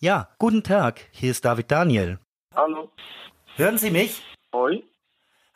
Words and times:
Ja, 0.00 0.28
guten 0.38 0.62
Tag. 0.62 1.00
Hier 1.12 1.30
ist 1.30 1.44
David 1.44 1.70
Daniel. 1.70 2.18
Hallo. 2.54 2.90
Hören 3.56 3.78
Sie 3.78 3.90
mich? 3.90 4.22
Hoi. 4.52 4.82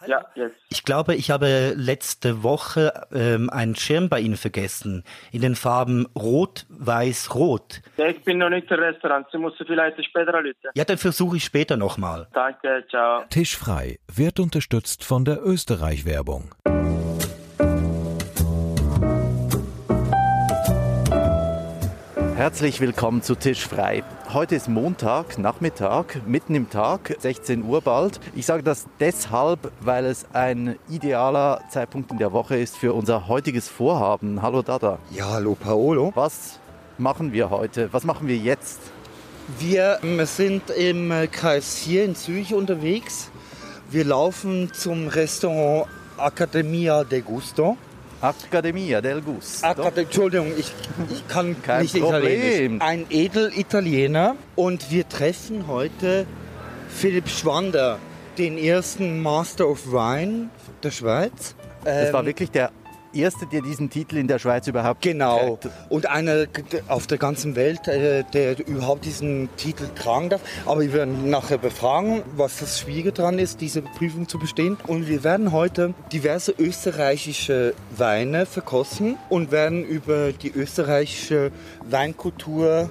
Ja, 0.07 0.25
jetzt. 0.35 0.57
Ich 0.69 0.83
glaube, 0.83 1.15
ich 1.15 1.31
habe 1.31 1.73
letzte 1.77 2.43
Woche 2.43 2.93
ähm, 3.13 3.49
einen 3.51 3.75
Schirm 3.75 4.09
bei 4.09 4.21
Ihnen 4.21 4.37
vergessen. 4.37 5.05
In 5.33 5.41
den 5.41 5.55
Farben 5.55 6.07
Rot, 6.17 6.67
Weiß, 6.69 7.35
Rot. 7.35 7.81
Ja, 7.97 8.09
ich 8.09 8.23
bin 8.23 8.39
noch 8.39 8.51
nicht 8.51 8.71
im 8.71 8.81
Restaurant. 8.81 9.27
Sie 9.33 9.39
müssen 9.39 9.65
vielleicht 9.67 10.05
später 10.05 10.35
anrufen. 10.35 10.71
Ja, 10.75 10.85
dann 10.85 10.99
versuche 10.99 11.37
ich 11.37 11.45
später 11.45 11.77
nochmal. 11.77 12.29
Danke, 12.33 12.85
ciao. 12.91 13.25
Tisch 13.31 13.57
frei 13.57 13.99
wird 14.15 14.41
unterstützt 14.41 15.05
von 15.05 15.25
der 15.25 15.43
Österreich-Werbung. 15.43 16.55
Herzlich 22.45 22.79
willkommen 22.79 23.23
zu 23.23 23.37
Tisch 23.37 23.67
frei. 23.67 24.05
Heute 24.35 24.55
ist 24.55 24.69
Montag, 24.69 25.39
Nachmittag, 25.39 26.21
mitten 26.27 26.55
im 26.55 26.69
Tag, 26.69 27.17
16 27.19 27.65
Uhr 27.65 27.81
bald. 27.81 28.21
Ich 28.35 28.45
sage 28.45 28.63
das 28.63 28.85
deshalb, 29.01 29.73
weil 29.81 30.05
es 30.05 30.27
ein 30.35 30.79
idealer 30.91 31.63
Zeitpunkt 31.71 32.13
in 32.13 32.19
der 32.19 32.35
Woche 32.35 32.59
ist 32.59 32.77
für 32.77 32.93
unser 32.93 33.29
heutiges 33.29 33.71
Vorhaben. 33.71 34.43
Hallo 34.43 34.61
Dada. 34.61 34.99
Ja, 35.11 35.31
hallo 35.31 35.55
Paolo. 35.55 36.13
Was 36.15 36.61
machen 36.99 37.33
wir 37.33 37.49
heute? 37.49 37.91
Was 37.93 38.05
machen 38.05 38.29
wir 38.29 38.37
jetzt? 38.37 38.79
Wir 39.59 39.99
sind 40.27 40.69
im 40.69 41.15
Kreis 41.33 41.79
4 41.79 42.05
in 42.05 42.15
Zürich 42.15 42.53
unterwegs. 42.53 43.31
Wir 43.91 44.05
laufen 44.05 44.71
zum 44.75 45.09
Restaurant 45.09 45.87
Accademia 46.19 47.05
de 47.05 47.23
Gusto. 47.23 47.79
Accademia 48.25 49.01
del 49.03 49.21
Gusto. 49.21 49.67
Accad 49.67 49.99
Entschuldigung, 49.99 50.53
ich, 50.57 50.73
ich 51.13 51.29
kann 51.29 51.57
Kein 51.63 51.83
nicht 51.83 52.01
Problem. 52.01 52.77
Italienisch. 52.77 52.83
Ein 52.83 53.07
Edelitaliener. 53.11 54.37
Und 54.57 54.91
wir 54.91 55.07
treffen 55.09 55.67
heute 55.67 56.27
Philipp 56.89 57.29
Schwander, 57.29 57.99
den 58.39 58.57
ersten 58.57 59.21
Master 59.21 59.69
of 59.69 59.93
Wine 59.93 60.49
der 60.83 60.91
Schweiz. 60.91 61.55
Das 61.85 62.13
war 62.13 62.21
Ähm, 62.21 62.27
wirklich 62.27 62.51
der 62.51 62.71
erste, 63.19 63.47
der 63.47 63.61
diesen 63.63 63.91
Titel 63.91 64.17
in 64.17 64.29
der 64.29 64.39
Schweiz 64.39 64.67
überhaupt 64.67 65.03
Genau. 65.03 65.57
trägt. 65.61 65.69
Und 65.91 66.07
einer 66.09 66.47
auf 66.89 67.07
der 67.07 67.19
ganzen 67.19 67.57
Welt, 67.57 67.87
äh, 67.89 68.25
der 68.33 68.67
überhaupt 68.67 69.05
diesen 69.05 69.49
Titel 69.57 69.85
tragen 69.95 70.31
darf. 70.31 70.41
Aber 70.67 70.81
wir 70.81 70.93
werden 70.93 71.31
nachher 71.31 71.59
befragen, 71.59 72.23
was 72.37 72.59
das 72.59 72.81
Schwierige 72.81 73.13
daran 73.13 73.39
ist, 73.39 73.61
diese 73.61 73.83
Prüfung 73.83 74.29
zu 74.29 74.39
bestehen. 74.39 74.77
Und 74.87 75.09
wir 75.09 75.25
werden 75.25 75.53
heute 75.53 75.95
diverse 76.13 76.53
österreichische 76.59 77.75
Weine 77.97 78.47
verkosten 78.47 79.17
und 79.29 79.51
werden 79.53 79.85
über 79.85 80.33
die 80.33 80.51
österreichische 80.53 81.51
Weinkultur 81.89 82.91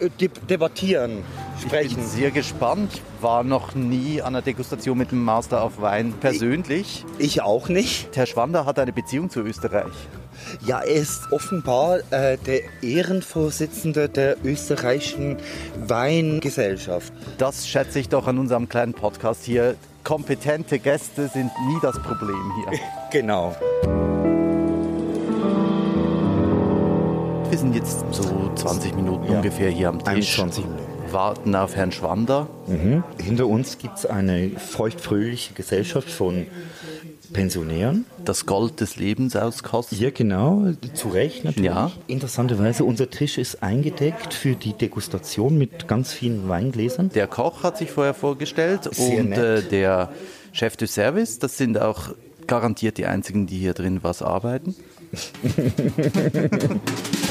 äh, 0.00 0.08
de 0.20 0.30
debattieren, 0.48 1.22
Ich 1.58 1.62
sprechen. 1.62 1.96
bin 1.96 2.06
sehr 2.06 2.30
gespannt. 2.30 3.00
War 3.24 3.42
noch 3.42 3.74
nie 3.74 4.20
an 4.20 4.34
einer 4.34 4.42
Degustation 4.42 4.98
mit 4.98 5.10
dem 5.10 5.24
Master 5.24 5.64
of 5.64 5.80
Wine 5.80 6.12
persönlich. 6.20 7.06
Ich 7.18 7.40
auch 7.40 7.70
nicht. 7.70 8.14
Herr 8.14 8.26
Schwander 8.26 8.66
hat 8.66 8.78
eine 8.78 8.92
Beziehung 8.92 9.30
zu 9.30 9.40
Österreich. 9.40 9.94
Ja, 10.66 10.80
er 10.80 10.94
ist 11.00 11.32
offenbar 11.32 12.00
äh, 12.10 12.36
der 12.36 12.60
Ehrenvorsitzende 12.82 14.10
der 14.10 14.36
österreichischen 14.44 15.38
Weingesellschaft. 15.86 17.14
Das 17.38 17.66
schätze 17.66 17.98
ich 17.98 18.10
doch 18.10 18.26
an 18.26 18.36
unserem 18.38 18.68
kleinen 18.68 18.92
Podcast 18.92 19.42
hier. 19.44 19.76
Kompetente 20.04 20.78
Gäste 20.78 21.28
sind 21.28 21.50
nie 21.66 21.78
das 21.80 21.98
Problem 22.02 22.52
hier. 22.68 22.78
Genau. 23.10 23.54
Wir 27.48 27.58
sind 27.58 27.74
jetzt 27.74 28.04
so 28.10 28.50
20 28.56 28.96
Minuten 28.96 29.24
Ja. 29.30 29.36
ungefähr 29.36 29.70
hier 29.70 29.88
am 29.88 29.98
Tisch. 30.00 30.38
21 30.40 30.64
Minuten. 30.66 30.83
Warten 31.14 31.54
auf 31.54 31.76
Herrn 31.76 31.92
Schwander. 31.92 32.48
Hinter 33.22 33.46
uns 33.46 33.78
gibt 33.78 33.98
es 33.98 34.06
eine 34.06 34.50
feuchtfröhliche 34.50 35.54
Gesellschaft 35.54 36.10
von 36.10 36.46
Pensionären. 37.32 38.04
Das 38.24 38.46
Gold 38.46 38.80
des 38.80 38.96
Lebens 38.96 39.36
auskosten. 39.36 39.98
Ja, 39.98 40.10
genau, 40.10 40.66
zu 40.94 41.08
Recht 41.08 41.44
natürlich. 41.44 41.66
Ja. 41.66 41.90
Interessanterweise, 42.06 42.84
unser 42.84 43.10
Tisch 43.10 43.38
ist 43.38 43.62
eingedeckt 43.62 44.34
für 44.34 44.54
die 44.54 44.72
Degustation 44.72 45.56
mit 45.56 45.88
ganz 45.88 46.12
vielen 46.12 46.48
Weingläsern. 46.48 47.10
Der 47.10 47.26
Koch 47.26 47.62
hat 47.62 47.78
sich 47.78 47.90
vorher 47.90 48.14
vorgestellt 48.14 48.88
Sehr 48.92 49.20
und 49.20 49.32
äh, 49.32 49.62
der 49.62 50.12
Chef 50.52 50.76
du 50.76 50.86
Service. 50.86 51.38
Das 51.38 51.56
sind 51.56 51.80
auch 51.80 52.10
garantiert 52.46 52.98
die 52.98 53.06
einzigen, 53.06 53.46
die 53.46 53.58
hier 53.58 53.74
drin 53.74 54.00
was 54.02 54.22
arbeiten. 54.22 54.74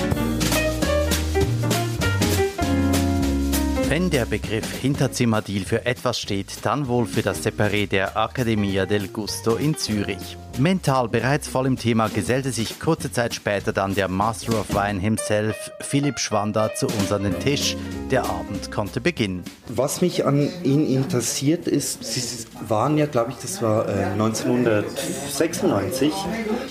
Wenn 3.94 4.10
der 4.10 4.26
Begriff 4.26 4.82
Hinterzimmerdeal 4.82 5.66
für 5.66 5.86
etwas 5.86 6.20
steht, 6.20 6.66
dann 6.66 6.88
wohl 6.88 7.06
für 7.06 7.22
das 7.22 7.46
Separé 7.46 7.88
der 7.88 8.18
Accademia 8.18 8.88
del 8.88 9.10
Gusto 9.10 9.56
in 9.56 9.78
Zürich. 9.78 10.36
Mental 10.60 11.08
bereits 11.10 11.48
voll 11.48 11.66
im 11.66 11.78
Thema 11.78 12.10
gesellte 12.10 12.52
sich 12.52 12.80
kurze 12.80 13.12
Zeit 13.12 13.34
später 13.34 13.74
dann 13.74 13.96
der 13.96 14.08
Master 14.08 14.60
of 14.60 14.70
Wine 14.74 15.00
himself, 15.00 15.72
Philipp 15.80 16.20
Schwander, 16.20 16.76
zu 16.76 16.86
uns 16.88 17.12
an 17.12 17.24
den 17.24 17.40
Tisch. 17.40 17.76
Der 18.12 18.26
Abend 18.26 18.72
konnte 18.72 19.02
beginnen. 19.02 19.44
Was 19.68 20.02
mich 20.02 20.26
an 20.28 20.48
Ihnen 20.64 20.86
interessiert 20.86 21.68
ist, 21.68 22.04
Sie 22.04 22.46
waren 22.68 22.98
ja, 23.00 23.08
glaube 23.08 23.32
ich, 23.32 23.38
das 23.38 23.62
war 23.64 23.88
äh, 23.90 24.04
1996 24.14 26.14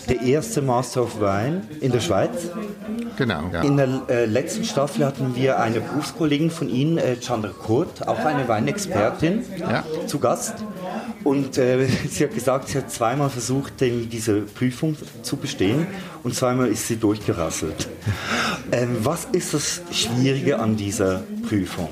der 0.09 0.21
erste 0.22 0.62
Master 0.62 1.03
of 1.03 1.21
Wine 1.21 1.62
in 1.81 1.91
der 1.91 2.00
Schweiz. 2.00 2.50
Genau, 3.16 3.42
ja. 3.53 3.62
In 3.62 3.76
der 3.76 3.88
äh, 4.09 4.25
letzten 4.26 4.62
Staffel 4.65 5.04
hatten 5.04 5.34
wir 5.34 5.59
eine 5.59 5.81
Berufskollegin 5.81 6.50
von 6.50 6.69
Ihnen, 6.69 6.98
äh, 6.98 7.16
Chandra 7.21 7.50
Kurt, 7.50 8.06
auch 8.06 8.21
eine 8.21 8.47
Weinexpertin, 8.48 9.44
Ja. 9.59 9.82
zu 10.06 10.19
Gast. 10.21 10.54
Und 11.25 11.59
äh, 11.59 11.87
sie 12.09 12.25
hat 12.25 12.34
gesagt, 12.34 12.69
sie 12.69 12.78
hat 12.78 12.91
zweimal 12.91 13.31
versucht, 13.31 13.75
diese 13.81 14.41
Prüfung 14.41 14.97
zu 15.22 15.37
bestehen 15.37 15.87
und 16.22 16.34
zweimal 16.34 16.69
ist 16.69 16.88
sie 16.88 16.97
durchgerasselt. 16.97 17.88
Ähm, 18.71 18.99
was 19.03 19.27
ist 19.33 19.53
das 19.53 19.83
Schwierige 19.91 20.59
an 20.59 20.77
dieser 20.77 21.25
Prüfung? 21.47 21.88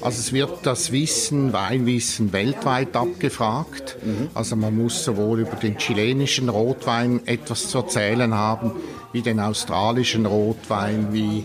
Also 0.00 0.20
es 0.20 0.32
wird 0.32 0.64
das 0.64 0.90
Wissen, 0.90 1.52
Weinwissen 1.52 2.32
weltweit 2.32 2.96
abgefragt. 2.96 3.96
Also 4.34 4.56
man 4.56 4.76
muss 4.76 5.04
sowohl 5.04 5.40
über 5.40 5.56
den 5.56 5.76
chilenischen 5.78 6.48
Rotwein 6.48 7.20
etwas 7.26 7.68
zu 7.68 7.78
erzählen 7.78 8.34
haben, 8.34 8.72
wie 9.12 9.22
den 9.22 9.40
australischen 9.40 10.26
Rotwein, 10.26 11.12
wie 11.12 11.44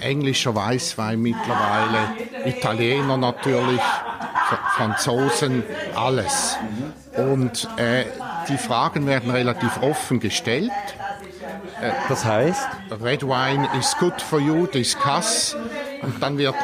englischer 0.00 0.54
Weißwein 0.54 1.20
mittlerweile, 1.20 1.98
Italiener 2.44 3.16
natürlich, 3.16 3.80
Franzosen, 4.76 5.62
alles. 5.94 6.56
Und 7.16 7.68
äh, 7.76 8.04
die 8.48 8.58
Fragen 8.58 9.06
werden 9.06 9.30
relativ 9.30 9.82
offen 9.82 10.20
gestellt. 10.20 10.70
Das 12.08 12.24
heißt, 12.24 12.68
Red 13.02 13.22
Wine 13.22 13.68
is 13.78 13.96
good 13.98 14.20
for 14.20 14.40
you, 14.40 14.66
discuss. 14.66 15.56
Und 16.02 16.22
dann 16.22 16.38
wird 16.38 16.54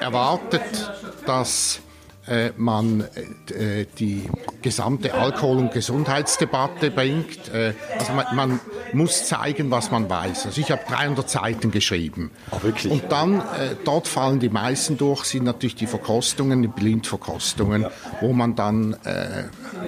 erwartet, 0.00 0.92
dass 1.26 1.76
äh, 1.76 1.91
man 2.56 3.00
äh, 3.00 3.86
die 3.98 4.28
gesamte 4.62 5.14
Alkohol- 5.14 5.58
und 5.58 5.72
Gesundheitsdebatte 5.72 6.90
bringt. 6.90 7.52
Äh, 7.52 7.74
also 7.98 8.12
man, 8.12 8.26
man 8.34 8.60
muss 8.92 9.26
zeigen, 9.26 9.70
was 9.70 9.90
man 9.90 10.08
weiß. 10.08 10.46
Also 10.46 10.60
ich 10.60 10.70
habe 10.70 10.82
300 10.88 11.28
Seiten 11.28 11.70
geschrieben. 11.70 12.30
Ach, 12.50 12.62
wirklich? 12.62 12.92
Und 12.92 13.10
dann, 13.10 13.40
äh, 13.40 13.74
dort 13.84 14.06
fallen 14.06 14.38
die 14.38 14.48
meisten 14.48 14.96
durch, 14.96 15.24
sind 15.24 15.44
natürlich 15.44 15.74
die 15.74 15.86
Verkostungen, 15.86 16.62
die 16.62 16.68
Blindverkostungen, 16.68 17.86
wo 18.20 18.32
man 18.32 18.54
dann, 18.54 18.96
äh, 19.04 19.44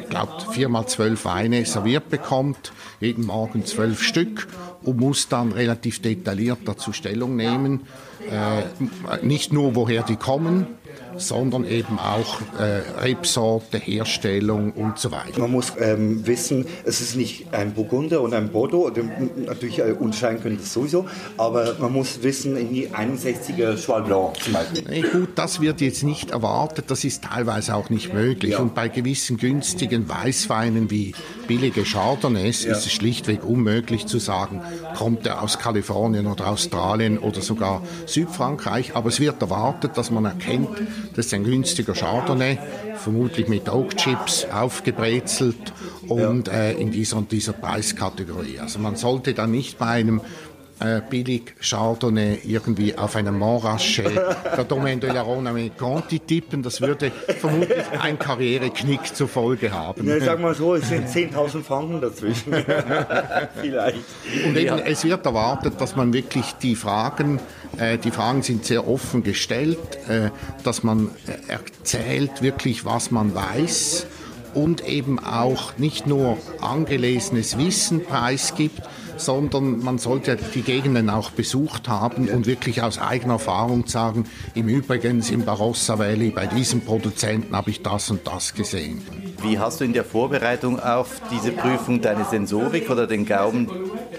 glaubt, 0.09 0.55
viermal 0.55 0.87
zwölf 0.87 1.25
Weine 1.25 1.65
serviert 1.65 2.09
bekommt, 2.11 2.73
jeden 3.00 3.27
Morgen 3.27 3.65
zwölf 3.65 4.03
Stück 4.03 4.49
und 4.83 4.99
muss 4.99 5.28
dann 5.28 5.53
relativ 5.53 6.03
detailliert 6.03 6.59
dazu 6.65 6.93
Stellung 6.93 7.37
nehmen. 7.37 7.87
Äh, 8.31 9.25
nicht 9.25 9.53
nur, 9.53 9.75
woher 9.75 10.03
die 10.03 10.17
kommen, 10.17 10.67
sondern 11.16 11.64
eben 11.64 11.99
auch 11.99 12.40
äh, 12.58 12.82
Rebsorte, 13.02 13.78
Herstellung 13.78 14.72
und 14.72 14.99
so 14.99 15.11
weiter. 15.11 15.38
man 15.40 15.50
muss 15.50 15.72
ähm, 15.78 16.26
wissen, 16.26 16.66
es 16.84 17.00
ist 17.00 17.16
nicht 17.16 17.52
ein 17.52 17.72
Burgunder 17.75 18.20
und 18.20 18.34
ein 18.34 18.50
Bordeaux, 18.50 18.87
oder, 18.87 19.02
natürlich 19.37 19.78
äh, 19.78 19.93
unterscheiden 19.99 20.43
können 20.43 20.58
das 20.58 20.72
sowieso, 20.72 21.06
aber 21.37 21.76
man 21.81 21.93
muss 21.93 22.22
wissen, 22.22 22.56
in 22.56 22.72
die 22.72 22.88
61er 22.88 23.76
Cheval 23.76 24.02
Blanc 24.02 24.43
zum 24.43 24.52
Beispiel. 24.52 24.84
Nee, 24.88 25.02
gut, 25.02 25.31
das 25.37 25.61
wird 25.61 25.81
jetzt 25.81 26.02
nicht 26.02 26.31
erwartet, 26.31 26.87
das 26.88 27.05
ist 27.05 27.25
teilweise 27.25 27.75
auch 27.75 27.90
nicht 27.90 28.12
möglich. 28.12 28.52
Ja. 28.52 28.58
Und 28.58 28.75
bei 28.75 28.88
gewissen 28.88 29.37
günstigen 29.37 30.08
Weißweinen 30.08 30.90
wie 30.90 31.14
billige 31.46 31.82
Chardonnays 31.84 32.64
Ja. 32.64 32.72
ist 32.72 32.87
es 32.87 32.93
schlichtweg 32.93 33.44
unmöglich 33.44 34.06
zu 34.06 34.19
sagen, 34.19 34.62
kommt 34.96 35.26
er 35.26 35.43
aus 35.43 35.58
Kalifornien 35.58 36.26
oder 36.26 36.49
Australien 36.49 37.19
oder 37.19 37.40
sogar 37.40 37.82
Südfrankreich. 38.06 38.94
Aber 38.96 39.08
es 39.08 39.20
wird 39.20 39.40
erwartet, 39.43 39.93
dass 39.96 40.11
man 40.11 40.25
erkennt, 40.25 40.69
das 41.15 41.27
ist 41.27 41.35
ein 41.35 41.45
günstiger 41.45 41.95
Chardonnay, 41.95 42.59
vermutlich 42.97 43.49
mit 43.49 43.69
Oak 43.69 43.97
Chips 43.97 44.47
aufgebrezelt 44.53 45.73
und 46.09 46.49
äh, 46.49 46.73
in 46.73 46.91
dieser 46.91 47.17
und 47.17 47.33
dieser 47.33 47.53
Preiskategorie. 47.53 48.61
Also 48.61 48.79
man 48.79 48.97
sollte 48.97 49.35
dann 49.35 49.51
nicht 49.51 49.79
bei 49.79 49.87
einem 49.87 50.21
äh, 50.81 51.00
billig 51.09 51.55
Chardonnay 51.61 52.41
irgendwie 52.44 52.97
auf 52.97 53.17
einem 53.17 53.38
Montrachet 53.38 54.11
der 54.56 54.65
Domaine 54.65 55.00
de 55.00 55.12
la 55.12 55.23
Rhône 55.23 55.71
Conti 55.76 56.19
tippen. 56.19 56.62
Das 56.62 56.81
würde 56.81 57.12
vermutlich 57.38 57.85
ein 58.00 58.19
Karriereknick 58.19 59.15
zur 59.15 59.29
Folge 59.29 59.73
haben. 59.73 60.06
Ja, 60.06 60.21
sag 60.21 60.41
mal 60.41 60.55
so, 60.55 60.75
es 60.75 60.88
sind 60.88 61.06
10.000 61.09 61.62
Franken 61.62 62.00
dazwischen. 62.00 62.53
Vielleicht. 63.61 63.99
Und 64.47 64.56
eben, 64.56 64.79
es 64.79 65.05
wird 65.05 65.25
erwartet, 65.25 65.81
dass 65.81 65.97
man 65.97 66.12
wirklich 66.12 66.53
die 66.62 66.75
Fragen, 66.75 67.41
äh, 67.79 67.99
die 67.99 68.11
Fragen 68.11 68.43
sind 68.43 68.65
sehr 68.65 68.88
offen 68.88 69.23
gestellt, 69.23 69.79
äh, 70.09 70.31
dass 70.65 70.82
man 70.82 71.11
äh, 71.26 71.53
erzählt 71.53 72.43
wirklich, 72.43 72.85
was 72.85 73.11
man 73.11 73.35
weiß 73.35 74.06
und 74.55 74.87
eben 74.87 75.19
auch 75.19 75.76
nicht 75.79 76.06
nur 76.06 76.38
angelesenes 76.61 77.59
Wissen 77.59 78.05
preisgibt, 78.05 78.82
sondern 79.16 79.81
man 79.81 79.99
sollte 79.99 80.37
die 80.37 80.62
Gegenden 80.62 81.11
auch 81.11 81.31
besucht 81.31 81.88
haben 81.88 82.28
und 82.28 82.46
wirklich 82.46 82.82
aus 82.82 82.99
eigener 82.99 83.34
Erfahrung 83.34 83.87
sagen, 83.87 84.25
im 84.55 84.69
Übrigen 84.69 85.22
im 85.31 85.44
Barossa 85.44 85.99
Valley 85.99 86.31
bei 86.31 86.46
diesem 86.46 86.81
Produzenten 86.81 87.55
habe 87.55 87.70
ich 87.70 87.82
das 87.82 88.11
und 88.11 88.26
das 88.26 88.55
gesehen. 88.55 89.02
Wie 89.43 89.58
hast 89.58 89.81
du 89.81 89.84
in 89.84 89.93
der 89.93 90.05
Vorbereitung 90.05 90.81
auf 90.81 91.20
diese 91.31 91.52
Prüfung 91.52 92.00
deine 92.00 92.25
Sensorik 92.25 92.88
oder 92.88 93.06
den 93.06 93.26
Gaumen 93.26 93.69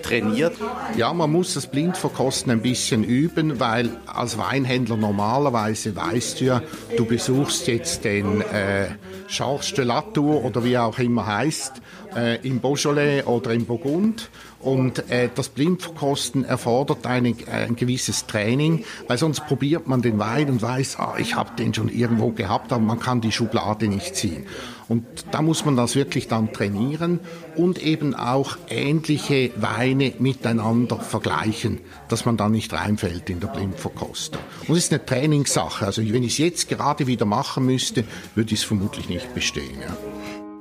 trainiert? 0.03 0.53
Ja, 0.97 1.13
man 1.13 1.31
muss 1.31 1.55
das 1.55 1.67
Blindverkosten 1.67 2.51
ein 2.51 2.61
bisschen 2.61 3.03
üben, 3.03 3.59
weil 3.59 3.89
als 4.05 4.37
Weinhändler 4.37 4.97
normalerweise 4.97 5.95
weißt 5.95 6.41
du 6.41 6.45
ja, 6.45 6.61
du 6.95 7.05
besuchst 7.05 7.67
jetzt 7.67 8.03
den 8.03 8.41
äh, 8.41 8.87
Charles 9.27 9.73
de 9.73 9.85
Latour 9.85 10.43
oder 10.43 10.63
wie 10.63 10.73
er 10.73 10.85
auch 10.85 10.99
immer 10.99 11.25
heißt, 11.25 11.81
äh, 12.15 12.47
im 12.47 12.59
Beaujolais 12.59 13.23
oder 13.23 13.51
im 13.51 13.65
Burgund 13.65 14.29
und 14.65 15.11
äh, 15.11 15.29
das 15.33 15.49
Blindverkosten 15.49 16.43
erfordert 16.43 17.05
eine, 17.05 17.35
ein 17.51 17.75
gewisses 17.75 18.25
Training, 18.25 18.83
weil 19.07 19.19
sonst 19.19 19.45
probiert 19.45 19.87
man 19.87 20.01
den 20.01 20.17
Wein 20.17 20.49
und 20.49 20.61
weiß, 20.61 20.97
ah, 20.97 21.15
ich 21.19 21.35
habe 21.35 21.51
den 21.55 21.71
schon 21.73 21.87
irgendwo 21.87 22.31
gehabt, 22.31 22.73
aber 22.73 22.83
man 22.83 22.99
kann 22.99 23.21
die 23.21 23.31
Schublade 23.31 23.87
nicht 23.87 24.15
ziehen. 24.15 24.47
Und 24.87 25.05
da 25.31 25.43
muss 25.43 25.65
man 25.65 25.75
das 25.75 25.95
wirklich 25.95 26.27
dann 26.27 26.51
trainieren 26.51 27.19
und 27.55 27.81
eben 27.81 28.15
auch 28.15 28.57
ähnliche 28.67 29.51
Weine 29.55 30.13
miteinander 30.17 30.99
vergleichen, 30.99 31.81
dass 32.07 32.25
man 32.25 32.35
da 32.35 32.49
nicht 32.49 32.73
reinfällt 32.73 33.29
in 33.29 33.39
der 33.39 33.47
Blindverkostung. 33.47 34.41
Und 34.67 34.77
es 34.77 34.85
ist 34.85 34.93
eine 34.93 35.05
Trainingssache. 35.05 35.85
Also 35.85 36.01
wenn 36.01 36.23
ich 36.23 36.33
es 36.33 36.37
jetzt 36.39 36.69
gerade 36.69 37.05
wieder 37.05 37.25
machen 37.25 37.67
müsste, 37.67 38.03
würde 38.33 38.53
ich 38.53 38.61
es 38.61 38.65
vermutlich 38.65 39.09
nicht 39.09 39.31
bestehen. 39.35 39.79
Ja. 39.79 39.95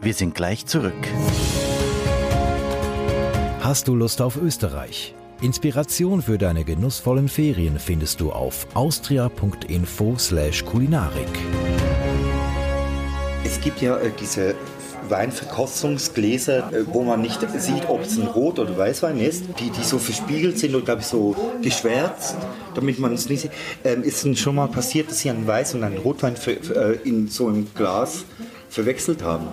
Wir 0.03 0.13
sind 0.13 0.35
gleich 0.35 0.67
zurück. 0.67 0.93
Hast 3.65 3.89
du 3.89 3.95
Lust 3.95 4.21
auf 4.21 4.37
Österreich? 4.37 5.15
Inspiration 5.41 6.21
für 6.21 6.37
deine 6.37 6.65
genussvollen 6.65 7.29
Ferien 7.29 7.79
findest 7.79 8.21
du 8.21 8.31
auf 8.31 8.67
austria.info/kulinarik. 8.75 11.29
Es 13.43 13.59
gibt 13.63 13.81
ja 13.81 13.97
äh, 13.97 14.11
diese 14.21 14.55
Weinverkostungsgläser, 15.09 16.75
äh, 16.75 16.85
wo 16.93 17.05
man 17.05 17.23
nicht 17.23 17.41
sieht, 17.59 17.89
ob 17.89 18.03
es 18.03 18.19
ein 18.19 18.27
Rot- 18.27 18.59
oder 18.59 18.77
Weißwein 18.77 19.19
ist, 19.19 19.47
die, 19.59 19.71
die 19.71 19.83
so 19.83 19.97
verspiegelt 19.97 20.59
sind 20.59 20.75
und, 20.75 20.85
glaube 20.85 21.01
ich, 21.01 21.07
so 21.07 21.35
geschwärzt, 21.63 22.37
damit 22.75 22.99
man 22.99 23.15
es 23.15 23.31
nicht 23.31 23.41
sieht. 23.41 23.53
Ähm, 23.83 24.03
ist 24.03 24.27
es 24.27 24.41
schon 24.41 24.57
mal 24.57 24.69
passiert, 24.69 25.09
dass 25.09 25.21
Sie 25.21 25.31
einen 25.31 25.49
Weiß- 25.49 25.75
und 25.75 25.85
einen 25.85 25.97
Rotwein 25.97 26.37
für, 26.37 26.57
für, 26.57 26.75
äh, 26.75 26.99
in 27.09 27.29
so 27.29 27.49
einem 27.49 27.67
Glas 27.75 28.27
verwechselt 28.69 29.23
haben? 29.23 29.47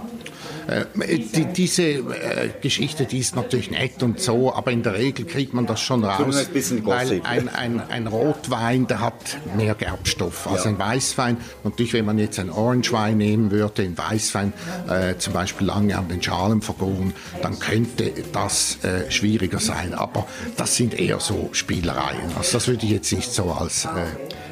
Äh, 0.67 0.85
die, 1.17 1.45
diese 1.45 1.83
äh, 1.83 2.49
Geschichte, 2.61 3.05
die 3.05 3.19
ist 3.19 3.35
natürlich 3.35 3.71
nett 3.71 4.03
und 4.03 4.19
so, 4.19 4.53
aber 4.53 4.71
in 4.71 4.83
der 4.83 4.95
Regel 4.95 5.25
kriegt 5.25 5.53
man 5.53 5.65
das 5.65 5.81
schon 5.81 6.03
raus. 6.03 6.35
ein 6.35 6.53
bisschen 6.53 6.85
weil 6.85 7.21
ein, 7.23 7.49
ein, 7.49 7.81
ein 7.89 8.07
Rotwein, 8.07 8.87
der 8.87 9.01
hat 9.01 9.37
mehr 9.55 9.75
Gerbstoff 9.75 10.47
als 10.47 10.65
ja. 10.65 10.71
ein 10.71 10.79
Weißwein. 10.79 11.37
Natürlich, 11.63 11.93
wenn 11.93 12.05
man 12.05 12.17
jetzt 12.17 12.39
ein 12.39 12.49
Orangewein 12.49 13.17
nehmen 13.17 13.51
würde, 13.51 13.83
in 13.83 13.97
Weißwein 13.97 14.53
äh, 14.89 15.17
zum 15.17 15.33
Beispiel 15.33 15.67
lange 15.67 15.97
an 15.97 16.07
den 16.07 16.21
Schalen 16.21 16.61
vergoren, 16.61 17.13
dann 17.41 17.59
könnte 17.59 18.11
das 18.31 18.83
äh, 18.83 19.09
schwieriger 19.11 19.59
sein. 19.59 19.93
Aber 19.93 20.27
das 20.57 20.75
sind 20.75 20.99
eher 20.99 21.19
so 21.19 21.49
Spielereien. 21.51 22.35
Also 22.37 22.53
das 22.53 22.67
würde 22.67 22.85
ich 22.85 22.91
jetzt 22.91 23.11
nicht 23.11 23.31
so 23.31 23.51
als... 23.51 23.85
Äh, 23.85 23.89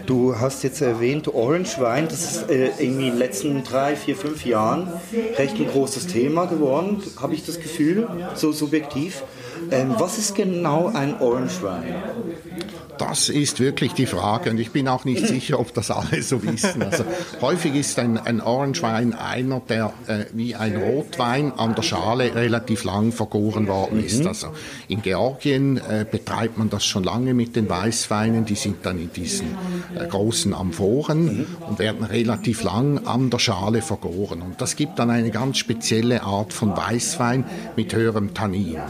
Du 0.09 0.35
hast 0.39 0.63
jetzt 0.63 0.81
erwähnt, 0.81 1.27
Orange 1.27 1.79
Wein, 1.79 2.07
das 2.07 2.23
ist 2.23 2.49
äh, 2.49 2.71
irgendwie 2.79 3.09
in 3.09 3.11
den 3.11 3.17
letzten 3.19 3.63
drei, 3.63 3.95
vier, 3.95 4.15
fünf 4.15 4.43
Jahren 4.43 4.91
recht 5.37 5.53
ein 5.53 5.67
großes 5.67 6.07
Thema 6.11 6.45
geworden, 6.45 7.01
habe 7.19 7.33
ich 7.33 7.45
das 7.45 7.59
Gefühl, 7.59 8.07
so 8.35 8.51
subjektiv. 8.51 9.23
Ähm, 9.71 9.95
was 9.97 10.17
ist 10.17 10.35
genau 10.35 10.87
ein 10.93 11.19
Orange 11.19 11.61
Wein? 11.61 11.95
Das 12.99 13.29
ist 13.29 13.61
wirklich 13.61 13.93
die 13.93 14.05
Frage 14.05 14.49
und 14.49 14.59
ich 14.59 14.71
bin 14.71 14.89
auch 14.89 15.05
nicht 15.05 15.25
sicher, 15.27 15.59
ob 15.59 15.73
das 15.73 15.89
alle 15.89 16.21
so 16.21 16.43
wissen. 16.43 16.83
Also 16.83 17.05
häufig 17.39 17.73
ist 17.75 17.97
ein, 17.97 18.17
ein 18.17 18.41
Orangewein 18.41 19.13
einer, 19.13 19.61
der 19.61 19.93
äh, 20.07 20.25
wie 20.33 20.53
ein 20.55 20.75
Rotwein 20.75 21.53
an 21.53 21.75
der 21.75 21.81
Schale 21.81 22.35
relativ 22.35 22.83
lang 22.83 23.13
vergoren 23.13 23.67
worden 23.67 24.03
ist. 24.03 24.21
Mhm. 24.21 24.27
Also 24.27 24.47
in 24.89 25.01
Georgien 25.01 25.77
äh, 25.77 26.05
betreibt 26.09 26.57
man 26.57 26.69
das 26.69 26.83
schon 26.85 27.05
lange 27.05 27.33
mit 27.33 27.55
den 27.55 27.69
Weißweinen. 27.69 28.43
Die 28.43 28.55
sind 28.55 28.85
dann 28.85 28.99
in 28.99 29.13
diesen 29.13 29.47
äh, 29.95 30.05
großen 30.05 30.53
Amphoren 30.53 31.23
mhm. 31.23 31.45
und 31.69 31.79
werden 31.79 32.03
relativ 32.03 32.63
lang 32.63 33.07
an 33.07 33.29
der 33.29 33.39
Schale 33.39 33.81
vergoren. 33.81 34.41
Und 34.41 34.59
das 34.59 34.75
gibt 34.75 34.99
dann 34.99 35.09
eine 35.09 35.31
ganz 35.31 35.57
spezielle 35.57 36.23
Art 36.23 36.51
von 36.51 36.75
Weißwein 36.75 37.45
mit 37.77 37.95
höherem 37.95 38.33
Tannin. 38.33 38.81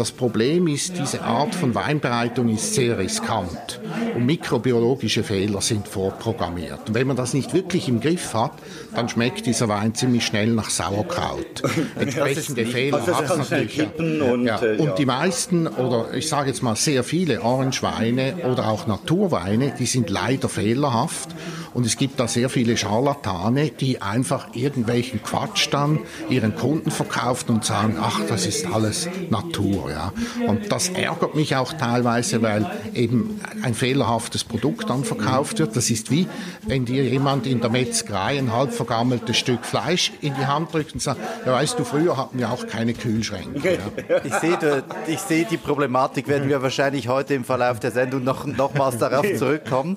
Das 0.00 0.12
Problem 0.12 0.66
ist, 0.66 0.96
diese 0.96 1.20
Art 1.20 1.54
von 1.54 1.74
Weinbereitung 1.74 2.48
ist 2.48 2.72
sehr 2.72 2.96
riskant 2.96 3.82
und 4.14 4.24
mikrobiologische 4.24 5.22
Fehler 5.22 5.60
sind 5.60 5.86
vorprogrammiert. 5.86 6.88
Und 6.88 6.94
wenn 6.94 7.06
man 7.06 7.18
das 7.18 7.34
nicht 7.34 7.52
wirklich 7.52 7.86
im 7.86 8.00
Griff 8.00 8.32
hat, 8.32 8.52
dann 8.94 9.10
schmeckt 9.10 9.44
dieser 9.44 9.68
Wein 9.68 9.94
ziemlich 9.94 10.24
schnell 10.24 10.54
nach 10.54 10.70
Sauerkraut. 10.70 11.62
Entsprechende 11.98 12.64
Fehler 12.64 12.96
also 12.96 13.14
hat 13.14 13.24
es 13.24 13.50
natürlich. 13.50 13.76
Ja. 13.76 13.88
Und, 13.98 14.46
ja. 14.46 14.62
Äh, 14.62 14.78
und 14.78 14.98
die 14.98 15.04
meisten, 15.04 15.66
oder 15.66 16.14
ich 16.14 16.30
sage 16.30 16.48
jetzt 16.48 16.62
mal 16.62 16.76
sehr 16.76 17.04
viele 17.04 17.42
Orangeweine 17.42 18.36
oder 18.50 18.68
auch 18.68 18.86
Naturweine, 18.86 19.74
die 19.78 19.84
sind 19.84 20.08
leider 20.08 20.48
fehlerhaft. 20.48 21.28
Und 21.74 21.86
es 21.86 21.96
gibt 21.96 22.18
da 22.18 22.28
sehr 22.28 22.48
viele 22.48 22.76
Scharlatane, 22.76 23.70
die 23.70 24.02
einfach 24.02 24.48
irgendwelchen 24.54 25.22
Quatsch 25.22 25.68
dann 25.70 26.00
ihren 26.28 26.54
Kunden 26.54 26.90
verkaufen 26.90 27.54
und 27.54 27.64
sagen, 27.64 27.96
ach, 28.00 28.20
das 28.28 28.46
ist 28.46 28.66
alles 28.66 29.08
Natur. 29.30 29.90
Ja. 29.90 30.12
Und 30.46 30.72
das 30.72 30.88
ärgert 30.88 31.34
mich 31.34 31.56
auch 31.56 31.72
teilweise, 31.72 32.42
weil 32.42 32.70
eben 32.94 33.40
ein 33.62 33.74
fehlerhaftes 33.74 34.44
Produkt 34.44 34.90
dann 34.90 35.04
verkauft 35.04 35.58
wird. 35.58 35.76
Das 35.76 35.90
ist 35.90 36.10
wie, 36.10 36.26
wenn 36.66 36.84
dir 36.84 37.04
jemand 37.04 37.46
in 37.46 37.60
der 37.60 37.70
Metzgerei 37.70 38.38
ein 38.38 38.52
halb 38.52 38.72
vergammeltes 38.72 39.36
Stück 39.36 39.64
Fleisch 39.64 40.12
in 40.20 40.34
die 40.34 40.46
Hand 40.46 40.72
drückt 40.74 40.94
und 40.94 41.00
sagt, 41.00 41.20
ja 41.46 41.52
weißt 41.52 41.78
du, 41.78 41.84
früher 41.84 42.16
hatten 42.16 42.38
wir 42.38 42.50
auch 42.50 42.66
keine 42.66 42.94
Kühlschränke. 42.94 43.74
Ja. 43.74 43.80
Ich 44.24 44.34
sehe 44.34 44.84
ich 45.06 45.18
seh 45.18 45.44
die 45.44 45.56
Problematik, 45.56 46.28
werden 46.28 46.48
wir 46.48 46.62
wahrscheinlich 46.62 47.08
heute 47.08 47.34
im 47.34 47.44
Verlauf 47.44 47.80
der 47.80 47.90
Sendung 47.90 48.22
noch, 48.24 48.44
nochmals 48.44 48.98
darauf 48.98 49.26
zurückkommen. 49.38 49.96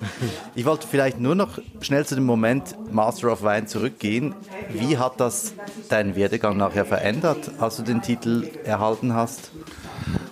Ich 0.56 0.66
wollte 0.66 0.88
vielleicht 0.88 1.20
nur 1.20 1.36
noch 1.36 1.60
schnell 1.82 2.06
zu 2.06 2.16
dem 2.16 2.26
Moment 2.26 2.76
Master 2.92 3.32
of 3.32 3.44
Wine 3.44 3.66
zurückgehen. 3.66 4.36
Wie 4.70 4.98
hat 4.98 5.20
das 5.20 5.54
deinen 5.90 6.16
Werdegang 6.16 6.58
nachher 6.58 6.86
verändert, 6.86 7.52
als 7.60 7.78
du 7.78 7.84
den 7.84 8.02
Titel 8.02 8.50
erhalten 8.64 9.14
hast? 9.14 9.52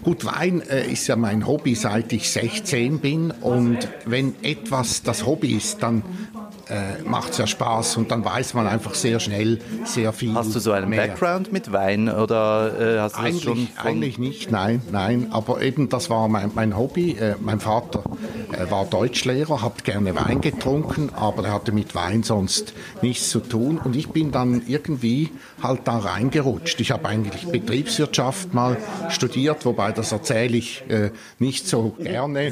Gut, 0.03 0.25
Wein 0.25 0.61
äh, 0.61 0.91
ist 0.91 1.07
ja 1.07 1.15
mein 1.15 1.45
Hobby, 1.45 1.75
seit 1.75 2.11
ich 2.11 2.29
16 2.31 2.99
bin. 2.99 3.31
Und 3.31 3.87
wenn 4.05 4.33
etwas 4.41 5.03
das 5.03 5.25
Hobby 5.25 5.51
ist, 5.51 5.83
dann 5.83 6.03
äh, 6.69 7.03
macht 7.03 7.31
es 7.33 7.37
ja 7.37 7.45
Spaß 7.45 7.97
und 7.97 8.11
dann 8.11 8.25
weiß 8.25 8.53
man 8.53 8.65
einfach 8.65 8.95
sehr 8.95 9.19
schnell 9.19 9.59
sehr 9.83 10.13
viel. 10.13 10.33
Hast 10.33 10.55
du 10.55 10.59
so 10.59 10.71
einen 10.71 10.89
mehr. 10.89 11.07
Background 11.07 11.51
mit 11.51 11.71
Wein 11.71 12.09
oder 12.09 12.79
äh, 12.79 12.99
hast 12.99 13.17
du 13.17 13.19
eigentlich, 13.19 13.43
schon? 13.43 13.67
Eigentlich 13.77 14.17
nicht, 14.17 14.51
nein, 14.51 14.81
nein. 14.91 15.27
Aber 15.31 15.61
eben 15.61 15.89
das 15.89 16.09
war 16.09 16.27
mein, 16.27 16.51
mein 16.55 16.77
Hobby. 16.77 17.11
Äh, 17.11 17.35
mein 17.39 17.59
Vater 17.59 18.03
äh, 18.53 18.69
war 18.71 18.85
Deutschlehrer, 18.85 19.61
hat 19.61 19.83
gerne 19.83 20.15
Wein 20.15 20.41
getrunken, 20.41 21.09
aber 21.15 21.45
er 21.45 21.53
hatte 21.53 21.71
mit 21.71 21.95
Wein 21.95 22.23
sonst 22.23 22.73
nichts 23.01 23.29
zu 23.29 23.39
tun. 23.39 23.79
Und 23.83 23.95
ich 23.95 24.09
bin 24.09 24.31
dann 24.31 24.61
irgendwie 24.67 25.29
halt 25.61 25.81
da 25.85 25.97
reingerutscht. 25.97 26.79
Ich 26.79 26.91
habe 26.91 27.07
eigentlich 27.07 27.47
Betriebswirtschaft 27.47 28.53
mal 28.53 28.77
studiert, 29.09 29.65
wobei 29.65 29.91
das 29.91 30.11
erzähle 30.11 30.57
ich 30.57 30.83
äh, 30.89 31.11
nicht 31.39 31.67
so 31.67 31.95
gerne. 31.99 32.51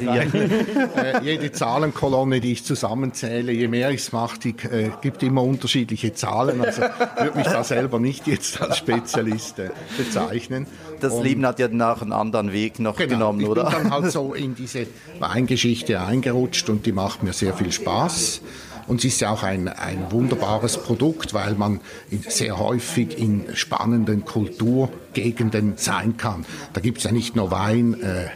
Äh, 0.96 1.22
jede 1.22 1.52
Zahlenkolonne, 1.52 2.40
die 2.40 2.52
ich 2.52 2.64
zusammenzähle, 2.64 3.52
je 3.52 3.68
mehr 3.68 3.90
ich 3.90 4.12
macht, 4.12 4.44
die 4.44 4.50
äh, 4.50 4.90
gibt 5.00 5.22
immer 5.22 5.42
unterschiedliche 5.42 6.12
Zahlen. 6.14 6.60
Also 6.64 6.82
würde 6.82 7.36
mich 7.36 7.46
da 7.46 7.62
selber 7.64 7.98
nicht 7.98 8.26
jetzt 8.26 8.60
als 8.60 8.78
Spezialist 8.78 9.58
äh, 9.58 9.70
bezeichnen. 9.96 10.66
Das 11.00 11.14
und, 11.14 11.24
Leben 11.24 11.46
hat 11.46 11.58
ja 11.58 11.68
nach 11.68 12.02
einem 12.02 12.12
anderen 12.12 12.52
Weg 12.52 12.78
noch 12.78 12.96
genau, 12.96 13.32
genommen, 13.32 13.44
oder? 13.46 13.68
Ich 13.68 13.74
bin 13.74 13.82
dann 13.84 13.92
halt 13.92 14.12
so 14.12 14.34
in 14.34 14.54
diese 14.54 14.86
Weingeschichte 15.18 15.89
eingerutscht 15.96 16.68
und 16.68 16.86
die 16.86 16.92
macht 16.92 17.22
mir 17.22 17.32
sehr 17.32 17.54
viel 17.54 17.72
Spaß. 17.72 18.40
Und 18.86 19.00
sie 19.00 19.08
ist 19.08 19.20
ja 19.20 19.30
auch 19.30 19.44
ein, 19.44 19.68
ein 19.68 20.10
wunderbares 20.10 20.78
Produkt, 20.78 21.32
weil 21.32 21.54
man 21.54 21.80
sehr 22.28 22.58
häufig 22.58 23.16
in 23.16 23.44
spannenden 23.54 24.24
Kulturgegenden 24.24 25.74
sein 25.76 26.16
kann. 26.16 26.44
Da 26.72 26.80
gibt 26.80 26.98
es 26.98 27.04
ja 27.04 27.12
nicht 27.12 27.36
nur 27.36 27.52
Wein. 27.52 28.00
Äh, 28.02 28.30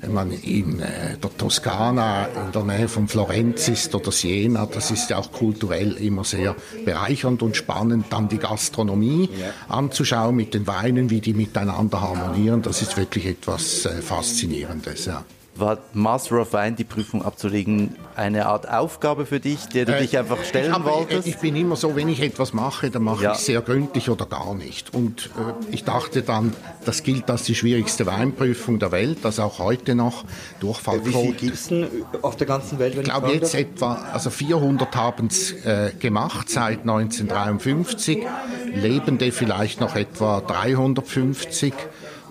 wenn 0.00 0.12
man 0.12 0.30
in 0.30 0.80
äh, 0.80 1.18
der 1.18 1.36
Toskana 1.36 2.26
in 2.26 2.52
der 2.52 2.64
Nähe 2.64 2.88
von 2.88 3.08
Florenz 3.08 3.68
ist 3.68 3.94
oder 3.94 4.12
Siena, 4.12 4.66
das 4.66 4.90
ist 4.90 5.10
ja 5.10 5.18
auch 5.18 5.32
kulturell 5.32 5.92
immer 5.94 6.24
sehr 6.24 6.54
bereichernd 6.84 7.42
und 7.42 7.56
spannend. 7.56 8.06
Dann 8.10 8.28
die 8.28 8.38
Gastronomie 8.38 9.28
anzuschauen 9.68 10.36
mit 10.36 10.54
den 10.54 10.66
Weinen, 10.66 11.10
wie 11.10 11.20
die 11.20 11.34
miteinander 11.34 12.00
harmonieren, 12.00 12.62
das 12.62 12.82
ist 12.82 12.96
wirklich 12.96 13.26
etwas 13.26 13.86
äh, 13.86 14.00
Faszinierendes. 14.00 15.06
Ja 15.06 15.24
war 15.60 15.78
Master 15.92 16.40
of 16.40 16.52
Wine, 16.52 16.72
die 16.72 16.84
Prüfung 16.84 17.24
abzulegen, 17.24 17.94
eine 18.16 18.46
Art 18.46 18.68
Aufgabe 18.68 19.26
für 19.26 19.40
dich, 19.40 19.66
der 19.66 19.84
du 19.84 19.96
äh, 19.96 20.00
dich 20.00 20.16
einfach 20.18 20.42
stellen 20.44 20.74
ich 20.76 20.84
wolltest? 20.84 21.26
Ich 21.26 21.38
bin 21.38 21.56
immer 21.56 21.76
so, 21.76 21.96
wenn 21.96 22.08
ich 22.08 22.20
etwas 22.20 22.52
mache, 22.52 22.90
dann 22.90 23.02
mache 23.02 23.24
ja. 23.24 23.32
ich 23.32 23.38
sehr 23.38 23.60
gründlich 23.60 24.10
oder 24.10 24.26
gar 24.26 24.54
nicht. 24.54 24.94
Und 24.94 25.26
äh, 25.26 25.74
ich 25.74 25.84
dachte 25.84 26.22
dann, 26.22 26.52
das 26.84 27.02
gilt 27.02 27.30
als 27.30 27.44
die 27.44 27.54
schwierigste 27.54 28.06
Weinprüfung 28.06 28.78
der 28.78 28.92
Welt, 28.92 29.18
das 29.22 29.40
auch 29.40 29.58
heute 29.58 29.94
noch. 29.94 30.24
Durchfallquote. 30.60 31.06
Wie 31.06 31.22
viel 31.26 31.34
gibt 31.34 31.54
es 31.54 31.68
denn 31.68 31.88
auf 32.22 32.36
der 32.36 32.46
ganzen 32.46 32.78
Welt? 32.78 32.96
ich 32.96 33.04
glaube 33.04 33.32
jetzt 33.32 33.54
etwa, 33.54 33.94
also 34.12 34.30
400 34.30 34.96
haben 34.96 35.26
es 35.26 35.52
äh, 35.64 35.92
gemacht 35.98 36.50
seit 36.50 36.80
1953, 36.80 38.26
Lebende 38.74 39.32
vielleicht 39.32 39.80
noch 39.80 39.96
etwa 39.96 40.40
350 40.40 41.72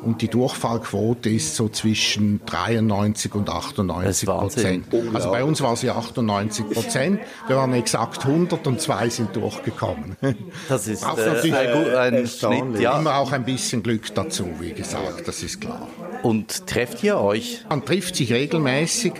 und 0.04 0.22
die 0.22 0.28
Durchfallquote 0.28 1.30
ist 1.30 1.56
so 1.56 1.70
zwischen 1.70 2.42
93 2.46 3.34
und 3.36 3.50
98 3.50 4.28
Prozent. 4.28 4.86
Also 5.14 5.32
bei 5.32 5.44
uns 5.44 5.62
war 5.62 5.76
sie 5.76 5.90
98 5.90 6.70
Prozent. 6.70 7.20
Wir 7.48 7.58
waren 7.58 7.74
exakt 7.74 8.26
100 8.26 8.66
und 8.68 8.82
zwei 8.82 9.10
sind 9.10 9.36
durchgekommen. 9.36 10.16
Das 10.70 10.88
ist 10.88 11.06
auch 11.06 11.18
äh, 11.18 11.52
ein, 11.52 12.16
ein 12.16 12.28
Schnitt, 12.28 12.80
ja. 12.80 13.00
Immer 13.00 13.18
auch 13.18 13.32
ein 13.32 13.46
bisschen 13.46 13.84
Glück 13.84 14.14
dazu, 14.14 14.48
wie 14.60 14.74
gesagt, 14.74 15.28
das 15.28 15.44
ist 15.44 15.62
klar. 15.62 15.88
Und 16.24 16.68
trefft 16.68 17.04
ihr 17.04 17.20
euch? 17.20 17.66
Man 17.70 17.86
trifft 17.86 18.16
sich 18.16 18.32
regelmäßig. 18.32 19.14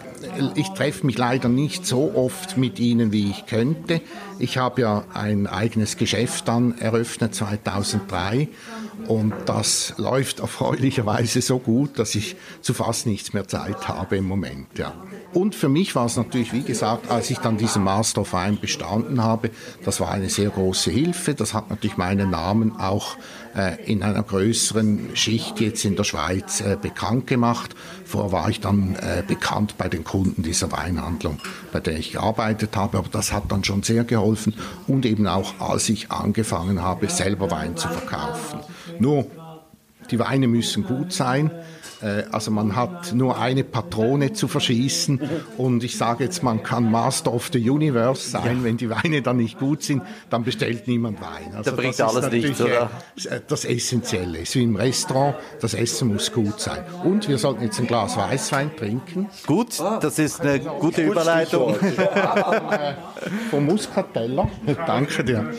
Ich 0.56 0.70
treffe 0.70 1.06
mich 1.06 1.18
leider 1.18 1.48
nicht 1.48 1.86
so 1.86 2.14
oft 2.16 2.58
mit 2.58 2.80
ihnen, 2.80 3.12
wie 3.12 3.30
ich 3.30 3.46
könnte. 3.46 4.02
Ich 4.40 4.58
habe 4.58 4.82
ja 4.82 5.04
ein 5.14 5.48
eigenes 5.48 5.98
Geschäft 5.98 6.48
dann 6.48 6.78
eröffnet 6.80 7.36
2003 7.36 8.50
und 9.08 9.34
das 9.46 9.94
läuft 9.98 10.40
erfreulicherweise 10.40 11.42
so 11.42 11.60
gut, 11.60 12.00
dass 12.00 12.16
ich 12.16 12.36
zu 12.62 12.74
fast 12.74 13.06
nichts 13.06 13.34
mehr 13.34 13.48
Zeit 13.48 13.88
habe 13.88 14.18
im 14.18 14.26
Moment. 14.26 14.68
Ja. 14.78 14.94
Und 15.34 15.56
für 15.56 15.70
mich 15.70 15.96
war 15.96 16.06
es 16.06 16.18
natürlich, 16.18 16.52
wie 16.54 16.64
gesagt, 16.64 17.12
als 17.12 17.30
ich 17.30 17.38
dann 17.38 17.58
diesen 17.58 17.84
Master 17.84 18.22
of 18.22 18.34
Wine 18.34 18.58
bestanden 18.58 19.24
habe, 19.24 19.52
das 19.84 20.00
war 20.00 20.12
eine 20.12 20.30
sehr 20.30 20.50
große 20.50 20.90
Hilfe. 20.90 21.36
Das 21.36 21.54
hat 21.54 21.70
natürlich 21.70 21.98
meinen 21.98 22.32
Namen 22.32 22.78
auch 22.80 23.18
äh, 23.56 23.84
in 23.86 24.04
einer 24.04 24.24
größeren 24.24 25.16
Schicht 25.16 25.60
jetzt 25.60 25.86
in 25.86 25.96
der 25.96 26.06
Schweiz 26.06 26.62
äh, 26.62 26.78
bekannt 26.82 27.28
gemacht. 27.28 27.76
Vorher 28.06 28.32
war 28.32 28.50
ich 28.50 28.62
dann 28.62 28.96
äh, 28.96 29.24
bekannt 29.28 29.76
bei 29.78 29.90
den 29.90 30.04
Kunden 30.04 30.44
dieser 30.44 30.72
Weinhandlung, 30.72 31.40
bei 31.72 31.80
der 31.80 31.98
ich 31.98 32.14
gearbeitet 32.14 32.76
habe. 32.76 32.98
Aber 32.98 33.10
das 33.10 33.32
hat 33.32 33.52
dann 33.52 33.64
schon 33.64 33.84
sehr 33.84 34.06
geholfen 34.06 34.54
und 34.88 35.06
eben 35.06 35.28
auch, 35.28 35.60
als 35.60 35.90
ich 35.90 36.12
angefangen 36.12 36.82
habe, 36.82 37.10
selber 37.10 37.52
Wein 37.52 37.78
zu 37.78 37.88
verkaufen. 37.90 38.60
Nur, 39.00 39.26
die 40.12 40.20
Weine 40.20 40.48
müssen 40.48 40.84
gut 40.84 41.12
sein. 41.14 41.52
Äh, 42.02 42.24
also 42.32 42.52
man 42.52 42.76
hat 42.76 43.14
nur 43.14 43.40
eine 43.40 43.64
Patrone 43.64 44.34
zu 44.34 44.48
verschießen 44.48 45.20
und 45.58 45.84
ich 45.84 45.98
sage 45.98 46.24
jetzt, 46.24 46.44
man 46.44 46.64
kann 46.64 46.90
Master 46.92 47.34
of 47.34 47.50
the 47.52 47.70
Universe 47.70 48.30
sein. 48.30 48.64
Wenn 48.64 48.78
die 48.78 48.90
Weine 48.90 49.22
dann 49.22 49.38
nicht 49.38 49.60
gut 49.60 49.84
sind, 49.84 50.04
dann 50.30 50.44
bestellt 50.44 50.88
niemand 50.88 51.22
Wein. 51.22 51.56
Also 51.56 51.72
da 51.72 51.76
bringt 51.76 52.00
alles 52.00 52.32
nichts, 52.32 52.62
oder? 52.62 52.90
Äh, 53.30 53.42
das 53.48 53.66
Essentielle. 53.66 54.46
So 54.46 54.60
wie 54.60 54.64
im 54.64 54.76
Restaurant, 54.76 55.36
das 55.62 55.74
Essen 55.74 56.10
muss 56.10 56.32
gut 56.32 56.60
sein. 56.60 56.84
Und 57.04 57.28
wir 57.28 57.38
sollten 57.38 57.64
jetzt 57.64 57.80
ein 57.80 57.88
Glas 57.88 58.18
Weißwein 58.18 58.76
trinken. 58.76 59.28
Gut, 59.46 59.80
das 59.80 60.20
ist 60.20 60.42
eine 60.42 60.60
gute 60.60 61.02
Überleitung. 61.02 61.76
Vom 63.50 63.66
Muscatella. 63.66 64.48
Danke 64.86 65.24
dir 65.24 65.50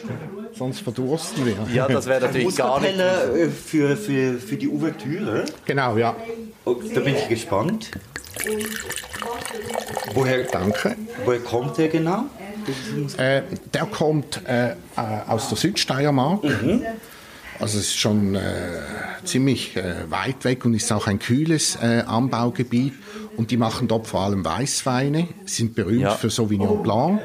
sonst 0.59 0.81
verdursten 0.81 1.47
wir. 1.47 1.57
Ja, 1.73 1.88
das 1.88 2.07
wäre 2.07 2.21
natürlich 2.27 2.57
gar 2.57 2.81
nicht. 2.81 2.99
Äh, 2.99 3.49
für, 3.49 3.97
für, 3.97 4.35
für 4.38 4.57
die 4.57 4.69
Ouvertüre. 4.69 5.45
Genau, 5.65 5.97
ja. 5.97 6.17
Oh, 6.65 6.75
da 6.95 7.00
bin 7.00 7.15
ich 7.15 7.29
gespannt. 7.29 7.91
Woher, 10.15 10.45
Danke. 10.45 10.97
Woher 11.25 11.41
kommt 11.41 11.79
der 11.79 11.88
genau? 11.88 12.25
Äh, 13.17 13.43
der 13.73 13.87
kommt 13.87 14.43
äh, 14.47 14.71
äh, 14.71 14.75
aus 15.27 15.49
der 15.49 15.57
Südsteiermark. 15.57 16.45
Mhm. 16.45 16.83
Also 17.59 17.79
es 17.79 17.87
ist 17.87 17.99
schon 17.99 18.35
äh, 18.37 18.41
ziemlich 19.25 19.77
äh, 19.77 20.11
weit 20.11 20.45
weg 20.45 20.65
und 20.65 20.75
ist 20.75 20.93
auch 20.93 21.07
ein 21.07 21.19
kühles 21.19 21.77
äh, 21.77 22.03
Anbaugebiet. 22.07 22.95
Und 23.38 23.52
die 23.52 23.57
machen 23.57 23.87
dort 23.87 24.09
vor 24.09 24.23
allem 24.23 24.45
Weißweine, 24.45 25.28
sind 25.45 25.76
berühmt 25.76 26.02
ja. 26.02 26.11
für 26.11 26.28
Sauvignon 26.28 26.83
Blanc. 26.83 27.21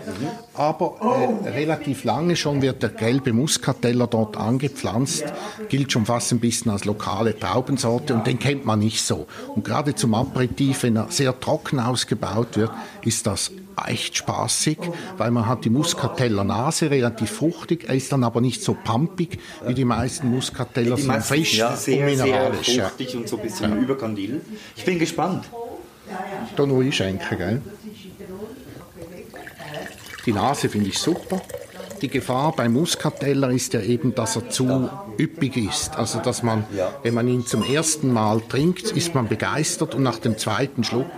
Aber 0.54 1.42
äh, 1.44 1.50
relativ 1.50 2.04
lange 2.04 2.36
schon 2.36 2.62
wird 2.62 2.84
der 2.84 2.92
gelbe 2.92 3.34
Muscateller 3.34 4.06
dort 4.06 4.38
angepflanzt, 4.38 5.26
gilt 5.70 5.92
schon 5.92 6.06
fast 6.06 6.32
ein 6.32 6.40
bisschen 6.40 6.72
als 6.72 6.86
lokale 6.86 7.38
Traubensorte 7.38 8.14
und 8.14 8.28
den 8.28 8.38
kennt 8.38 8.64
man 8.64 8.78
nicht 8.78 9.02
so. 9.02 9.26
Und 9.56 9.66
gerade 9.66 9.96
zum 9.96 10.14
Aperitif, 10.14 10.84
wenn 10.84 10.98
er 10.98 11.08
sehr 11.10 11.40
trocken 11.40 11.80
ausgebaut 11.80 12.58
wird, 12.58 12.70
ist 13.04 13.26
das 13.26 13.52
echt 13.88 14.18
spaßig, 14.18 14.78
weil 15.18 15.32
man 15.32 15.48
hat 15.48 15.66
die 15.66 15.72
Muscateller 15.72 16.44
Nase 16.44 16.92
relativ 16.92 17.32
fruchtig, 17.32 17.86
er 17.88 17.96
ist 17.96 18.12
dann 18.12 18.24
aber 18.24 18.40
nicht 18.40 18.62
so 18.62 18.76
pumpig 18.76 19.40
wie 19.66 19.74
die 19.74 19.84
meisten 19.84 20.30
Muscateller, 20.30 20.96
sind 20.96 21.24
frisch 21.24 21.58
ja, 21.58 21.76
sehr, 21.76 22.02
und 22.02 22.06
mineralisch. 22.06 22.68
Sehr 22.68 22.84
fruchtig 22.86 23.16
und 23.16 23.28
so 23.28 23.38
ein 23.38 23.42
bisschen 23.42 23.72
ja. 23.72 23.78
überkandil. 23.78 24.42
Ich 24.76 24.86
bin 24.86 25.00
gespannt. 25.00 25.46
Da 26.56 26.66
noch 26.66 26.82
einschenken, 26.82 27.38
gell? 27.38 27.62
Die 30.26 30.32
Nase 30.32 30.70
finde 30.70 30.90
ich 30.90 30.98
super. 30.98 31.42
Die 32.02 32.10
Gefahr 32.10 32.54
beim 32.54 32.74
Muskateller 32.74 33.50
ist 33.52 33.74
ja 33.74 33.82
eben, 33.82 34.14
dass 34.14 34.36
er 34.36 34.50
zu 34.50 34.90
üppig 35.18 35.56
ist. 35.56 35.96
Also, 35.96 36.20
dass 36.20 36.44
man, 36.44 36.66
wenn 37.02 37.14
man 37.14 37.28
ihn 37.28 37.46
zum 37.46 37.64
ersten 37.64 38.12
Mal 38.12 38.42
trinkt, 38.42 38.92
ist 38.92 39.16
man 39.16 39.28
begeistert 39.28 39.96
und 39.96 40.04
nach 40.04 40.20
dem 40.20 40.38
zweiten 40.38 40.84
Schluck 40.84 41.12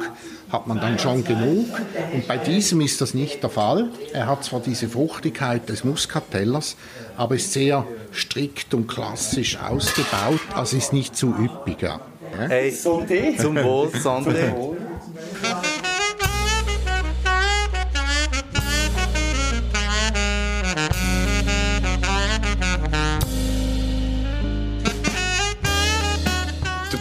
hat 0.52 0.68
man 0.68 0.80
dann 0.80 1.00
schon 1.00 1.24
genug. 1.24 1.66
Und 2.14 2.28
bei 2.28 2.38
diesem 2.38 2.82
ist 2.82 3.02
das 3.02 3.14
nicht 3.14 3.42
der 3.42 3.50
Fall. 3.50 3.90
Er 4.14 4.28
hat 4.28 4.44
zwar 4.44 4.60
diese 4.60 4.88
Fruchtigkeit 4.88 5.68
des 5.70 5.84
Muskatellers, 5.84 6.78
aber 7.18 7.36
ist 7.36 7.52
sehr 7.52 7.86
strikt 8.14 8.74
und 8.74 8.88
klassisch 8.88 9.58
ausgebaut, 9.58 10.40
also 10.54 10.78
ist 10.78 10.94
nicht 10.94 11.16
zu 11.16 11.34
üppig. 11.38 11.82
Ja. 11.82 12.00
Hey, 12.48 12.72
zum 12.72 13.56
Wohl, 13.56 13.88
Santé. 13.90 14.54
Thank 15.16 15.44
you. 15.44 15.55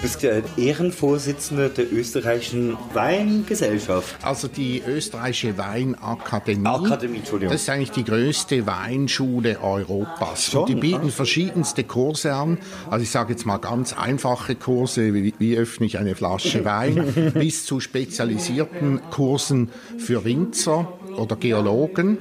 Bist 0.04 0.22
ja 0.22 0.32
Ehrenvorsitzender 0.58 1.70
der 1.70 1.90
österreichischen 1.90 2.76
Weingesellschaft. 2.92 4.22
Also 4.22 4.48
die 4.48 4.82
österreichische 4.86 5.56
Weinakademie. 5.56 6.66
Akademie, 6.66 7.18
Entschuldigung. 7.20 7.50
Das 7.50 7.62
ist 7.62 7.70
eigentlich 7.70 7.92
die 7.92 8.04
größte 8.04 8.66
Weinschule 8.66 9.62
Europas. 9.62 10.44
Schon? 10.44 10.60
Und 10.60 10.68
die 10.68 10.74
bieten 10.74 11.10
verschiedenste 11.10 11.84
Kurse 11.84 12.34
an. 12.34 12.58
Also 12.90 13.02
ich 13.02 13.10
sage 13.10 13.32
jetzt 13.32 13.46
mal 13.46 13.56
ganz 13.56 13.94
einfache 13.94 14.56
Kurse, 14.56 15.14
wie, 15.14 15.32
wie 15.38 15.56
öffne 15.56 15.86
ich 15.86 15.96
eine 15.96 16.14
Flasche 16.14 16.64
Wein, 16.66 17.32
bis 17.32 17.64
zu 17.64 17.80
spezialisierten 17.80 19.00
Kursen 19.10 19.70
für 19.96 20.26
Winzer 20.26 20.98
oder 21.16 21.36
Geologen. 21.36 22.18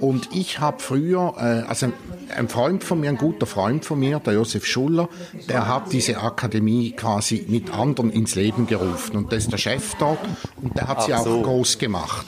Und 0.00 0.30
ich 0.34 0.58
habe 0.58 0.82
früher, 0.82 1.34
äh, 1.38 1.68
also 1.68 1.92
ein 2.34 2.48
Freund 2.48 2.84
von 2.84 3.00
mir, 3.00 3.10
ein 3.10 3.16
guter 3.16 3.46
Freund 3.46 3.84
von 3.84 3.98
mir, 3.98 4.20
der 4.20 4.34
Josef 4.34 4.66
Schuller, 4.66 5.08
der 5.48 5.68
hat 5.68 5.92
diese 5.92 6.20
Akademie 6.20 6.92
quasi 6.92 7.44
mit 7.48 7.72
anderen 7.72 8.10
ins 8.10 8.34
Leben 8.34 8.66
gerufen. 8.66 9.16
Und 9.16 9.32
der 9.32 9.38
ist 9.38 9.52
der 9.52 9.58
Chef 9.58 9.94
dort 9.98 10.18
und 10.62 10.76
der 10.76 10.88
hat 10.88 11.02
sie 11.02 11.12
so. 11.12 11.16
auch 11.16 11.42
groß 11.42 11.78
gemacht. 11.78 12.26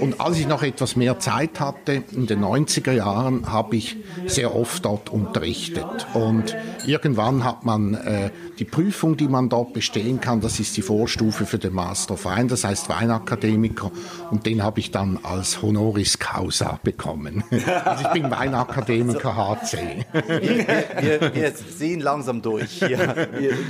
Und 0.00 0.20
als 0.20 0.38
ich 0.38 0.46
noch 0.46 0.62
etwas 0.62 0.96
mehr 0.96 1.18
Zeit 1.18 1.60
hatte, 1.60 2.04
in 2.12 2.26
den 2.26 2.44
90er 2.44 2.92
Jahren, 2.92 3.50
habe 3.50 3.76
ich 3.76 3.96
sehr 4.26 4.54
oft 4.54 4.84
dort 4.84 5.10
unterrichtet. 5.10 6.06
Und 6.14 6.56
irgendwann 6.86 7.44
hat 7.44 7.64
man 7.64 7.94
äh, 7.94 8.30
die 8.58 8.64
Prüfung, 8.64 9.16
die 9.16 9.28
man 9.28 9.48
dort 9.48 9.72
bestehen 9.72 10.20
kann, 10.20 10.40
das 10.40 10.60
ist 10.60 10.76
die 10.76 10.82
Vorstufe 10.82 11.46
für 11.46 11.58
den 11.58 11.74
Master 11.74 12.14
of 12.14 12.24
Wein, 12.24 12.48
das 12.48 12.64
heißt 12.64 12.88
Weinakademiker. 12.88 13.90
Und 14.30 14.46
den 14.46 14.62
habe 14.62 14.80
ich 14.80 14.90
dann 14.90 15.18
als 15.22 15.62
Honoris 15.62 16.18
Causa 16.18 16.78
bekommen. 16.82 17.44
Also 17.84 18.04
ich 18.04 18.10
bin 18.12 18.30
Weinakademiker 18.30 19.36
HC. 19.48 20.04
Wir, 20.12 21.20
wir, 21.20 21.34
wir 21.34 21.54
ziehen 21.54 22.00
langsam 22.00 22.42
durch. 22.42 22.80
Ja. 22.80 23.14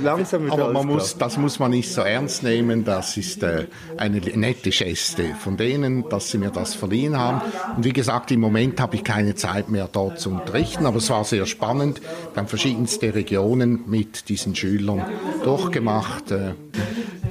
langsam 0.01 0.51
Aber 0.51 0.71
man 0.71 0.87
muss, 0.87 1.17
das 1.17 1.37
muss 1.37 1.59
man 1.59 1.71
nicht 1.71 1.91
so 1.91 2.01
ernst 2.01 2.43
nehmen. 2.43 2.83
Das 2.85 3.17
ist 3.17 3.43
äh, 3.43 3.67
eine 3.97 4.19
nette 4.19 4.69
Geste 4.69 5.35
von 5.39 5.57
denen, 5.57 6.07
dass 6.09 6.31
sie 6.31 6.37
mir 6.37 6.51
das 6.51 6.73
verliehen 6.73 7.17
haben. 7.17 7.41
Und 7.75 7.83
wie 7.83 7.93
gesagt, 7.93 8.31
im 8.31 8.39
Moment 8.39 8.79
habe 8.79 8.95
ich 8.95 9.03
keine 9.03 9.35
Zeit 9.35 9.69
mehr 9.69 9.89
dort 9.91 10.19
zu 10.19 10.29
unterrichten, 10.29 10.85
aber 10.85 10.97
es 10.97 11.09
war 11.09 11.23
sehr 11.23 11.45
spannend. 11.45 12.01
Wir 12.33 12.41
haben 12.41 12.47
verschiedenste 12.47 13.13
Regionen 13.13 13.83
mit 13.87 14.29
diesen 14.29 14.55
Schülern 14.55 15.05
durchgemacht. 15.43 16.31
Äh, 16.31 16.53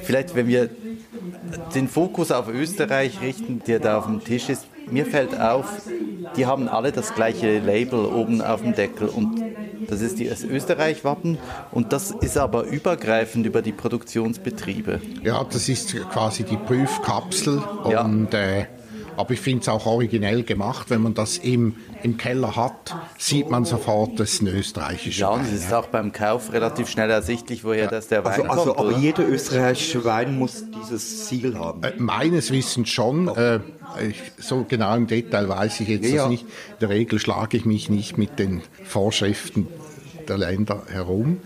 Vielleicht, 0.03 0.35
wenn 0.35 0.49
wir 0.49 0.71
den 1.75 1.89
Fokus 1.89 2.31
auf 2.31 2.49
Österreich 2.49 3.21
richten, 3.21 3.63
der 3.67 3.81
da 3.81 3.99
auf 3.99 4.07
dem 4.07 4.23
Tisch 4.25 4.49
ist, 4.49 4.67
mir 4.91 5.07
fällt 5.07 5.39
auf, 5.39 5.67
die 6.37 6.47
haben 6.47 6.69
alle 6.69 6.93
das 6.93 7.15
gleiche 7.15 7.59
Label 7.59 8.05
oben 8.05 8.41
auf 8.43 8.63
dem 8.63 8.75
Deckel 8.75 9.09
und 9.09 9.43
das 9.89 10.01
ist 10.03 10.21
das 10.21 10.45
Österreich-Wappen 10.45 11.39
und 11.73 11.93
das 11.93 12.11
ist 12.11 12.37
aber 12.39 12.65
übergreifend 12.65 13.47
über 13.47 13.63
die 13.63 13.73
Produktionsbetriebe. 13.73 15.01
Ja, 15.23 15.45
das 15.45 15.69
ist 15.69 15.97
quasi 16.11 16.45
die 16.45 16.57
Prüfkapsel 16.57 17.63
Ja. 17.91 18.03
und 18.05 18.33
äh, 18.35 18.67
aber 19.21 19.33
ich 19.35 19.41
finde 19.41 19.61
es 19.63 19.69
auch 19.69 19.87
originell 19.87 20.43
gemacht, 20.43 20.91
wenn 20.91 21.03
man 21.03 21.15
das 21.15 21.39
im, 21.39 21.77
im 22.03 22.17
Keller 22.17 22.57
hat, 22.57 22.95
sieht 23.19 23.51
man 23.51 23.65
sofort, 23.65 24.19
das 24.19 24.35
ist 24.35 24.43
ein 24.43 24.49
österreichischer 24.49 25.21
Ja, 25.21 25.29
und 25.31 25.41
Wein, 25.45 25.55
es 25.55 25.65
ist 25.65 25.73
auch 25.73 25.87
beim 25.87 26.13
Kauf 26.13 26.53
relativ 26.53 26.89
schnell 26.89 27.11
ersichtlich, 27.11 27.65
woher 27.65 27.87
das 27.89 28.09
der 28.09 28.25
Wein 28.25 28.33
Also, 28.33 28.45
also 28.51 28.65
kommt. 28.75 28.79
aber 28.79 28.89
oder? 28.89 28.99
jeder 28.99 29.29
österreichische 29.29 30.05
Wein 30.05 30.39
muss 30.39 30.65
dieses 30.83 31.29
Siegel 31.29 31.59
haben. 31.59 31.83
Äh, 31.83 31.93
Meines 31.99 32.51
Wissens 32.51 32.89
schon. 32.89 33.29
Äh, 33.29 33.61
ich, 34.09 34.21
so 34.39 34.65
genau 34.69 34.95
im 34.97 35.07
Detail 35.07 35.49
weiß 35.49 35.81
ich 35.81 35.89
jetzt 35.89 36.05
Ja, 36.05 36.11
das 36.11 36.17
ja. 36.25 36.29
nicht. 36.29 36.43
In 36.45 36.49
der 36.81 36.89
Regel 36.91 37.19
schlage 37.19 37.57
ich 37.57 37.65
mich 37.65 37.91
nicht 37.91 38.19
mit 38.19 38.39
den 38.39 38.63
Vorschriften 38.85 39.67
der 40.29 40.39
Länder 40.39 40.83
herum. 40.89 41.39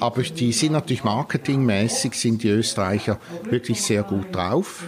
Aber 0.00 0.22
die 0.22 0.52
sind 0.52 0.72
natürlich 0.72 1.04
marketingmäßig, 1.04 2.14
sind 2.14 2.42
die 2.42 2.48
Österreicher 2.48 3.18
wirklich 3.50 3.82
sehr 3.82 4.02
gut 4.04 4.34
drauf. 4.34 4.84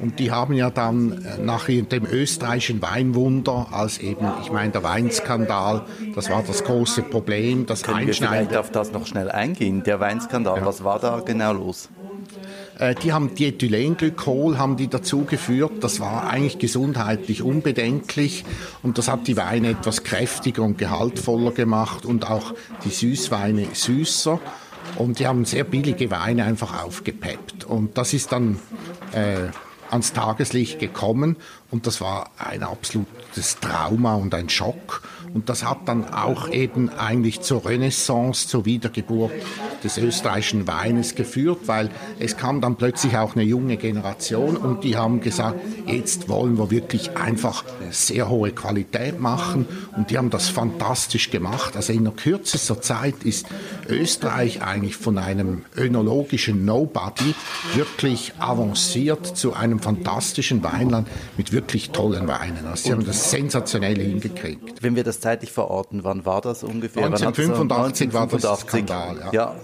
Und 0.00 0.18
die 0.20 0.30
haben 0.30 0.54
ja 0.54 0.70
dann 0.70 1.24
äh, 1.24 1.42
nach 1.42 1.66
dem 1.66 2.06
österreichischen 2.06 2.80
Weinwunder, 2.82 3.66
als 3.72 3.98
eben, 3.98 4.26
ich 4.42 4.52
meine, 4.52 4.70
der 4.70 4.82
Weinskandal, 4.84 5.84
das 6.14 6.30
war 6.30 6.42
das 6.46 6.62
große 6.62 7.02
Problem, 7.02 7.66
das 7.66 7.82
Können 7.82 8.06
wir 8.06 8.14
vielleicht 8.14 8.22
Einschneiden. 8.22 8.56
auf 8.56 8.70
das 8.70 8.92
noch 8.92 9.06
schnell 9.06 9.30
eingehen? 9.30 9.82
Der 9.82 9.98
Weinskandal, 9.98 10.64
was 10.64 10.84
war 10.84 11.00
da 11.00 11.20
genau 11.20 11.52
los? 11.52 11.88
Äh, 12.78 12.94
Die 13.02 13.12
haben 13.12 13.34
Diethylenglykol 13.34 14.56
haben 14.56 14.76
die 14.76 14.88
dazu 14.88 15.24
geführt. 15.24 15.72
Das 15.82 15.98
war 15.98 16.30
eigentlich 16.30 16.58
gesundheitlich 16.58 17.42
unbedenklich 17.42 18.44
und 18.84 18.98
das 18.98 19.08
hat 19.08 19.26
die 19.26 19.36
Weine 19.36 19.70
etwas 19.70 20.04
kräftiger 20.04 20.62
und 20.62 20.78
gehaltvoller 20.78 21.50
gemacht 21.50 22.06
und 22.06 22.30
auch 22.30 22.54
die 22.84 22.90
Süßweine 22.90 23.66
süßer. 23.72 24.38
Und 24.96 25.18
die 25.18 25.26
haben 25.26 25.44
sehr 25.44 25.64
billige 25.64 26.10
Weine 26.10 26.44
einfach 26.44 26.82
aufgepeppt. 26.84 27.64
Und 27.64 27.98
das 27.98 28.14
ist 28.14 28.32
dann 28.32 28.58
äh, 29.12 29.48
ans 29.90 30.12
Tageslicht 30.12 30.78
gekommen 30.78 31.36
und 31.70 31.86
das 31.86 32.00
war 32.00 32.30
ein 32.38 32.62
absolutes 32.62 33.58
Trauma 33.60 34.14
und 34.14 34.34
ein 34.34 34.48
Schock. 34.48 35.02
Und 35.34 35.48
das 35.48 35.64
hat 35.64 35.86
dann 35.86 36.12
auch 36.12 36.48
eben 36.48 36.88
eigentlich 36.90 37.40
zur 37.40 37.66
Renaissance, 37.66 38.48
zur 38.48 38.64
Wiedergeburt 38.64 39.32
des 39.84 39.98
österreichischen 39.98 40.66
Weines 40.66 41.14
geführt, 41.14 41.60
weil 41.66 41.90
es 42.18 42.36
kam 42.36 42.60
dann 42.60 42.76
plötzlich 42.76 43.16
auch 43.16 43.36
eine 43.36 43.44
junge 43.44 43.76
Generation 43.76 44.56
und 44.56 44.84
die 44.84 44.96
haben 44.96 45.20
gesagt, 45.20 45.60
jetzt 45.86 46.28
wollen 46.28 46.58
wir 46.58 46.70
wirklich 46.70 47.16
einfach 47.16 47.64
eine 47.80 47.92
sehr 47.92 48.28
hohe 48.28 48.52
Qualität 48.52 49.20
machen 49.20 49.66
und 49.96 50.10
die 50.10 50.18
haben 50.18 50.30
das 50.30 50.48
fantastisch 50.48 51.30
gemacht. 51.30 51.76
Also 51.76 51.92
in 51.92 52.04
der 52.04 52.12
kürzester 52.12 52.80
Zeit 52.80 53.22
ist 53.24 53.46
Österreich 53.88 54.62
eigentlich 54.62 54.96
von 54.96 55.18
einem 55.18 55.64
önologischen 55.76 56.64
Nobody 56.64 57.34
wirklich 57.74 58.32
avanciert 58.38 59.36
zu 59.36 59.54
einem 59.54 59.78
fantastischen 59.78 60.62
Weinland 60.62 61.08
mit 61.36 61.52
wirklich 61.52 61.90
tollen 61.90 62.26
Weinen. 62.28 62.66
Also 62.66 62.84
sie 62.88 62.92
haben 62.92 63.04
das 63.04 63.30
sensationell 63.30 63.98
hingekriegt. 63.98 64.82
Wenn 64.82 64.96
wir 64.96 65.04
das 65.04 65.17
zeitlich 65.20 65.52
verorten, 65.52 66.04
wann 66.04 66.24
war 66.26 66.40
das 66.40 66.62
ungefähr? 66.62 67.02
Wann 67.04 67.12
hat's 67.12 67.20
so- 67.20 67.26
1985 67.28 68.12
war 68.12 68.26
das 68.26 68.44
1985. 68.44 68.68
Skandal, 68.68 69.32
ja. 69.32 69.32
ja. 69.32 69.54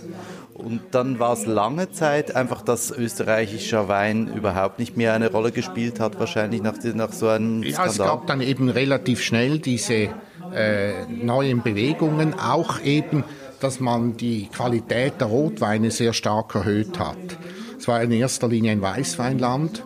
Und 0.55 0.81
dann 0.93 1.19
war 1.19 1.33
es 1.33 1.47
lange 1.47 1.91
Zeit 1.91 2.37
einfach, 2.37 2.63
dass 2.63 2.93
österreichischer 2.93 3.89
Wein 3.89 4.29
überhaupt 4.29 4.79
nicht 4.79 4.97
mehr 4.97 5.13
eine 5.13 5.31
Rolle 5.33 5.51
gespielt 5.51 5.99
hat, 5.99 6.21
wahrscheinlich 6.21 6.63
nach, 6.63 6.75
nach 6.95 7.13
so 7.13 7.29
einem 7.29 7.63
Ja, 7.65 7.87
es 7.87 7.95
Skandal. 7.95 8.07
gab 8.17 8.27
dann 8.29 8.41
eben 8.41 8.69
relativ 8.69 9.21
schnell 9.21 9.59
diese 9.59 10.11
äh, 10.55 11.07
neuen 11.09 11.63
Bewegungen, 11.63 12.39
auch 12.39 12.81
eben, 12.81 13.25
dass 13.59 13.81
man 13.81 14.17
die 14.17 14.47
Qualität 14.47 15.15
der 15.21 15.27
Rotweine 15.27 15.91
sehr 15.91 16.13
stark 16.13 16.55
erhöht 16.55 16.99
hat. 17.01 17.17
Es 17.85 17.89
war 17.89 18.03
in 18.03 18.13
erster 18.13 18.49
Linie 18.49 18.73
ein 18.73 18.81
Weißweinland 18.81 19.85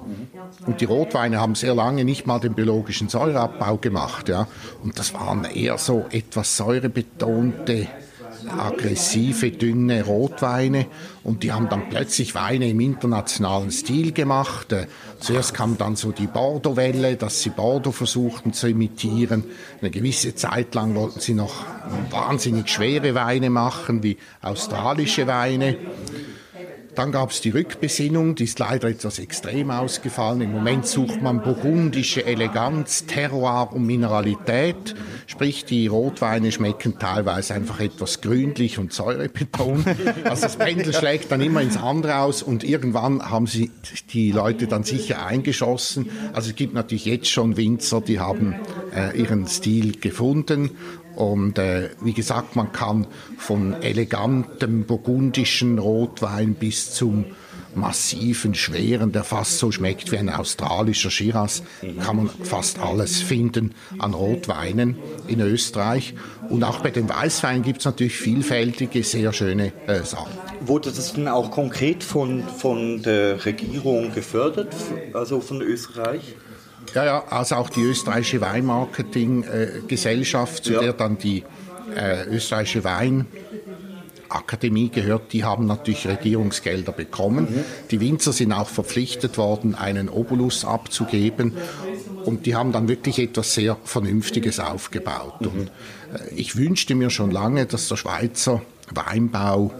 und 0.66 0.80
die 0.80 0.84
Rotweine 0.84 1.40
haben 1.40 1.56
sehr 1.56 1.74
lange 1.74 2.04
nicht 2.04 2.28
mal 2.28 2.38
den 2.38 2.54
biologischen 2.54 3.08
Säureabbau 3.08 3.76
gemacht. 3.78 4.28
Ja. 4.28 4.46
Und 4.84 5.00
das 5.00 5.14
waren 5.14 5.44
eher 5.44 5.78
so 5.78 6.06
etwas 6.12 6.56
säurebetonte 6.56 7.88
aggressive, 8.56 9.50
dünne 9.50 10.04
Rotweine 10.04 10.86
und 11.24 11.42
die 11.42 11.50
haben 11.50 11.68
dann 11.68 11.88
plötzlich 11.88 12.36
Weine 12.36 12.68
im 12.68 12.78
internationalen 12.78 13.72
Stil 13.72 14.12
gemacht. 14.12 14.70
Äh, 14.70 14.86
Zuerst 15.18 15.52
kam 15.52 15.76
dann 15.76 15.96
so 15.96 16.12
die 16.12 16.28
Bordeaux-Welle, 16.28 17.16
dass 17.16 17.42
sie 17.42 17.50
Bordeaux 17.50 17.90
versuchten 17.90 18.52
zu 18.52 18.68
imitieren. 18.68 19.42
Eine 19.80 19.90
gewisse 19.90 20.36
Zeit 20.36 20.72
lang 20.76 20.94
wollten 20.94 21.18
sie 21.18 21.34
noch 21.34 21.64
wahnsinnig 22.10 22.68
schwere 22.68 23.16
Weine 23.16 23.50
machen, 23.50 24.04
wie 24.04 24.18
australische 24.40 25.26
Weine. 25.26 25.76
Dann 26.94 27.12
gab 27.12 27.30
es 27.30 27.40
die 27.40 27.50
Rückbesinnung, 27.50 28.34
die 28.34 28.44
ist 28.44 28.58
leider 28.58 28.88
etwas 28.88 29.18
extrem 29.18 29.70
ausgefallen. 29.70 30.40
Im 30.40 30.52
Moment 30.52 30.86
sucht 30.86 31.22
man 31.22 31.42
burgundische 31.42 32.24
Eleganz, 32.26 33.06
Terroir 33.06 33.70
und 33.72 33.86
Mineralität. 33.86 34.94
Sprich, 35.26 35.64
die 35.64 35.86
Rotweine 35.86 36.50
schmecken 36.50 36.98
teilweise 36.98 37.54
einfach 37.54 37.80
etwas 37.80 38.20
grünlich 38.20 38.78
und 38.78 38.92
säurebetont. 38.92 39.86
Also 40.24 40.42
das 40.42 40.56
Pendel 40.56 40.92
schlägt 40.92 41.30
dann 41.30 41.40
immer 41.40 41.62
ins 41.62 41.76
andere 41.76 42.18
aus 42.18 42.42
und 42.42 42.64
irgendwann 42.64 43.30
haben 43.30 43.46
sie 43.46 43.70
die 44.10 44.32
Leute 44.32 44.66
dann 44.66 44.84
sicher 44.84 45.24
eingeschossen. 45.24 46.10
Also 46.32 46.50
es 46.50 46.56
gibt 46.56 46.74
natürlich 46.74 47.04
jetzt 47.04 47.28
schon 47.28 47.56
Winzer, 47.56 48.00
die 48.00 48.20
haben 48.20 48.56
äh, 48.94 49.18
ihren 49.18 49.46
Stil 49.46 49.98
gefunden 50.00 50.70
und 51.18 51.58
äh, 51.58 51.90
wie 52.00 52.12
gesagt, 52.12 52.54
man 52.54 52.70
kann 52.70 53.08
von 53.38 53.82
elegantem 53.82 54.84
burgundischen 54.84 55.80
Rotwein 55.80 56.54
bis 56.54 56.92
zum 56.94 57.24
massiven, 57.74 58.54
schweren, 58.54 59.10
der 59.10 59.24
fast 59.24 59.58
so 59.58 59.72
schmeckt 59.72 60.12
wie 60.12 60.16
ein 60.16 60.30
australischer 60.30 61.10
Shiraz, 61.10 61.64
kann 62.00 62.16
man 62.16 62.30
fast 62.44 62.78
alles 62.78 63.20
finden 63.20 63.74
an 63.98 64.14
Rotweinen 64.14 64.96
in 65.26 65.40
Österreich. 65.40 66.14
Und 66.50 66.62
auch 66.62 66.78
bei 66.80 66.92
den 66.92 67.08
Weißweinen 67.08 67.64
gibt 67.64 67.80
es 67.80 67.84
natürlich 67.84 68.16
vielfältige, 68.16 69.02
sehr 69.02 69.32
schöne 69.32 69.72
äh, 69.88 70.04
Sachen. 70.04 70.30
Wurde 70.60 70.92
das 70.92 71.14
denn 71.14 71.26
auch 71.26 71.50
konkret 71.50 72.04
von, 72.04 72.44
von 72.44 73.02
der 73.02 73.44
Regierung 73.44 74.14
gefördert, 74.14 74.72
also 75.14 75.40
von 75.40 75.62
Österreich? 75.62 76.36
Ja, 76.94 77.04
ja, 77.04 77.24
also 77.30 77.56
auch 77.56 77.68
die 77.70 77.82
österreichische 77.82 78.40
Weinmarketing-Gesellschaft, 78.40 80.64
zu 80.64 80.72
Ja. 80.74 80.80
der 80.80 80.92
dann 80.94 81.18
die 81.18 81.44
äh, 81.94 82.24
österreichische 82.26 82.82
Weinakademie 82.84 84.88
gehört, 84.90 85.32
die 85.32 85.42
haben 85.44 85.66
natürlich 85.66 86.06
Regierungsgelder 86.06 86.92
bekommen. 86.92 87.64
Die 87.90 88.00
Winzer 88.00 88.32
sind 88.32 88.52
auch 88.52 88.68
verpflichtet 88.68 89.38
worden, 89.38 89.74
einen 89.74 90.08
Obolus 90.08 90.64
abzugeben. 90.64 91.54
Und 92.24 92.46
die 92.46 92.54
haben 92.54 92.70
dann 92.72 92.88
wirklich 92.88 93.18
etwas 93.18 93.54
sehr 93.54 93.76
Vernünftiges 93.84 94.60
aufgebaut. 94.60 95.46
Und 95.46 95.70
äh, 96.12 96.34
ich 96.34 96.56
wünschte 96.56 96.94
mir 96.94 97.10
schon 97.10 97.30
lange, 97.30 97.66
dass 97.66 97.88
der 97.88 97.96
Schweizer 97.96 98.62
Weinbau 98.94 99.72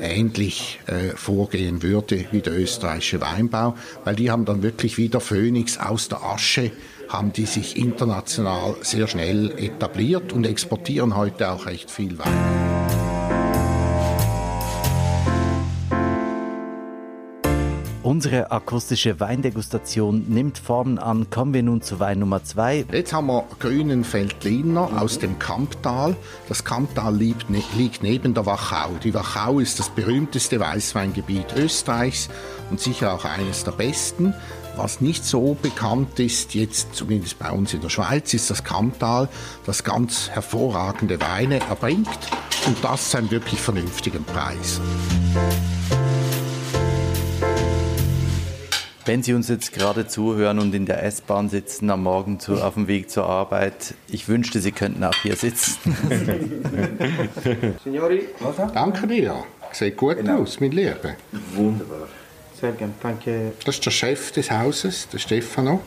ähnlich 0.00 0.80
äh, 0.86 1.16
vorgehen 1.16 1.82
würde 1.82 2.26
wie 2.30 2.40
der 2.40 2.58
österreichische 2.58 3.20
Weinbau, 3.20 3.76
weil 4.04 4.16
die 4.16 4.30
haben 4.30 4.44
dann 4.44 4.62
wirklich 4.62 4.98
wie 4.98 5.08
der 5.08 5.20
Phönix 5.20 5.78
aus 5.78 6.08
der 6.08 6.22
Asche, 6.22 6.70
haben 7.08 7.32
die 7.32 7.46
sich 7.46 7.76
international 7.76 8.74
sehr 8.82 9.06
schnell 9.06 9.52
etabliert 9.58 10.32
und 10.32 10.46
exportieren 10.46 11.16
heute 11.16 11.50
auch 11.50 11.66
recht 11.66 11.90
viel 11.90 12.18
Wein. 12.18 13.01
Unsere 18.12 18.50
akustische 18.50 19.20
Weindegustation 19.20 20.26
nimmt 20.28 20.58
Formen 20.58 20.98
an. 20.98 21.30
Kommen 21.30 21.54
wir 21.54 21.62
nun 21.62 21.80
zu 21.80 21.98
Wein 21.98 22.18
Nummer 22.18 22.44
zwei. 22.44 22.84
Jetzt 22.92 23.14
haben 23.14 23.28
wir 23.28 23.46
grünen 23.58 24.04
Veltliner 24.04 25.00
aus 25.00 25.18
dem 25.18 25.38
Kamptal. 25.38 26.14
Das 26.46 26.62
Kamptal 26.62 27.16
liegt, 27.16 27.48
ne, 27.48 27.62
liegt 27.74 28.02
neben 28.02 28.34
der 28.34 28.44
Wachau. 28.44 28.90
Die 29.02 29.14
Wachau 29.14 29.60
ist 29.60 29.78
das 29.78 29.88
berühmteste 29.88 30.60
Weißweingebiet 30.60 31.56
Österreichs 31.56 32.28
und 32.68 32.80
sicher 32.80 33.14
auch 33.14 33.24
eines 33.24 33.64
der 33.64 33.72
besten. 33.72 34.34
Was 34.76 35.00
nicht 35.00 35.24
so 35.24 35.56
bekannt 35.62 36.20
ist, 36.20 36.52
jetzt 36.52 36.94
zumindest 36.94 37.38
bei 37.38 37.50
uns 37.50 37.72
in 37.72 37.80
der 37.80 37.88
Schweiz, 37.88 38.34
ist 38.34 38.50
das 38.50 38.62
Kamptal, 38.62 39.30
das 39.64 39.84
ganz 39.84 40.28
hervorragende 40.28 41.18
Weine 41.18 41.60
erbringt 41.60 42.10
und 42.66 42.76
das 42.84 43.08
zu 43.08 43.16
einem 43.16 43.30
wirklich 43.30 43.58
vernünftigen 43.58 44.22
Preis. 44.24 44.82
Wenn 49.04 49.22
Sie 49.24 49.34
uns 49.34 49.48
jetzt 49.48 49.72
gerade 49.72 50.06
zuhören 50.06 50.60
und 50.60 50.72
in 50.74 50.86
der 50.86 51.02
S-Bahn 51.02 51.48
sitzen 51.48 51.90
am 51.90 52.04
Morgen 52.04 52.38
zu, 52.38 52.62
auf 52.62 52.74
dem 52.74 52.86
Weg 52.86 53.10
zur 53.10 53.26
Arbeit, 53.26 53.94
ich 54.08 54.28
wünschte, 54.28 54.60
Sie 54.60 54.70
könnten 54.70 55.02
auch 55.02 55.14
hier 55.22 55.34
sitzen. 55.34 55.96
Danke 58.74 59.06
dir. 59.08 59.44
Sieht 59.72 59.96
gut 59.96 60.28
aus, 60.28 60.60
mein 60.60 60.70
Lieber. 60.70 61.16
Wunderbar. 61.54 62.08
Sehr 62.60 62.72
gerne, 62.72 62.92
danke. 63.02 63.52
Das 63.64 63.74
ist 63.74 63.86
der 63.86 63.90
Chef 63.90 64.30
des 64.30 64.48
Hauses, 64.50 65.08
der 65.08 65.18
Stefano. 65.18 65.80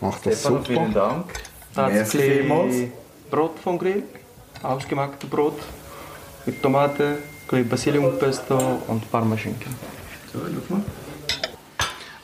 Macht 0.00 0.24
das 0.24 0.40
Stefano, 0.40 0.56
super. 0.58 0.68
vielen 0.68 0.94
Dank. 0.94 1.26
Da 1.74 1.88
Merci 1.88 2.16
ist 2.16 2.24
vielmals. 2.24 2.74
Brot 3.30 3.58
vom 3.62 3.78
Grill, 3.78 4.04
ausgemachte 4.62 5.26
Brot 5.26 5.58
mit 6.46 6.62
Tomate, 6.62 7.18
Basilikumpesto 7.50 8.82
und 8.88 9.10
Parmaschinken. 9.10 9.74
So, 10.32 10.38
guck 10.38 10.70
mal. 10.70 10.82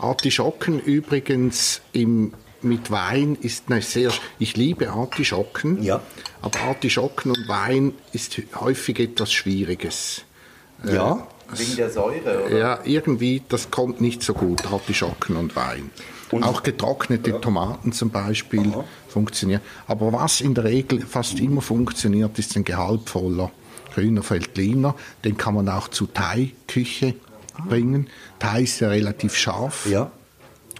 Artischocken 0.03 0.81
übrigens 0.81 1.81
im, 1.93 2.35
mit 2.61 2.91
Wein 2.91 3.37
ist 3.41 3.65
eine 3.69 3.83
sehr. 3.83 4.13
Ich 4.39 4.57
liebe 4.57 4.91
Artischocken, 4.91 5.83
Ja. 5.83 6.01
aber 6.41 6.61
Artischocken 6.61 7.31
und 7.31 7.49
Wein 7.49 7.95
ist 8.13 8.41
häufig 8.57 8.99
etwas 8.99 9.33
Schwieriges. 9.33 10.25
Ja. 10.85 11.27
Wegen 11.55 11.77
der 11.77 11.91
Säure, 11.91 12.47
oder? 12.47 12.59
Ja, 12.59 12.79
irgendwie, 12.85 13.43
das 13.49 13.71
kommt 13.71 14.01
nicht 14.01 14.23
so 14.23 14.33
gut, 14.33 14.67
Artischocken 14.73 15.37
und 15.37 15.55
Wein. 15.55 15.91
Auch 16.41 16.63
getrocknete 16.63 17.41
Tomaten 17.43 17.93
zum 17.93 18.09
Beispiel 18.09 18.73
funktionieren. 19.09 19.61
Aber 19.87 20.15
was 20.15 20.41
in 20.41 20.55
der 20.55 20.65
Regel 20.65 21.03
fast 21.03 21.39
immer 21.41 21.61
funktioniert, 21.61 22.39
ist 22.39 22.57
ein 22.57 22.65
gehaltvoller 22.65 23.51
grüner 23.93 24.23
Veltliner. 24.29 24.95
Den 25.25 25.37
kann 25.37 25.55
man 25.55 25.69
auch 25.69 25.89
zu 25.89 26.07
Thai-Küche 26.07 27.15
bringen. 27.69 28.09
Thai 28.39 28.63
ist 28.63 28.81
ja 28.81 28.89
relativ 28.89 29.37
scharf. 29.37 29.87
Ja. 29.87 30.11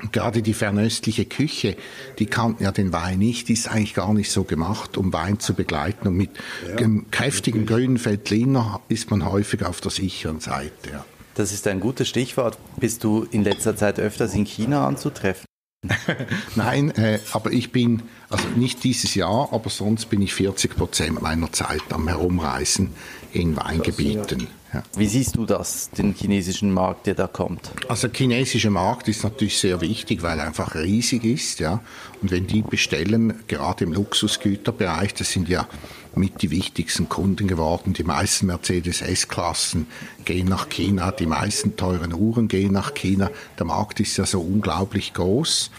Und 0.03 0.13
Gerade 0.13 0.43
die 0.43 0.55
fernöstliche 0.55 1.25
Küche, 1.25 1.77
die 2.19 2.27
kannten 2.27 2.65
ja 2.65 2.73
den 2.73 2.93
Wein 2.93 3.21
nicht, 3.21 3.49
die 3.49 3.53
ist 3.53 3.69
eigentlich 3.69 3.95
gar 3.95 4.13
nicht 4.13 4.33
so 4.33 4.43
gemacht, 4.43 4.97
um 4.97 5.13
Wein 5.13 5.39
zu 5.39 5.55
begleiten. 5.55 6.09
Und 6.09 6.17
mit 6.17 6.31
einem 6.77 7.11
kräftigen 7.11 7.67
grünen 7.67 8.05
Veltliner 8.05 8.81
ist 8.89 9.11
man 9.11 9.25
häufig 9.25 9.65
auf 9.65 9.81
der 9.81 9.93
sicheren 9.93 10.41
Seite. 10.41 10.91
Ja. 10.91 11.05
Das 11.35 11.53
ist 11.53 11.67
ein 11.67 11.81
gutes 11.81 12.09
Stichwort. 12.09 12.59
Bist 12.77 13.05
du 13.05 13.27
in 13.31 13.45
letzter 13.45 13.77
Zeit 13.77 13.99
öfters 13.99 14.35
in 14.35 14.45
China 14.45 14.87
anzutreffen? 14.87 15.47
Nein, 16.55 16.91
äh, 16.93 17.19
aber 17.33 17.51
ich 17.53 17.73
bin, 17.73 18.03
also 18.29 18.47
nicht 18.57 18.85
dieses 18.85 19.15
Jahr, 19.15 19.49
aber 19.53 19.69
sonst 19.69 20.07
bin 20.07 20.23
ich 20.23 20.33
40 20.35 20.77
Prozent 20.77 21.23
meiner 21.23 21.51
Zeit 21.53 21.83
am 21.91 22.07
Herumreisen 22.07 22.91
in 23.33 23.57
Weingebieten. 23.57 24.49
Ja. 24.73 24.83
Wie 24.97 25.07
siehst 25.07 25.37
du 25.37 25.45
das, 25.45 25.91
den 25.91 26.15
chinesischen 26.15 26.73
Markt, 26.73 27.07
der 27.07 27.15
da 27.15 27.27
kommt? 27.27 27.73
Also 27.89 28.09
der 28.09 28.17
chinesische 28.17 28.71
Markt 28.71 29.09
ist 29.09 29.23
natürlich 29.23 29.59
sehr 29.59 29.81
wichtig, 29.81 30.23
weil 30.23 30.39
er 30.39 30.47
einfach 30.47 30.75
riesig 30.75 31.25
ist. 31.25 31.61
Ja? 31.61 31.81
Und 32.23 32.31
wenn 32.31 32.47
die 32.47 32.63
bestellen, 32.63 33.35
gerade 33.49 33.85
im 33.85 33.93
Luxusgüterbereich, 33.93 35.15
das 35.15 35.31
sind 35.31 35.49
ja 35.49 35.69
mit 36.15 36.43
die 36.43 36.51
wichtigsten 36.51 37.09
Kunden 37.09 37.49
geworden. 37.49 37.93
Die 37.93 38.05
meisten 38.05 38.47
Mercedes 38.47 39.03
S-Klassen 39.03 39.87
gehen 40.25 40.49
nach 40.49 40.69
China, 40.69 41.11
die 41.11 41.27
meisten 41.27 41.77
teuren 41.77 42.15
Uhren 42.15 42.49
gehen 42.49 42.73
nach 42.73 42.95
China. 42.95 43.31
Der 43.59 43.67
Markt 43.67 44.01
ist 44.01 44.17
ja 44.17 44.27
so 44.27 44.41
unglaublich 44.41 45.13
groß. 45.15 45.71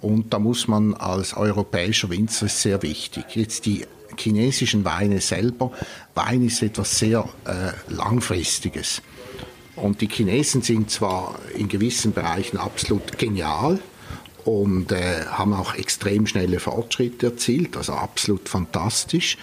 Und 0.00 0.34
da 0.34 0.38
muss 0.38 0.68
man 0.68 0.92
als 0.92 1.34
europäischer 1.34 2.10
Winzer 2.10 2.46
ist 2.46 2.60
sehr 2.60 2.82
wichtig. 2.82 3.24
Jetzt 3.34 3.64
die 3.64 3.86
chinesischen 4.16 4.84
Weine 4.84 5.20
selber. 5.20 5.72
Wein 6.14 6.44
ist 6.44 6.62
etwas 6.62 6.98
sehr 6.98 7.28
äh, 7.44 7.92
langfristiges. 7.92 9.02
Und 9.76 10.00
die 10.00 10.08
Chinesen 10.08 10.62
sind 10.62 10.90
zwar 10.90 11.38
in 11.56 11.68
gewissen 11.68 12.12
Bereichen 12.12 12.58
absolut 12.58 13.18
genial 13.18 13.80
und 14.44 14.92
äh, 14.92 15.24
haben 15.26 15.54
auch 15.54 15.74
extrem 15.74 16.26
schnelle 16.26 16.60
Fortschritte 16.60 17.26
erzielt, 17.26 17.76
also 17.76 17.94
absolut 17.94 18.48
fantastisch. 18.48 19.36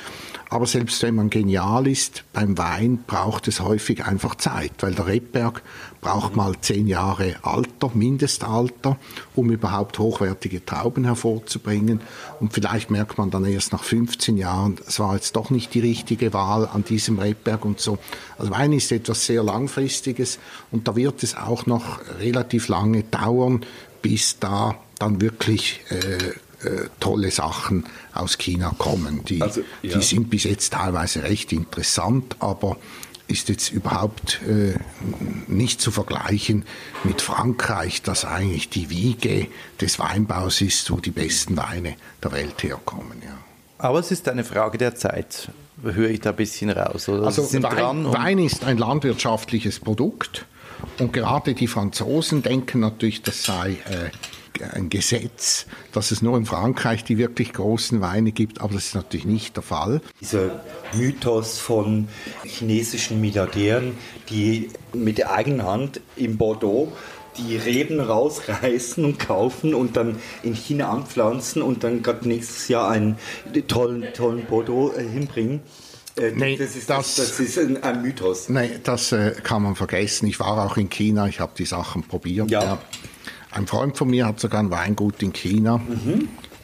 Aber 0.50 0.66
selbst 0.66 1.02
wenn 1.02 1.16
man 1.16 1.30
genial 1.30 1.88
ist, 1.88 2.24
beim 2.34 2.58
Wein 2.58 3.04
braucht 3.08 3.48
es 3.48 3.62
häufig 3.62 4.04
einfach 4.04 4.36
Zeit, 4.36 4.74
weil 4.80 4.94
der 4.94 5.08
Rebberg 5.08 5.64
braucht 6.02 6.36
mal 6.36 6.56
zehn 6.60 6.88
Jahre 6.88 7.36
Alter, 7.44 7.92
Mindestalter, 7.94 8.98
um 9.36 9.52
überhaupt 9.52 10.00
hochwertige 10.00 10.66
Trauben 10.66 11.06
hervorzubringen. 11.06 12.02
Und 12.40 12.54
vielleicht 12.54 12.90
merkt 12.90 13.20
man 13.20 13.30
dann 13.30 13.46
erst 13.46 13.72
nach 13.72 13.84
15 13.84 14.36
Jahren, 14.36 14.78
es 14.88 15.00
war 15.00 15.14
jetzt 15.14 15.36
doch 15.36 15.52
nicht 15.52 15.74
die 15.76 15.80
richtige 15.80 16.34
Wahl 16.34 16.68
an 16.68 16.84
diesem 16.84 17.20
Rebberg 17.20 17.64
und 17.64 17.80
so. 17.80 18.00
Also 18.40 18.52
Wein 18.52 18.74
ist 18.74 18.92
etwas 18.92 19.26
sehr 19.28 19.44
Langfristiges 19.44 20.40
und 20.72 20.88
da 20.88 20.96
wird 20.96 21.22
es 21.22 21.38
auch 21.38 21.68
noch 21.68 22.00
relativ 22.20 22.68
lange 22.68 23.04
dauern, 23.04 23.64
bis 24.02 24.40
da 24.40 24.76
dann 24.98 25.22
wirklich 25.22 25.82
äh, 25.90 26.68
äh, 26.68 26.90
tolle 27.00 27.32
Sachen 27.32 27.86
aus 28.14 28.38
China 28.38 28.74
kommen. 28.78 29.24
Die, 29.26 29.42
Also, 29.42 29.62
ja. 29.82 29.98
die 29.98 30.04
sind 30.04 30.30
bis 30.30 30.44
jetzt 30.44 30.74
teilweise 30.74 31.24
recht 31.24 31.52
interessant, 31.54 32.36
aber 32.40 32.78
ist 33.32 33.50
jetzt 33.50 33.72
überhaupt 33.72 34.42
äh, 34.48 34.76
nicht 35.48 35.82
zu 35.82 35.92
vergleichen 35.92 36.66
mit 37.04 37.22
Frankreich, 37.22 38.02
das 38.02 38.26
eigentlich 38.26 38.70
die 38.70 38.90
Wiege 38.90 39.48
des 39.80 39.98
Weinbaus 39.98 40.62
ist, 40.62 40.92
wo 40.92 40.98
die 40.98 41.12
besten 41.12 41.58
Weine 41.58 41.96
der 42.24 42.32
Welt 42.34 42.62
herkommen. 42.62 43.22
Ja. 43.24 43.38
Aber 43.80 44.00
es 44.00 44.12
ist 44.12 44.30
eine 44.30 44.44
Frage 44.44 44.78
der 44.78 44.94
Zeit, 44.94 45.50
höre 45.82 46.10
ich 46.10 46.20
da 46.20 46.30
ein 46.30 46.36
bisschen 46.36 46.70
raus. 46.70 47.10
Oder? 47.10 47.26
Also 47.26 47.52
Wein, 47.64 48.14
Wein 48.14 48.38
ist 48.38 48.64
ein 48.64 48.78
landwirtschaftliches 48.78 49.80
Produkt 49.80 50.46
und 51.00 51.14
gerade 51.14 51.54
die 51.54 51.68
Franzosen 51.68 52.44
denken 52.44 52.80
natürlich, 52.80 53.22
das 53.24 53.44
sei 53.44 53.72
äh, 53.90 54.10
ein 54.74 54.90
Gesetz, 54.90 55.66
dass 55.94 56.12
es 56.12 56.22
nur 56.22 56.38
in 56.38 56.46
Frankreich 56.46 57.04
die 57.04 57.18
wirklich 57.18 57.54
großen 57.54 58.02
Weine 58.02 58.32
gibt, 58.32 58.62
aber 58.62 58.74
das 58.74 58.88
ist 58.88 58.96
natürlich 58.96 59.26
nicht 59.26 59.56
der 59.56 59.64
Fall. 59.64 60.02
Dieser 60.20 60.62
Mythos 60.94 61.58
von 61.58 62.08
chinesischen 62.44 63.22
Milliardären, 63.22 63.94
die 64.30 64.70
mit 64.94 65.18
der 65.18 65.32
eigenen 65.32 65.64
Hand 65.64 66.02
in 66.16 66.38
Bordeaux 66.38 66.92
die 67.38 67.56
Reben 67.56 68.00
rausreißen 68.02 69.06
und 69.06 69.18
kaufen 69.18 69.74
und 69.74 69.96
dann 69.96 70.18
in 70.44 70.54
China 70.54 70.90
anpflanzen 70.92 71.62
und 71.62 71.84
dann 71.84 72.04
gerade 72.04 72.28
nächstes 72.28 72.68
Jahr 72.68 72.90
einen 72.90 73.18
tollen, 73.70 74.06
tollen 74.14 74.46
Bordeaux 74.46 74.92
äh, 74.94 75.08
hinbringen. 75.08 75.62
Äh, 76.18 76.32
Nee, 76.36 76.58
das 76.58 76.76
ist, 76.76 76.90
das- 76.90 77.16
das, 77.16 77.40
ist 77.40 77.58
ein, 77.58 77.82
ein 77.82 78.02
Mythos. 78.02 78.50
Nein, 78.50 78.82
das 78.84 79.14
äh, 79.14 79.32
kann 79.44 79.64
man 79.64 79.76
vergessen. 79.78 80.28
Ich 80.28 80.42
war 80.42 80.66
auch 80.66 80.76
in 80.76 80.90
China, 80.90 81.26
ich 81.28 81.40
habe 81.40 81.54
die 81.58 81.66
Sachen 81.66 82.04
probiert. 82.04 82.52
Ja. 82.52 82.80
Ein 83.52 83.68
Freund 83.68 83.98
von 83.98 84.10
mir 84.10 84.26
hat 84.26 84.40
sogar 84.40 84.62
ein 84.62 84.72
Weingut 84.72 85.22
in 85.22 85.34
China 85.34 85.82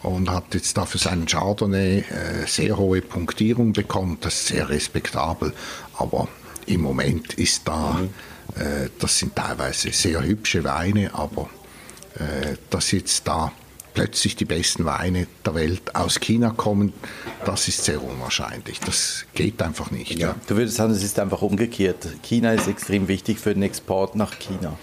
und 0.03 0.29
hat 0.29 0.53
jetzt 0.53 0.77
da 0.77 0.85
für 0.85 0.97
seinen 0.97 1.25
Chardonnay 1.25 1.99
äh, 1.99 2.45
sehr 2.45 2.77
hohe 2.77 3.01
Punktierung 3.01 3.73
bekommen. 3.73 4.17
Das 4.21 4.35
ist 4.35 4.47
sehr 4.47 4.69
respektabel, 4.69 5.53
aber 5.97 6.27
im 6.65 6.81
Moment 6.81 7.33
ist 7.33 7.67
da, 7.67 7.99
äh, 8.55 8.89
das 8.99 9.19
sind 9.19 9.35
teilweise 9.35 9.91
sehr 9.91 10.23
hübsche 10.23 10.63
Weine, 10.63 11.13
aber 11.13 11.49
äh, 12.15 12.55
dass 12.69 12.91
jetzt 12.91 13.27
da 13.27 13.51
plötzlich 13.93 14.35
die 14.35 14.45
besten 14.45 14.85
Weine 14.85 15.25
der 15.43 15.55
Welt 15.55 15.95
aus 15.95 16.19
China 16.19 16.51
kommen, 16.55 16.93
das 17.45 17.67
ist 17.67 17.83
sehr 17.83 18.01
unwahrscheinlich. 18.03 18.79
Das 18.79 19.25
geht 19.33 19.59
einfach 19.61 19.89
nicht. 19.89 20.19
Ja. 20.19 20.35
Du 20.45 20.55
würdest 20.55 20.77
sagen, 20.77 20.93
es 20.93 21.03
ist 21.03 21.17
einfach 21.17 21.41
umgekehrt. 21.41 22.07
China 22.21 22.53
ist 22.53 22.67
extrem 22.67 23.07
wichtig 23.07 23.39
für 23.39 23.55
den 23.55 23.63
Export 23.63 24.15
nach 24.15 24.37
China. 24.37 24.77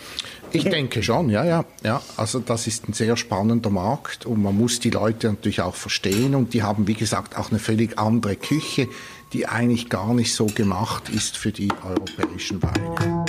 Ich 0.55 0.65
denke 0.65 1.03
schon, 1.03 1.31
ja, 1.31 1.45
ja, 1.45 1.65
ja. 1.83 2.01
Also 2.17 2.39
das 2.39 2.69
ist 2.69 2.89
ein 2.89 2.93
sehr 2.93 3.17
spannender 3.17 3.71
Markt 3.71 4.25
und 4.25 4.41
man 4.41 4.57
muss 4.57 4.79
die 4.79 4.91
Leute 4.91 5.29
natürlich 5.29 5.61
auch 5.61 5.75
verstehen 5.75 6.35
und 6.37 6.55
die 6.55 6.63
haben, 6.63 6.87
wie 6.87 6.95
gesagt, 6.95 7.37
auch 7.37 7.51
eine 7.51 7.59
völlig 7.59 7.99
andere 7.99 8.37
Küche, 8.37 8.89
die 9.33 9.47
eigentlich 9.49 9.89
gar 9.89 10.15
nicht 10.15 10.33
so 10.33 10.47
gemacht 10.47 11.09
ist 11.09 11.37
für 11.37 11.51
die 11.51 11.73
europäischen 11.83 12.63
Weine. 12.63 13.25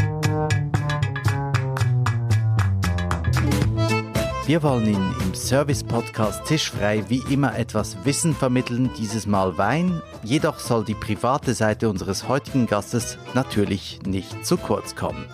Wir 4.45 4.61
wollen 4.61 4.85
Ihnen 4.85 5.15
im 5.23 5.33
Service-Podcast 5.33 6.45
Tischfrei 6.45 7.03
wie 7.07 7.23
immer 7.31 7.57
etwas 7.57 7.97
Wissen 8.05 8.35
vermitteln, 8.35 8.91
dieses 8.99 9.25
Mal 9.25 9.57
Wein. 9.57 10.03
Jedoch 10.23 10.59
soll 10.59 10.85
die 10.85 10.93
private 10.93 11.55
Seite 11.55 11.89
unseres 11.89 12.27
heutigen 12.27 12.67
Gastes 12.67 13.17
natürlich 13.33 13.99
nicht 14.05 14.45
zu 14.45 14.57
kurz 14.57 14.95
kommen. 14.95 15.25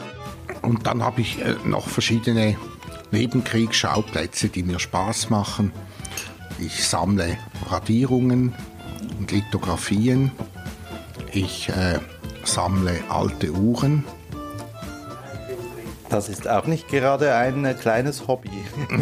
Und 0.62 0.88
dann 0.88 1.04
habe 1.04 1.22
ich 1.22 1.42
äh, 1.42 1.56
noch 1.66 1.88
verschiedene 1.88 2.56
Nebenkriegsschauplätze, 3.12 4.50
die 4.50 4.64
mir 4.64 4.80
Spaß 4.80 5.30
machen. 5.30 5.72
Ich 6.60 6.88
sammle 6.88 7.38
Radierungen 7.70 8.54
und 9.20 9.32
Lithografien. 9.32 10.32
Ich 11.32 11.70
äh, 11.70 12.00
sammle 12.44 13.00
alte 13.10 13.52
Uhren. 13.52 14.04
Das 16.10 16.28
ist 16.28 16.48
auch 16.48 16.68
nicht 16.68 16.90
gerade 16.90 17.34
ein 17.36 17.64
äh, 17.64 17.74
kleines 17.74 18.28
Hobby. 18.28 18.52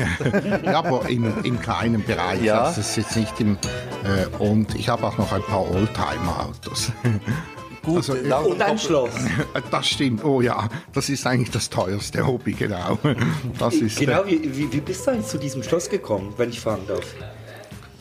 Ja, 0.63 0.79
aber 0.79 1.09
im, 1.09 1.43
im 1.43 1.59
kleinen 1.59 2.03
Bereich. 2.05 2.43
Ja. 2.43 2.63
Das 2.63 2.77
ist 2.77 2.95
jetzt 2.97 3.15
nicht 3.15 3.39
im. 3.39 3.57
Äh, 4.03 4.27
und 4.37 4.75
ich 4.75 4.89
habe 4.89 5.07
auch 5.07 5.17
noch 5.17 5.33
ein 5.33 5.41
paar 5.41 5.69
Oldtimer-Autos. 5.69 6.91
Gut, 7.83 7.97
Also, 7.97 8.13
Und 8.13 8.61
ein 8.61 8.77
Schloss. 8.77 9.11
Das 9.71 9.87
stimmt. 9.87 10.23
Oh 10.23 10.41
ja, 10.41 10.67
das 10.93 11.09
ist 11.09 11.25
eigentlich 11.25 11.51
das 11.51 11.69
teuerste 11.69 12.25
Hobby, 12.25 12.53
genau. 12.53 12.97
Das 13.57 13.75
ist, 13.75 13.99
Genau, 13.99 14.25
wie, 14.25 14.41
wie, 14.55 14.71
wie 14.71 14.81
bist 14.81 15.05
du 15.07 15.11
eigentlich 15.11 15.27
zu 15.27 15.37
diesem 15.37 15.63
Schloss 15.63 15.89
gekommen, 15.89 16.33
wenn 16.37 16.49
ich 16.49 16.59
fragen 16.59 16.83
darf? 16.87 17.05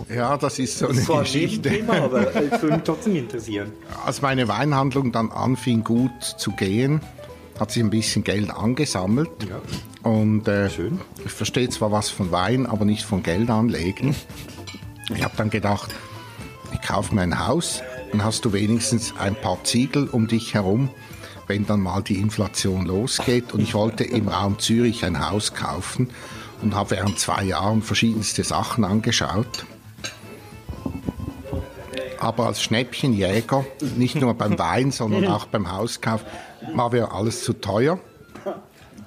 äh, 0.08 0.16
ja, 0.16 0.36
das 0.36 0.58
ist 0.58 0.78
so 0.78 0.88
eine 0.88 0.96
Das 0.98 1.08
war 1.08 1.18
ein 1.18 1.24
Geschichte. 1.24 1.70
Nebenthema, 1.70 2.04
aber 2.04 2.34
äh, 2.36 2.44
es 2.50 2.62
würde 2.62 2.76
mich 2.76 2.84
trotzdem 2.84 3.16
interessieren. 3.16 3.72
Als 4.04 4.22
meine 4.22 4.48
Weinhandlung 4.48 5.12
dann 5.12 5.30
anfing 5.30 5.84
gut 5.84 6.22
zu 6.22 6.52
gehen, 6.52 7.00
hat 7.58 7.70
sich 7.72 7.82
ein 7.82 7.90
bisschen 7.90 8.22
Geld 8.24 8.50
angesammelt. 8.50 9.30
Ja. 9.48 9.60
Und 10.10 10.46
äh, 10.48 10.70
Schön. 10.70 11.00
ich 11.24 11.32
verstehe 11.32 11.68
zwar 11.68 11.90
was 11.92 12.08
von 12.08 12.30
Wein, 12.30 12.66
aber 12.66 12.84
nicht 12.84 13.04
von 13.04 13.22
Geld 13.22 13.50
anlegen. 13.50 14.14
Ich 15.14 15.24
habe 15.24 15.32
dann 15.38 15.48
gedacht, 15.48 15.94
ich 16.74 16.82
kaufe 16.82 17.14
mir 17.14 17.22
ein 17.22 17.46
Haus, 17.46 17.82
dann 18.10 18.24
hast 18.24 18.44
du 18.44 18.52
wenigstens 18.52 19.14
ein 19.18 19.34
paar 19.34 19.62
Ziegel 19.64 20.08
um 20.08 20.28
dich 20.28 20.54
herum, 20.54 20.90
wenn 21.46 21.66
dann 21.66 21.80
mal 21.80 22.02
die 22.02 22.16
Inflation 22.16 22.86
losgeht. 22.86 23.52
Und 23.52 23.60
ich 23.60 23.74
wollte 23.74 24.04
im 24.04 24.28
Raum 24.28 24.58
Zürich 24.58 25.04
ein 25.04 25.28
Haus 25.28 25.54
kaufen 25.54 26.10
und 26.62 26.74
habe 26.74 26.92
während 26.92 27.18
zwei 27.18 27.44
Jahren 27.44 27.82
verschiedenste 27.82 28.44
Sachen 28.44 28.84
angeschaut. 28.84 29.66
Aber 32.20 32.46
als 32.46 32.62
Schnäppchenjäger, 32.62 33.64
nicht 33.96 34.16
nur 34.16 34.34
beim 34.34 34.58
Wein, 34.58 34.90
sondern 34.90 35.26
auch 35.28 35.46
beim 35.46 35.70
Hauskauf, 35.70 36.24
war 36.74 36.90
mir 36.90 37.12
alles 37.12 37.44
zu 37.44 37.52
teuer. 37.52 38.00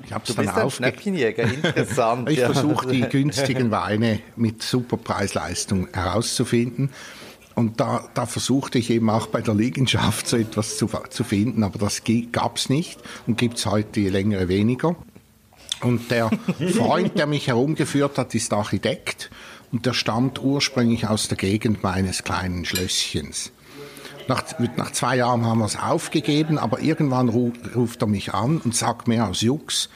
Ich 0.06 0.14
habe 0.14 0.24
es 0.28 0.36
dann 0.36 0.50
ein 0.50 0.72
Schnäppchenjäger, 0.72 1.44
interessant. 1.44 2.30
ich 2.30 2.40
versuche 2.40 2.88
die 2.88 3.02
günstigen 3.02 3.72
Weine 3.72 4.20
mit 4.36 4.64
super 4.64 4.98
Preis-Leistung 4.98 5.88
herauszufinden. 5.94 6.90
Und 7.56 7.80
da, 7.80 8.08
da, 8.14 8.26
versuchte 8.26 8.80
ich 8.80 8.90
eben 8.90 9.10
auch 9.10 9.28
bei 9.28 9.42
der 9.42 9.54
Liegenschaft 9.54 10.28
so 10.28 10.38
etwas 10.38 10.78
zu, 10.78 10.90
zu 11.10 11.24
finden, 11.24 11.64
aber 11.64 11.80
das 11.80 12.02
gab 12.32 12.58
es 12.58 12.70
nicht 12.70 13.00
und 13.28 13.38
gibt 13.38 13.58
es 13.58 13.66
heute 13.66 14.00
längere 14.02 14.48
weniger. 14.48 14.96
Und 15.82 16.12
der 16.12 16.30
Freund, 16.76 17.18
der 17.18 17.28
mich 17.28 17.48
herumgeführt 17.48 18.18
hat, 18.18 18.34
ist 18.36 18.54
Architekt 18.54 19.30
und 19.72 19.86
der 19.86 19.94
stammt 19.94 20.42
ursprünglich 20.42 21.08
aus 21.08 21.28
der 21.28 21.38
Gegend 21.38 21.84
meines 21.84 22.24
kleinen 22.24 22.66
Schlösschens. 22.66 23.52
Nach, 24.28 24.44
nach 24.78 24.92
zwei 24.92 25.18
Jahren 25.18 25.46
haben 25.46 25.60
wir 25.60 25.66
es 25.66 25.78
aufgegeben, 25.78 26.58
aber 26.58 26.80
irgendwann 26.80 27.30
ruft 27.30 28.02
er 28.02 28.08
mich 28.08 28.34
an 28.34 28.60
und 28.60 28.76
sagt 28.76 29.08
mir 29.08 29.28
aus 29.28 29.42
Jux, 29.42 29.90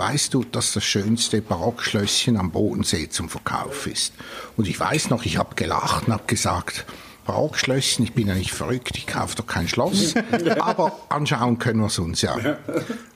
weißt 0.00 0.32
du, 0.32 0.44
dass 0.44 0.72
das 0.72 0.82
schönste 0.82 1.42
Barockschlösschen 1.42 2.38
am 2.38 2.50
Bodensee 2.50 3.10
zum 3.10 3.28
Verkauf 3.28 3.86
ist? 3.86 4.14
Und 4.56 4.66
ich 4.66 4.80
weiß 4.80 5.10
noch, 5.10 5.26
ich 5.26 5.36
habe 5.36 5.54
gelacht 5.56 6.06
und 6.06 6.14
habe 6.14 6.24
gesagt, 6.26 6.86
Barockschlösschen, 7.26 8.06
ich 8.06 8.14
bin 8.14 8.26
ja 8.26 8.34
nicht 8.34 8.52
verrückt, 8.52 8.96
ich 8.96 9.06
kaufe 9.06 9.36
doch 9.36 9.46
kein 9.46 9.68
Schloss, 9.68 10.14
aber 10.58 10.98
anschauen 11.10 11.58
können 11.58 11.80
wir 11.80 11.88
es 11.88 11.98
uns 11.98 12.22
ja. 12.22 12.34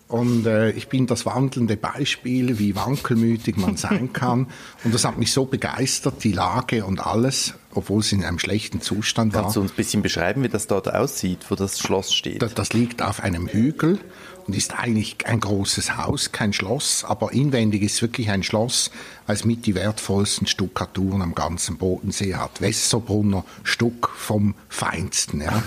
Und 0.09 0.47
äh, 0.47 0.73
ich 0.73 0.89
bin 0.89 1.07
das 1.07 1.25
wandelnde 1.25 1.79
Beispiel, 1.79 2.59
wie 2.59 2.77
wankelmütig 2.77 3.57
man 3.57 3.79
sein 3.79 4.13
kann. 4.13 4.49
Und 4.85 4.95
das 4.95 5.07
hat 5.07 5.17
mich 5.19 5.33
so 5.33 5.47
begeistert, 5.47 6.23
die 6.23 6.33
Lage 6.33 6.85
und 6.85 7.05
alles, 7.05 7.55
obwohl 7.73 8.01
es 8.01 8.13
in 8.13 8.23
einem 8.23 8.39
schlechten 8.39 8.83
Zustand 8.83 9.33
Kannst 9.33 9.37
war. 9.37 9.43
Kannst 9.45 9.57
du 9.57 9.61
uns 9.63 9.73
ein 9.73 9.77
bisschen 9.77 10.03
beschreiben, 10.03 10.43
wie 10.43 10.51
das 10.51 10.67
dort 10.67 10.93
aussieht, 10.93 11.47
wo 11.49 11.55
das 11.55 11.79
Schloss 11.79 12.13
steht? 12.13 12.43
Das, 12.43 12.53
das 12.53 12.75
liegt 12.75 13.01
auf 13.01 13.23
einem 13.23 13.49
Hügel 13.49 13.99
und 14.47 14.57
ist 14.57 14.79
eigentlich 14.79 15.27
ein 15.27 15.41
großes 15.41 15.97
Haus, 15.97 16.33
kein 16.33 16.53
Schloss, 16.53 17.05
aber 17.05 17.33
inwendig 17.33 17.83
ist 17.83 18.03
wirklich 18.03 18.31
ein 18.31 18.43
Schloss, 18.43 18.91
weil 19.27 19.37
es 19.37 19.45
mit 19.45 19.67
die 19.67 19.75
wertvollsten 19.75 20.47
Stuckaturen 20.47 21.23
am 21.23 21.35
ganzen 21.35 21.79
Bodensee 21.79 22.35
hat. 22.35 22.61
Wässerbrunner 22.61 23.45
Stuck 23.63 24.11
vom 24.17 24.55
Feinsten, 24.69 25.41
ja. 25.41 25.63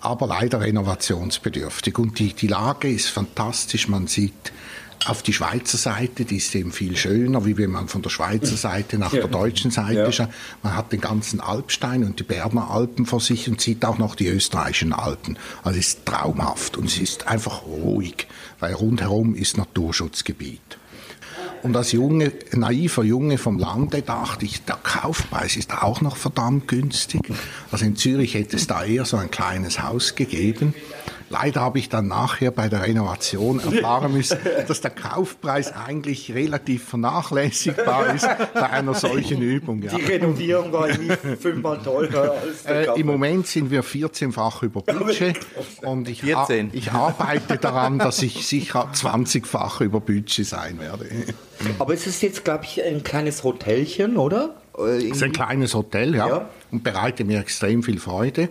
Aber 0.00 0.26
leider 0.26 0.60
renovationsbedürftig. 0.60 1.98
Und 1.98 2.18
die, 2.18 2.34
die 2.34 2.48
Lage 2.48 2.90
ist 2.90 3.08
fantastisch. 3.08 3.88
Man 3.88 4.06
sieht 4.06 4.52
auf 5.06 5.22
die 5.22 5.32
Schweizer 5.32 5.78
Seite, 5.78 6.24
die 6.24 6.36
ist 6.36 6.54
eben 6.54 6.72
viel 6.72 6.96
schöner, 6.96 7.44
wie 7.44 7.56
wenn 7.56 7.70
man 7.70 7.88
von 7.88 8.02
der 8.02 8.10
Schweizer 8.10 8.56
Seite 8.56 8.98
nach 8.98 9.10
der 9.10 9.28
deutschen 9.28 9.70
Seite 9.70 10.00
ja. 10.00 10.12
schaut. 10.12 10.28
Man 10.62 10.76
hat 10.76 10.92
den 10.92 11.00
ganzen 11.00 11.40
Alpstein 11.40 12.04
und 12.04 12.20
die 12.20 12.24
Berner 12.24 12.70
Alpen 12.70 13.06
vor 13.06 13.20
sich 13.20 13.48
und 13.48 13.60
sieht 13.60 13.84
auch 13.84 13.98
noch 13.98 14.14
die 14.14 14.28
österreichischen 14.28 14.92
Alpen. 14.92 15.38
Also 15.62 15.78
es 15.78 15.88
ist 15.88 16.06
traumhaft 16.06 16.76
und 16.76 16.86
es 16.86 16.98
ist 16.98 17.26
einfach 17.26 17.64
ruhig, 17.64 18.26
weil 18.60 18.74
rundherum 18.74 19.34
ist 19.34 19.56
Naturschutzgebiet. 19.56 20.78
Und 21.62 21.76
als 21.76 21.92
junge, 21.92 22.32
naiver 22.52 23.04
Junge 23.04 23.38
vom 23.38 23.58
Lande 23.58 24.02
dachte 24.02 24.44
ich, 24.44 24.64
der 24.64 24.76
Kaufpreis 24.76 25.56
ist 25.56 25.82
auch 25.82 26.00
noch 26.00 26.16
verdammt 26.16 26.66
günstig. 26.66 27.20
Also 27.70 27.84
in 27.84 27.94
Zürich 27.94 28.34
hätte 28.34 28.56
es 28.56 28.66
da 28.66 28.84
eher 28.84 29.04
so 29.04 29.16
ein 29.16 29.30
kleines 29.30 29.80
Haus 29.80 30.16
gegeben. 30.16 30.74
Leider 31.32 31.62
habe 31.62 31.78
ich 31.78 31.88
dann 31.88 32.08
nachher 32.08 32.50
bei 32.50 32.68
der 32.68 32.82
Renovation 32.82 33.58
erfahren 33.58 34.12
müssen, 34.12 34.36
dass 34.68 34.82
der 34.82 34.90
Kaufpreis 34.90 35.72
eigentlich 35.72 36.34
relativ 36.34 36.84
vernachlässigbar 36.84 38.14
ist 38.14 38.28
bei 38.52 38.68
einer 38.68 38.92
solchen 38.92 39.40
Übung. 39.40 39.82
Ja. 39.82 39.96
Die 39.96 40.04
Renovierung 40.04 40.70
war 40.74 40.88
nicht 40.88 41.18
fünfmal 41.40 41.78
teurer 41.78 42.32
als 42.32 42.64
der 42.64 42.96
äh, 42.96 43.00
Im 43.00 43.06
Moment 43.06 43.46
sind 43.46 43.70
wir 43.70 43.82
14-fach 43.82 44.62
über 44.62 44.82
Budget 44.82 45.40
und 45.82 46.06
ich, 46.10 46.20
14. 46.20 46.68
ich 46.74 46.92
arbeite 46.92 47.56
daran, 47.56 47.98
dass 47.98 48.22
ich 48.22 48.46
sicher 48.46 48.90
20-fach 48.94 49.80
über 49.80 50.00
Budget 50.00 50.46
sein 50.46 50.78
werde. 50.80 51.06
Aber 51.78 51.94
es 51.94 52.06
ist 52.06 52.20
jetzt, 52.20 52.44
glaube 52.44 52.64
ich, 52.64 52.82
ein 52.82 53.02
kleines 53.02 53.42
Hotelchen, 53.42 54.18
oder? 54.18 54.54
Es 54.78 55.04
ist 55.04 55.22
ein 55.22 55.32
kleines 55.32 55.74
Hotel, 55.74 56.14
ja, 56.14 56.26
ja, 56.26 56.50
und 56.70 56.82
bereitet 56.82 57.26
mir 57.26 57.40
extrem 57.40 57.82
viel 57.82 58.00
Freude. 58.00 58.48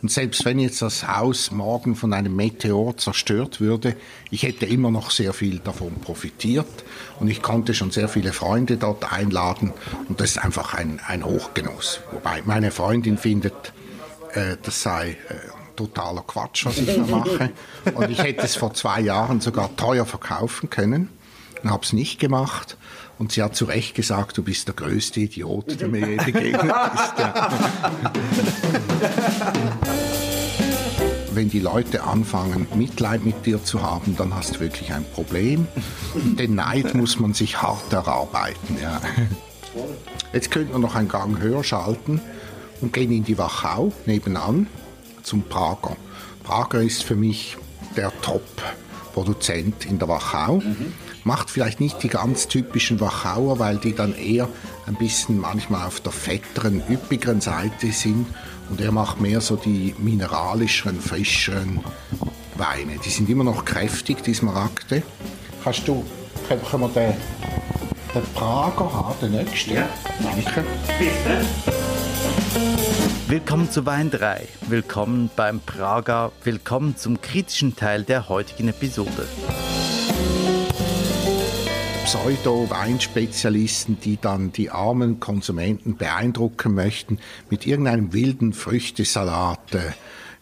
Und 0.00 0.10
selbst 0.10 0.44
wenn 0.46 0.58
jetzt 0.58 0.80
das 0.80 1.06
Haus 1.06 1.50
morgen 1.50 1.96
von 1.96 2.14
einem 2.14 2.34
Meteor 2.34 2.96
zerstört 2.96 3.60
würde, 3.60 3.94
ich 4.30 4.42
hätte 4.42 4.64
immer 4.64 4.90
noch 4.90 5.10
sehr 5.10 5.34
viel 5.34 5.58
davon 5.58 5.94
profitiert 6.00 6.84
und 7.18 7.28
ich 7.28 7.42
konnte 7.42 7.74
schon 7.74 7.90
sehr 7.90 8.08
viele 8.08 8.32
Freunde 8.32 8.78
dort 8.78 9.12
einladen 9.12 9.74
und 10.08 10.20
das 10.20 10.30
ist 10.30 10.38
einfach 10.38 10.72
ein, 10.74 11.00
ein 11.06 11.24
Hochgenuss. 11.24 12.00
Wobei 12.12 12.42
meine 12.46 12.70
Freundin 12.70 13.18
findet, 13.18 13.74
äh, 14.32 14.56
das 14.62 14.82
sei 14.82 15.10
äh, 15.28 15.34
totaler 15.76 16.22
Quatsch, 16.26 16.66
was 16.66 16.78
ich 16.78 16.86
da 16.86 17.02
mache. 17.02 17.50
Und 17.94 18.10
ich 18.10 18.22
hätte 18.22 18.42
es 18.42 18.56
vor 18.56 18.74
zwei 18.74 19.00
Jahren 19.00 19.40
sogar 19.40 19.74
teuer 19.76 20.06
verkaufen 20.06 20.70
können 20.70 21.08
und 21.62 21.70
habe 21.70 21.84
es 21.84 21.92
nicht 21.92 22.18
gemacht. 22.18 22.76
Und 23.20 23.32
sie 23.32 23.42
hat 23.42 23.54
zu 23.54 23.66
Recht 23.66 23.94
gesagt, 23.94 24.38
du 24.38 24.42
bist 24.42 24.66
der 24.66 24.74
größte 24.74 25.20
Idiot, 25.20 25.78
der 25.78 25.88
mir 25.88 26.08
je 26.08 26.16
begegnet 26.16 26.64
ist. 26.64 27.12
Wenn 31.34 31.50
die 31.50 31.60
Leute 31.60 32.02
anfangen, 32.02 32.66
Mitleid 32.74 33.22
mit 33.22 33.44
dir 33.44 33.62
zu 33.62 33.82
haben, 33.82 34.16
dann 34.16 34.34
hast 34.34 34.56
du 34.56 34.60
wirklich 34.60 34.94
ein 34.94 35.04
Problem. 35.04 35.68
Den 36.14 36.54
Neid 36.54 36.94
muss 36.94 37.20
man 37.20 37.34
sich 37.34 37.60
hart 37.60 37.92
erarbeiten. 37.92 38.78
Ja. 38.80 39.02
Jetzt 40.32 40.50
könnten 40.50 40.72
wir 40.72 40.78
noch 40.78 40.94
einen 40.94 41.08
Gang 41.08 41.42
höher 41.42 41.62
schalten 41.62 42.22
und 42.80 42.94
gehen 42.94 43.12
in 43.12 43.24
die 43.24 43.36
Wachau 43.36 43.92
nebenan 44.06 44.66
zum 45.24 45.42
Prager. 45.42 45.94
Prager 46.42 46.80
ist 46.80 47.04
für 47.04 47.16
mich 47.16 47.58
der 47.98 48.12
Top-Produzent 48.22 49.84
in 49.84 49.98
der 49.98 50.08
Wachau. 50.08 50.60
Mhm 50.60 50.94
macht 51.24 51.50
vielleicht 51.50 51.80
nicht 51.80 52.02
die 52.02 52.08
ganz 52.08 52.48
typischen 52.48 53.00
Wachauer, 53.00 53.58
weil 53.58 53.78
die 53.78 53.94
dann 53.94 54.14
eher 54.14 54.48
ein 54.86 54.94
bisschen 54.94 55.38
manchmal 55.38 55.86
auf 55.86 56.00
der 56.00 56.12
fetteren, 56.12 56.82
üppigeren 56.88 57.40
Seite 57.40 57.92
sind. 57.92 58.26
Und 58.70 58.80
er 58.80 58.92
macht 58.92 59.20
mehr 59.20 59.40
so 59.40 59.56
die 59.56 59.94
mineralischeren, 59.98 61.00
frischeren 61.00 61.80
Weine. 62.56 62.98
Die 63.04 63.10
sind 63.10 63.28
immer 63.28 63.44
noch 63.44 63.64
kräftig, 63.64 64.22
die 64.22 64.34
Smaragde. 64.34 65.02
Kannst 65.64 65.86
du, 65.88 66.04
können 66.48 66.82
wir 66.82 66.88
den, 66.88 67.14
den 68.14 68.22
Prager 68.34 68.92
haben, 68.92 69.14
den 69.20 69.32
nächsten? 69.32 69.74
Ja. 69.74 69.88
Danke. 70.22 70.64
Bitte. 70.98 71.46
Willkommen 73.26 73.70
zu 73.70 73.86
Wein 73.86 74.10
3. 74.10 74.48
Willkommen 74.68 75.30
beim 75.36 75.60
Prager. 75.60 76.32
Willkommen 76.42 76.96
zum 76.96 77.20
kritischen 77.20 77.76
Teil 77.76 78.02
der 78.04 78.28
heutigen 78.28 78.68
Episode. 78.68 79.28
Pseudo-Weinspezialisten, 82.10 84.00
die 84.00 84.18
dann 84.20 84.50
die 84.50 84.70
armen 84.70 85.20
Konsumenten 85.20 85.96
beeindrucken 85.96 86.74
möchten 86.74 87.20
mit 87.50 87.68
irgendeinem 87.68 88.12
wilden 88.12 88.52
Früchtesalat. 88.52 89.76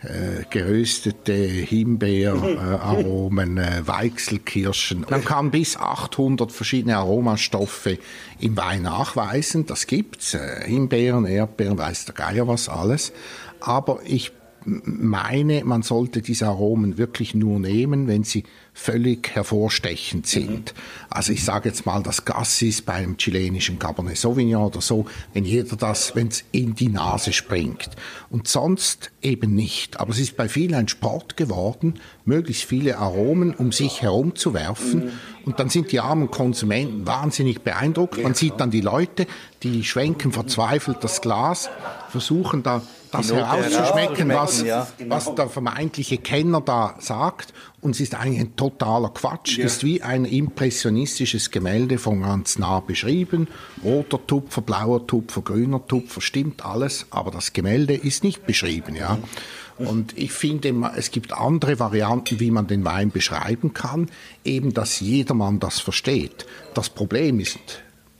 Äh, 0.00 0.44
geröstete 0.48 1.34
Himbeeraromen, 1.34 3.58
äh, 3.58 3.82
Weichselkirschen. 3.84 5.04
Man 5.10 5.24
kann 5.24 5.50
bis 5.50 5.76
800 5.76 6.52
verschiedene 6.52 6.96
Aromastoffe 6.96 7.98
im 8.38 8.56
Wein 8.56 8.82
nachweisen. 8.82 9.66
Das 9.66 9.86
gibt's. 9.86 10.34
Äh, 10.34 10.62
Himbeeren, 10.64 11.26
Erdbeeren, 11.26 11.76
weiß 11.76 12.06
der 12.06 12.14
Geier 12.14 12.48
was 12.48 12.70
alles. 12.70 13.12
Aber 13.60 13.98
ich 14.04 14.32
meine, 14.84 15.64
man 15.64 15.82
sollte 15.82 16.20
diese 16.20 16.46
Aromen 16.46 16.98
wirklich 16.98 17.34
nur 17.34 17.58
nehmen, 17.58 18.06
wenn 18.06 18.24
sie 18.24 18.44
völlig 18.74 19.34
hervorstechend 19.34 20.26
sind. 20.26 20.74
Mhm. 20.74 21.06
Also 21.10 21.32
ich 21.32 21.44
sage 21.44 21.68
jetzt 21.68 21.86
mal 21.86 22.02
das 22.02 22.24
Gassis 22.24 22.82
beim 22.82 23.16
chilenischen 23.16 23.78
Cabernet 23.78 24.16
Sauvignon 24.16 24.66
oder 24.66 24.80
so, 24.80 25.06
wenn 25.32 25.44
jeder 25.44 25.76
das, 25.76 26.14
wenn 26.14 26.28
es 26.28 26.44
in 26.52 26.74
die 26.74 26.88
Nase 26.88 27.32
springt. 27.32 27.90
Und 28.30 28.46
sonst 28.46 29.10
eben 29.22 29.54
nicht. 29.54 29.98
Aber 29.98 30.10
es 30.10 30.20
ist 30.20 30.36
bei 30.36 30.48
vielen 30.48 30.74
ein 30.74 30.88
Sport 30.88 31.36
geworden, 31.36 31.94
möglichst 32.24 32.64
viele 32.64 32.98
Aromen 32.98 33.54
um 33.54 33.72
sich 33.72 34.02
herum 34.02 34.36
zu 34.36 34.54
werfen. 34.54 35.06
Mhm. 35.06 35.10
Und 35.44 35.60
dann 35.60 35.70
sind 35.70 35.90
die 35.90 36.00
armen 36.00 36.30
Konsumenten 36.30 37.06
wahnsinnig 37.06 37.62
beeindruckt. 37.62 38.22
Man 38.22 38.34
sieht 38.34 38.54
dann 38.58 38.70
die 38.70 38.82
Leute, 38.82 39.26
die 39.62 39.82
schwenken 39.82 40.30
verzweifelt 40.30 40.98
das 41.00 41.20
Glas, 41.20 41.68
versuchen 42.10 42.62
da 42.62 42.82
das 43.10 43.28
Note 43.28 43.46
herauszuschmecken, 43.46 44.28
was, 44.28 44.62
ja. 44.62 44.86
was 45.06 45.34
der 45.34 45.48
vermeintliche 45.48 46.18
Kenner 46.18 46.60
da 46.60 46.96
sagt. 46.98 47.52
Und 47.80 47.92
es 47.92 48.00
ist 48.00 48.14
eigentlich 48.14 48.40
ein 48.40 48.56
totaler 48.56 49.10
Quatsch. 49.10 49.58
Es 49.58 49.76
ist 49.76 49.84
wie 49.84 50.02
ein 50.02 50.24
impressionistisches 50.24 51.50
Gemälde 51.50 51.98
von 51.98 52.22
ganz 52.22 52.58
nah 52.58 52.80
beschrieben. 52.80 53.48
Roter 53.84 54.24
Tupfer, 54.26 54.62
blauer 54.62 55.06
Tupfer, 55.06 55.42
grüner 55.42 55.86
Tupfer, 55.86 56.20
stimmt 56.20 56.64
alles. 56.64 57.06
Aber 57.10 57.30
das 57.30 57.52
Gemälde 57.52 57.94
ist 57.94 58.24
nicht 58.24 58.46
beschrieben, 58.46 58.96
ja. 58.96 59.18
Und 59.78 60.18
ich 60.18 60.32
finde, 60.32 60.74
es 60.96 61.12
gibt 61.12 61.32
andere 61.32 61.78
Varianten, 61.78 62.40
wie 62.40 62.50
man 62.50 62.66
den 62.66 62.84
Wein 62.84 63.10
beschreiben 63.10 63.74
kann, 63.74 64.10
eben, 64.44 64.74
dass 64.74 64.98
jedermann 64.98 65.60
das 65.60 65.78
versteht. 65.78 66.46
Das 66.74 66.90
Problem 66.90 67.38
ist, 67.38 67.58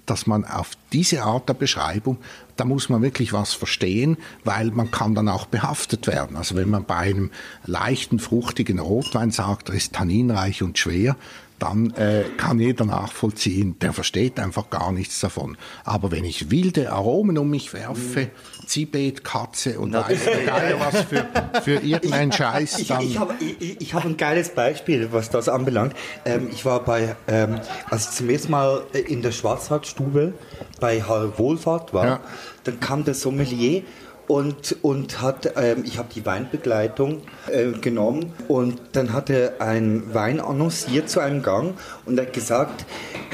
dass 0.06 0.26
man 0.26 0.44
auf 0.44 0.70
diese 0.92 1.22
Art 1.22 1.48
der 1.48 1.54
Beschreibung, 1.54 2.18
da 2.58 2.64
muss 2.64 2.88
man 2.88 3.02
wirklich 3.02 3.32
was 3.32 3.54
verstehen, 3.54 4.18
weil 4.44 4.72
man 4.72 4.90
kann 4.90 5.14
dann 5.14 5.28
auch 5.28 5.46
behaftet 5.46 6.06
werden. 6.06 6.36
Also 6.36 6.56
wenn 6.56 6.68
man 6.68 6.84
bei 6.84 6.96
einem 6.96 7.30
leichten, 7.64 8.18
fruchtigen 8.18 8.80
Rotwein 8.80 9.30
sagt, 9.30 9.68
er 9.68 9.76
ist 9.76 9.94
tanninreich 9.94 10.62
und 10.62 10.76
schwer, 10.76 11.16
dann 11.58 11.90
äh, 11.94 12.24
kann 12.36 12.58
jeder 12.60 12.84
nachvollziehen, 12.84 13.78
der 13.80 13.92
versteht 13.92 14.38
einfach 14.38 14.70
gar 14.70 14.92
nichts 14.92 15.20
davon. 15.20 15.56
Aber 15.84 16.10
wenn 16.10 16.24
ich 16.24 16.50
wilde 16.50 16.92
Aromen 16.92 17.36
um 17.38 17.50
mich 17.50 17.72
werfe, 17.74 18.30
Zibet, 18.66 19.24
Katze 19.24 19.80
und 19.80 19.92
weiß 19.92 20.24
der 20.24 20.44
Geier 20.44 20.80
was 20.80 21.02
für, 21.02 21.26
für 21.62 21.74
irgendeinen 21.82 22.32
Scheiß, 22.32 22.78
Ich, 22.78 22.88
dann... 22.88 23.00
ich 23.02 23.18
habe 23.18 23.34
ich, 23.40 23.80
ich 23.80 23.94
hab 23.94 24.04
ein 24.04 24.16
geiles 24.16 24.50
Beispiel, 24.50 25.08
was 25.12 25.30
das 25.30 25.48
anbelangt. 25.48 25.94
Ähm, 26.24 26.48
ich 26.52 26.64
war 26.64 26.84
bei, 26.84 27.16
ähm, 27.26 27.60
als 27.90 28.10
ich 28.10 28.16
zum 28.16 28.28
ersten 28.30 28.50
Mal 28.52 28.82
in 29.06 29.22
der 29.22 29.32
Schwarzwaldstube 29.32 30.34
bei 30.80 31.02
Wohlfahrt 31.36 31.92
war, 31.94 32.04
Ja. 32.06 32.20
dann 32.64 32.80
kam 32.80 33.04
der 33.04 33.14
Sommelier 33.14 33.82
und, 34.28 34.76
und 34.82 35.20
hat, 35.20 35.54
ähm, 35.56 35.82
ich 35.84 35.98
habe 35.98 36.08
die 36.14 36.24
Weinbegleitung 36.24 37.22
äh, 37.50 37.72
genommen 37.72 38.32
und 38.46 38.80
dann 38.92 39.12
hat 39.12 39.30
er 39.30 39.60
einen 39.60 40.14
Wein 40.14 40.38
annonciert 40.38 41.08
zu 41.08 41.20
einem 41.20 41.42
Gang 41.42 41.74
und 42.04 42.20
hat 42.20 42.32
gesagt, 42.32 42.84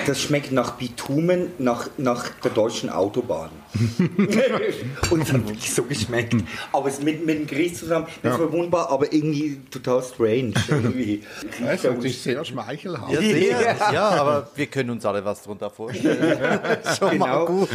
das 0.06 0.20
schmeckt 0.20 0.52
nach 0.52 0.72
Bitumen, 0.72 1.52
nach, 1.58 1.88
nach 1.98 2.28
der 2.42 2.52
deutschen 2.52 2.90
Autobahn. 2.90 3.50
und 5.10 5.22
es 5.22 5.32
hat 5.32 5.46
wirklich 5.46 5.72
so 5.74 5.82
geschmeckt. 5.84 6.34
Aber 6.72 6.88
es 6.88 7.00
mit, 7.02 7.24
mit 7.26 7.38
dem 7.38 7.46
Gericht 7.46 7.76
zusammen, 7.76 8.06
das 8.22 8.38
war 8.38 8.50
wunderbar, 8.52 8.90
aber 8.90 9.12
irgendwie 9.12 9.60
total 9.70 10.02
strange. 10.02 10.52
Irgendwie. 10.68 11.22
Das 11.60 11.74
ist 11.76 11.84
natürlich 11.84 12.20
sehr 12.22 12.44
schmeichelhaft. 12.44 13.12
Ja, 13.12 13.20
sehr. 13.20 13.76
ja, 13.92 14.08
aber 14.10 14.50
wir 14.54 14.66
können 14.66 14.90
uns 14.90 15.04
alle 15.04 15.24
was 15.24 15.42
darunter 15.42 15.70
vorstellen. 15.70 16.38
Schon 16.98 17.18
mal 17.18 17.24
Genau. 17.24 17.46
gut. 17.46 17.68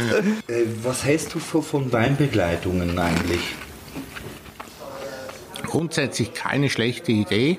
Äh, 0.48 0.64
was 0.82 1.04
hältst 1.04 1.34
du 1.34 1.38
von, 1.38 1.62
von 1.62 1.92
Weinbegleitungen 1.92 2.98
eigentlich? 2.98 3.40
grundsätzlich 5.66 6.34
keine 6.34 6.68
schlechte 6.68 7.12
Idee, 7.12 7.58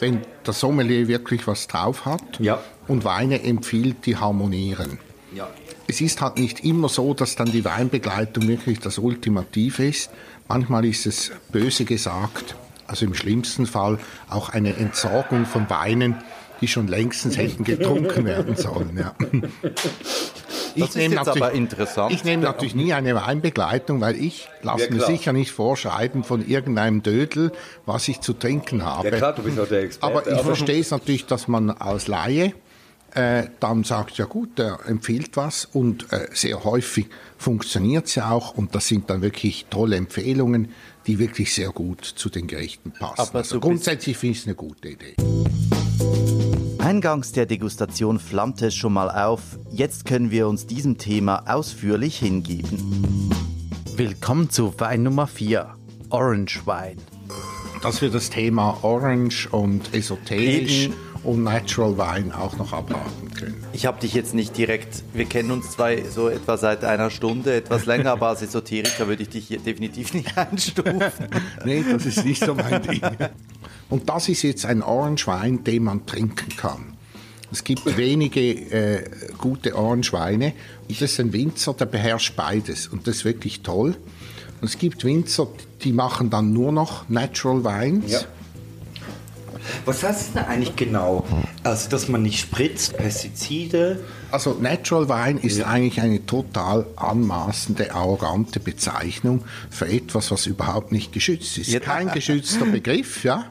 wenn 0.00 0.20
der 0.46 0.52
Sommelier 0.52 1.08
wirklich 1.08 1.46
was 1.46 1.66
drauf 1.66 2.04
hat 2.04 2.20
Ja. 2.40 2.60
und 2.88 3.04
Weine 3.04 3.42
empfiehlt, 3.42 4.04
die 4.04 4.16
harmonieren. 4.16 4.98
Ja. 5.34 5.48
Es 5.90 6.02
ist 6.02 6.20
halt 6.20 6.38
nicht 6.38 6.64
immer 6.64 6.88
so, 6.90 7.14
dass 7.14 7.34
dann 7.34 7.50
die 7.50 7.64
Weinbegleitung 7.64 8.46
wirklich 8.46 8.78
das 8.78 8.98
Ultimative 8.98 9.86
ist. 9.86 10.10
Manchmal 10.46 10.84
ist 10.84 11.06
es 11.06 11.32
böse 11.50 11.86
gesagt, 11.86 12.56
also 12.86 13.06
im 13.06 13.14
schlimmsten 13.14 13.66
Fall 13.66 13.98
auch 14.28 14.50
eine 14.50 14.76
Entsorgung 14.76 15.46
von 15.46 15.68
Weinen, 15.70 16.16
die 16.60 16.68
schon 16.68 16.88
längstens 16.88 17.38
hätten 17.38 17.64
getrunken 17.64 18.24
werden 18.26 18.54
sollen. 18.56 18.98
Ja. 18.98 19.14
Das 20.76 20.90
ist 20.90 20.96
nehme 20.96 21.14
jetzt 21.14 21.26
natürlich- 21.26 21.42
aber 21.42 21.52
interessant. 21.52 22.12
Ich 22.12 22.24
nehme 22.24 22.42
natürlich 22.42 22.74
nie 22.74 22.92
eine 22.92 23.14
Weinbegleitung, 23.14 24.00
weil 24.02 24.16
ich 24.16 24.48
lasse 24.62 24.86
Ja, 24.88 24.90
mir 24.94 25.00
sicher 25.00 25.32
nicht 25.32 25.52
vorschreiben 25.52 26.22
von 26.22 26.46
irgendeinem 26.46 27.02
Dödel, 27.02 27.52
was 27.86 28.06
ich 28.08 28.20
zu 28.20 28.34
trinken 28.34 28.84
habe. 28.84 29.08
Ja 29.08 29.16
klar, 29.16 29.32
du 29.34 29.42
bist 29.42 29.58
auch 29.58 29.68
der 29.68 29.82
Experte. 29.84 30.14
Aber 30.18 30.30
ich 30.30 30.40
verstehe 30.42 30.80
es 30.80 30.90
natürlich, 30.90 31.24
dass 31.26 31.48
man 31.48 31.70
als 31.70 32.08
Laie 32.08 32.52
äh, 33.14 33.48
dann 33.60 33.84
sagt, 33.84 34.18
ja 34.18 34.26
gut, 34.26 34.58
der 34.58 34.80
empfiehlt 34.86 35.36
was 35.36 35.64
und 35.64 36.12
äh, 36.12 36.28
sehr 36.32 36.64
häufig 36.64 37.06
funktioniert 37.36 38.06
es 38.06 38.16
ja 38.16 38.30
auch 38.30 38.54
und 38.54 38.74
das 38.74 38.88
sind 38.88 39.08
dann 39.10 39.22
wirklich 39.22 39.66
tolle 39.70 39.96
Empfehlungen, 39.96 40.68
die 41.06 41.18
wirklich 41.18 41.54
sehr 41.54 41.70
gut 41.70 42.04
zu 42.04 42.28
den 42.28 42.46
Gerichten 42.46 42.92
passen. 42.92 43.20
Aber 43.20 43.38
also 43.38 43.60
grundsätzlich 43.60 44.16
finde 44.16 44.32
ich 44.32 44.40
es 44.40 44.46
eine 44.46 44.54
gute 44.54 44.88
Idee. 44.88 45.14
Eingangs 46.78 47.32
der 47.32 47.46
Degustation 47.46 48.18
flammte 48.18 48.66
es 48.66 48.74
schon 48.74 48.92
mal 48.92 49.10
auf. 49.10 49.58
Jetzt 49.70 50.06
können 50.06 50.30
wir 50.30 50.48
uns 50.48 50.66
diesem 50.66 50.96
Thema 50.96 51.44
ausführlich 51.46 52.18
hingeben. 52.18 53.30
Willkommen 53.96 54.48
zu 54.48 54.72
Wein 54.78 55.02
Nummer 55.02 55.26
4. 55.26 55.74
Orange 56.10 56.62
Wein. 56.66 56.96
Dass 57.82 58.00
wir 58.00 58.10
das 58.10 58.30
Thema 58.30 58.78
Orange 58.82 59.48
und 59.50 59.92
esoterisch 59.94 60.86
Eben. 60.86 60.94
Und 61.24 61.42
Natural 61.42 61.98
Wein 61.98 62.32
auch 62.32 62.56
noch 62.56 62.72
abhaken 62.72 63.32
können. 63.34 63.64
Ich 63.72 63.86
habe 63.86 64.00
dich 64.00 64.14
jetzt 64.14 64.34
nicht 64.34 64.56
direkt, 64.56 65.02
wir 65.12 65.24
kennen 65.24 65.50
uns 65.50 65.72
zwar 65.72 65.90
so 66.10 66.28
etwa 66.28 66.56
seit 66.56 66.84
einer 66.84 67.10
Stunde, 67.10 67.54
etwas 67.54 67.86
länger, 67.86 68.12
aber 68.12 68.28
als 68.28 68.42
Esoteriker 68.42 69.08
würde 69.08 69.22
ich 69.22 69.28
dich 69.28 69.48
hier 69.48 69.58
definitiv 69.58 70.14
nicht 70.14 70.36
einstufen. 70.38 71.02
Nee, 71.64 71.84
das 71.90 72.06
ist 72.06 72.24
nicht 72.24 72.42
so 72.42 72.54
mein 72.54 72.82
Ding. 72.82 73.00
Und 73.90 74.08
das 74.08 74.28
ist 74.28 74.42
jetzt 74.42 74.64
ein 74.64 74.82
Orange 74.82 75.26
Wein, 75.26 75.64
den 75.64 75.84
man 75.84 76.06
trinken 76.06 76.56
kann. 76.56 76.94
Es 77.50 77.64
gibt 77.64 77.96
wenige 77.96 78.40
äh, 78.40 79.10
gute 79.38 79.74
Orange 79.74 80.12
Weine. 80.12 80.52
Und 80.88 81.00
das 81.00 81.12
ist 81.12 81.20
ein 81.20 81.32
Winzer, 81.32 81.74
der 81.74 81.86
beherrscht 81.86 82.36
beides. 82.36 82.88
Und 82.88 83.06
das 83.06 83.16
ist 83.16 83.24
wirklich 83.24 83.62
toll. 83.62 83.96
Und 84.60 84.68
es 84.68 84.78
gibt 84.78 85.04
Winzer, 85.04 85.48
die 85.82 85.92
machen 85.92 86.30
dann 86.30 86.52
nur 86.52 86.72
noch 86.72 87.08
Natural 87.08 87.64
Wines. 87.64 88.12
Ja. 88.12 88.20
Was 89.84 90.02
heißt 90.02 90.20
das 90.20 90.32
denn 90.32 90.44
eigentlich 90.44 90.76
genau? 90.76 91.24
Also, 91.64 91.88
dass 91.88 92.08
man 92.08 92.22
nicht 92.22 92.40
spritzt, 92.40 92.96
Pestizide. 92.96 94.00
Also 94.30 94.56
Natural 94.60 95.08
Wein 95.08 95.38
ist 95.38 95.62
eigentlich 95.62 96.00
eine 96.00 96.24
total 96.26 96.86
anmaßende, 96.96 97.94
arrogante 97.94 98.60
Bezeichnung 98.60 99.44
für 99.70 99.88
etwas, 99.88 100.30
was 100.30 100.46
überhaupt 100.46 100.92
nicht 100.92 101.12
geschützt 101.12 101.58
ist. 101.58 101.68
Ja. 101.68 101.80
Kein 101.80 102.10
geschützter 102.10 102.66
Begriff, 102.66 103.24
ja. 103.24 103.46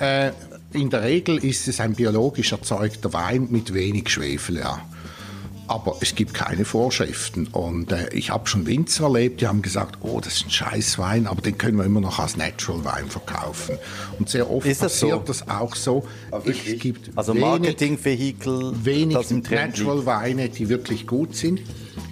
Äh, 0.00 0.32
in 0.72 0.88
der 0.88 1.02
Regel 1.02 1.44
ist 1.44 1.68
es 1.68 1.80
ein 1.80 1.94
biologisch 1.94 2.52
erzeugter 2.52 3.12
Wein 3.12 3.48
mit 3.50 3.74
wenig 3.74 4.08
Schwefel, 4.08 4.58
ja. 4.58 4.80
Aber 5.68 5.96
es 6.00 6.14
gibt 6.14 6.34
keine 6.34 6.64
Vorschriften. 6.64 7.46
Und 7.46 7.92
äh, 7.92 8.08
ich 8.12 8.30
habe 8.30 8.46
schon 8.48 8.66
Winzer 8.66 9.04
erlebt, 9.04 9.40
die 9.40 9.46
haben 9.46 9.62
gesagt, 9.62 9.98
oh, 10.02 10.20
das 10.20 10.34
ist 10.34 10.46
ein 10.46 10.50
scheiß 10.50 10.98
Wein, 10.98 11.26
aber 11.26 11.40
den 11.40 11.56
können 11.56 11.78
wir 11.78 11.84
immer 11.84 12.00
noch 12.00 12.18
als 12.18 12.36
Natural 12.36 12.84
Wein 12.84 13.08
verkaufen. 13.08 13.76
Und 14.18 14.28
sehr 14.28 14.50
oft 14.50 14.66
Ist 14.66 14.82
das 14.82 14.98
so? 15.00 15.08
passiert 15.08 15.28
das 15.28 15.48
auch 15.48 15.74
so. 15.74 16.06
Es 16.44 16.78
gibt 16.80 17.10
Also 17.16 17.32
wenig- 17.32 17.44
Marketingvehikel, 17.46 18.72
wenig 18.84 19.16
Trend 19.26 19.50
Natural. 19.50 20.04
Weine, 20.06 20.48
die 20.48 20.68
wirklich 20.68 21.06
gut 21.06 21.36
sind. 21.36 21.60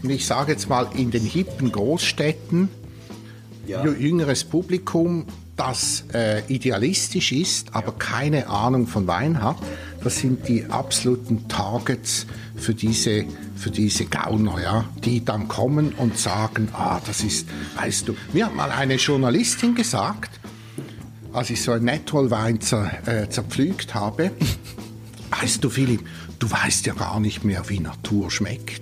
Und 0.02 0.10
ich 0.10 0.26
sage 0.26 0.52
jetzt 0.52 0.68
mal, 0.68 0.88
in 0.94 1.10
den 1.10 1.24
hippen 1.24 1.70
Großstädten, 1.72 2.68
Ja. 3.66 3.82
jü- 3.82 3.96
jüngeres 3.98 4.44
Publikum, 4.44 5.26
das 5.56 6.04
äh, 6.14 6.40
idealistisch 6.48 7.32
ist, 7.32 7.74
aber 7.74 7.92
keine 7.92 8.48
Ahnung 8.48 8.86
von 8.86 9.06
Wein 9.06 9.42
hat, 9.42 9.56
das 10.02 10.18
sind 10.18 10.48
die 10.48 10.64
absoluten 10.66 11.48
Targets 11.48 12.26
für 12.56 12.74
diese, 12.74 13.24
für 13.56 13.70
diese 13.70 14.06
Gauner, 14.06 14.60
ja, 14.62 14.84
die 15.04 15.24
dann 15.24 15.48
kommen 15.48 15.92
und 15.92 16.18
sagen, 16.18 16.68
ah, 16.72 17.00
das 17.06 17.22
ist, 17.22 17.48
weißt 17.76 18.08
du, 18.08 18.16
mir 18.32 18.46
hat 18.46 18.54
mal 18.54 18.70
eine 18.70 18.94
Journalistin 18.94 19.74
gesagt, 19.74 20.30
als 21.32 21.50
ich 21.50 21.62
so 21.62 21.72
ein 21.72 21.84
Natural 21.84 22.30
Wein 22.30 22.60
zer, 22.60 22.90
äh, 23.06 23.28
zerpflügt 23.28 23.94
habe, 23.94 24.30
weißt 25.40 25.62
du, 25.62 25.70
Philipp, 25.70 26.04
du 26.38 26.50
weißt 26.50 26.86
ja 26.86 26.94
gar 26.94 27.20
nicht 27.20 27.44
mehr, 27.44 27.68
wie 27.68 27.78
Natur 27.78 28.30
schmeckt. 28.30 28.80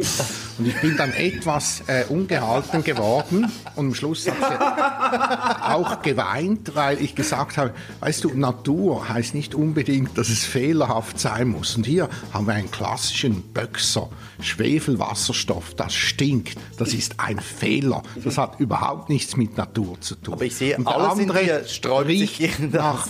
Und 0.58 0.66
ich 0.66 0.80
bin 0.80 0.96
dann 0.96 1.12
etwas 1.12 1.82
äh, 1.88 2.04
ungehalten 2.08 2.82
geworden 2.84 3.50
und 3.74 3.86
am 3.86 3.94
Schluss 3.94 4.28
hat 4.28 4.36
sie 4.36 5.64
auch 5.78 6.02
geweint, 6.02 6.74
weil 6.74 7.00
ich 7.00 7.14
gesagt 7.14 7.56
habe, 7.56 7.72
weißt 8.00 8.24
du, 8.24 8.30
Natur 8.34 9.08
heißt 9.08 9.34
nicht 9.34 9.54
unbedingt, 9.54 10.16
dass 10.18 10.28
es 10.28 10.44
fehlerhaft 10.44 11.18
sein 11.20 11.48
muss. 11.48 11.76
Und 11.76 11.86
hier 11.86 12.08
haben 12.32 12.46
wir 12.46 12.54
einen 12.54 12.70
klassischen 12.70 13.42
Böxer, 13.52 14.08
Schwefelwasserstoff, 14.40 15.74
das 15.74 15.94
stinkt, 15.94 16.58
das 16.78 16.94
ist 16.94 17.14
ein 17.18 17.38
Fehler. 17.40 18.02
Das 18.24 18.38
hat 18.38 18.60
überhaupt 18.60 19.08
nichts 19.08 19.36
mit 19.36 19.56
Natur 19.56 20.00
zu 20.00 20.14
tun. 20.16 20.34
Aber 20.34 20.44
ich 20.44 20.54
sehe, 20.56 20.76
Und 20.76 20.86
der 20.86 20.96
alles 20.96 21.18
in 21.18 21.30
andere 21.30 21.44
dir 21.44 21.64
sträubt 21.66 22.08
sich 22.10 22.40
riecht 22.40 22.72
nach. 22.72 23.06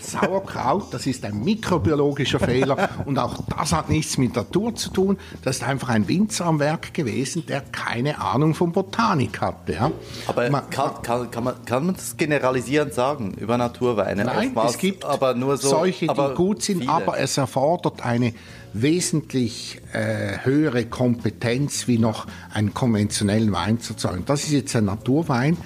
Sauerkraut, 0.00 0.92
das 0.92 1.06
ist 1.06 1.24
ein 1.24 1.42
mikrobiologischer 1.44 2.40
Fehler 2.40 2.88
und 3.06 3.18
auch 3.18 3.42
das 3.56 3.72
hat 3.72 3.88
nichts 3.88 4.18
mit 4.18 4.34
Natur 4.36 4.74
zu 4.74 4.90
tun. 4.90 5.18
Das 5.42 5.56
ist 5.56 5.62
einfach 5.62 5.88
ein 5.90 6.08
Winzer 6.08 6.46
am 6.46 6.58
Werk 6.58 6.94
gewesen, 6.94 7.44
der 7.46 7.60
keine 7.60 8.20
Ahnung 8.20 8.54
von 8.54 8.72
Botanik 8.72 9.40
hatte. 9.40 9.72
Ja. 9.74 9.90
Aber 10.26 10.48
Man- 10.50 10.68
kann, 10.70 10.90
kann, 11.02 11.30
kann 11.30 11.42
Kann 11.42 11.44
man, 11.44 11.64
kann 11.64 11.86
man 11.86 11.94
das 11.96 12.11
generalisierend 12.16 12.94
sagen 12.94 13.34
über 13.34 13.58
Naturweine? 13.58 14.24
Nein, 14.24 14.48
Oftmals, 14.48 14.72
es 14.72 14.78
gibt 14.78 15.04
aber 15.04 15.34
nur 15.34 15.56
so, 15.56 15.68
solche, 15.68 16.08
aber 16.08 16.30
die 16.30 16.34
gut 16.34 16.62
sind, 16.62 16.80
viele. 16.80 16.92
aber 16.92 17.18
es 17.18 17.36
erfordert 17.36 18.04
eine 18.04 18.34
wesentlich 18.72 19.80
äh, 19.92 20.38
höhere 20.44 20.86
Kompetenz, 20.86 21.88
wie 21.88 21.98
noch 21.98 22.26
einen 22.52 22.72
konventionellen 22.74 23.52
Wein 23.52 23.80
zu 23.80 23.92
erzeugen. 23.92 24.24
Das 24.26 24.44
ist 24.44 24.52
jetzt 24.52 24.74
ein 24.76 24.86
Naturwein, 24.86 25.56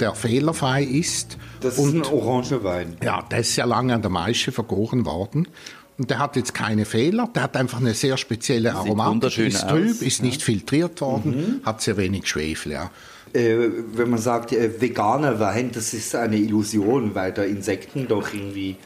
der 0.00 0.14
fehlerfrei 0.14 0.82
ist. 0.82 1.36
Das 1.60 1.78
und, 1.78 2.00
ist 2.00 2.08
ein 2.08 2.14
Orangewein. 2.14 2.96
Ja, 3.02 3.22
der 3.30 3.40
ist 3.40 3.54
sehr 3.54 3.66
lange 3.66 3.94
an 3.94 4.02
der 4.02 4.10
Maische 4.10 4.52
vergoren 4.52 5.04
worden. 5.04 5.48
Und 5.96 6.10
der 6.10 6.18
hat 6.18 6.34
jetzt 6.34 6.54
keine 6.54 6.86
Fehler, 6.86 7.28
der 7.32 7.44
hat 7.44 7.56
einfach 7.56 7.78
eine 7.78 7.94
sehr 7.94 8.16
spezielle 8.16 8.74
Aromatik, 8.74 9.38
ist 9.38 9.64
aus, 9.64 9.70
trüb, 9.70 10.02
ist 10.02 10.22
nicht 10.22 10.42
filtriert 10.42 11.00
worden, 11.00 11.60
hat 11.64 11.82
sehr 11.82 11.96
wenig 11.96 12.26
Schwefel. 12.26 12.72
Ja. 12.72 12.90
Äh, 13.34 13.68
wenn 13.94 14.10
man 14.10 14.18
sagt, 14.20 14.52
äh, 14.52 14.80
veganer 14.80 15.40
Wein, 15.40 15.70
das 15.72 15.92
ist 15.92 16.14
eine 16.14 16.36
Illusion, 16.36 17.14
weil 17.14 17.32
da 17.32 17.42
Insekten 17.42 18.06
doch 18.08 18.32
irgendwie. 18.32 18.76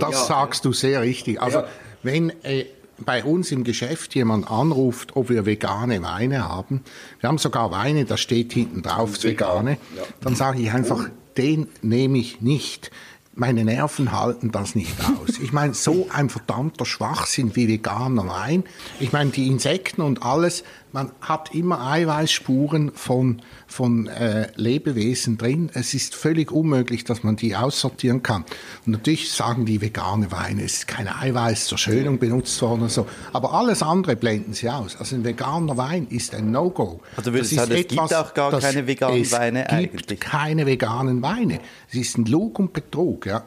Das 0.00 0.12
Ja. 0.12 0.24
sagst 0.24 0.64
du 0.64 0.72
sehr 0.72 1.02
richtig. 1.02 1.40
Also 1.42 1.58
Ja. 1.58 1.66
wenn 2.02 2.30
äh, 2.44 2.66
bei 2.98 3.24
uns 3.24 3.50
im 3.52 3.64
Geschäft 3.64 4.14
jemand 4.14 4.50
anruft, 4.50 5.16
ob 5.16 5.28
wir 5.28 5.44
vegane 5.46 6.02
Weine 6.02 6.48
haben, 6.48 6.82
wir 7.20 7.28
haben 7.28 7.38
sogar 7.38 7.70
Weine, 7.70 8.04
da 8.04 8.16
steht 8.16 8.52
hinten 8.52 8.82
drauf 8.82 9.14
das 9.14 9.24
Vegan, 9.24 9.66
vegane, 9.66 9.78
ja. 9.96 10.02
dann 10.20 10.34
sage 10.36 10.60
ich 10.62 10.70
einfach, 10.72 11.08
den 11.36 11.68
nehme 11.82 12.18
ich 12.18 12.40
nicht. 12.40 12.90
Meine 13.38 13.64
Nerven 13.66 14.12
halten 14.12 14.50
das 14.50 14.74
nicht 14.74 14.94
aus. 15.00 15.38
Ich 15.42 15.52
meine, 15.52 15.74
so 15.74 16.08
ein 16.10 16.30
verdammter 16.30 16.86
Schwachsinn 16.86 17.54
wie 17.54 17.68
veganer 17.68 18.26
Wein. 18.28 18.64
Ich 18.98 19.12
meine, 19.12 19.28
die 19.28 19.48
Insekten 19.48 20.00
und 20.00 20.22
alles, 20.22 20.64
man 20.96 21.12
hat 21.20 21.54
immer 21.54 21.86
Eiweißspuren 21.86 22.90
von, 22.94 23.42
von 23.66 24.06
äh, 24.06 24.48
Lebewesen 24.56 25.36
drin. 25.36 25.70
Es 25.74 25.92
ist 25.92 26.14
völlig 26.14 26.50
unmöglich, 26.50 27.04
dass 27.04 27.22
man 27.22 27.36
die 27.36 27.54
aussortieren 27.54 28.22
kann. 28.22 28.46
Und 28.86 28.92
natürlich 28.92 29.30
sagen 29.30 29.66
die 29.66 29.82
vegane 29.82 30.32
Weine, 30.32 30.64
es 30.64 30.78
ist 30.78 30.88
keine 30.88 31.14
Eiweiß 31.18 31.66
zur 31.66 31.76
Schönung 31.76 32.18
benutzt 32.18 32.62
worden 32.62 32.80
oder 32.80 32.88
so. 32.88 33.06
Aber 33.34 33.52
alles 33.52 33.82
andere 33.82 34.16
blenden 34.16 34.54
sie 34.54 34.70
aus. 34.70 34.96
Also 34.96 35.16
ein 35.16 35.24
veganer 35.24 35.76
Wein 35.76 36.06
ist 36.08 36.34
ein 36.34 36.50
No-Go. 36.50 37.02
Also 37.14 37.34
würdest 37.34 37.52
Das 37.52 37.66
sagen, 37.66 37.72
es 37.72 37.88
gibt 37.88 38.14
auch 38.14 38.32
gar 38.32 38.58
keine 38.58 38.86
veganen 38.86 39.20
es 39.20 39.32
Weine 39.32 39.66
gibt 39.68 39.72
eigentlich? 39.72 40.20
keine 40.20 40.64
veganen 40.64 41.20
Weine. 41.20 41.60
Es 41.90 41.96
ist 41.96 42.16
ein 42.16 42.24
Lug 42.24 42.58
und 42.58 42.72
Betrug, 42.72 43.26
ja. 43.26 43.44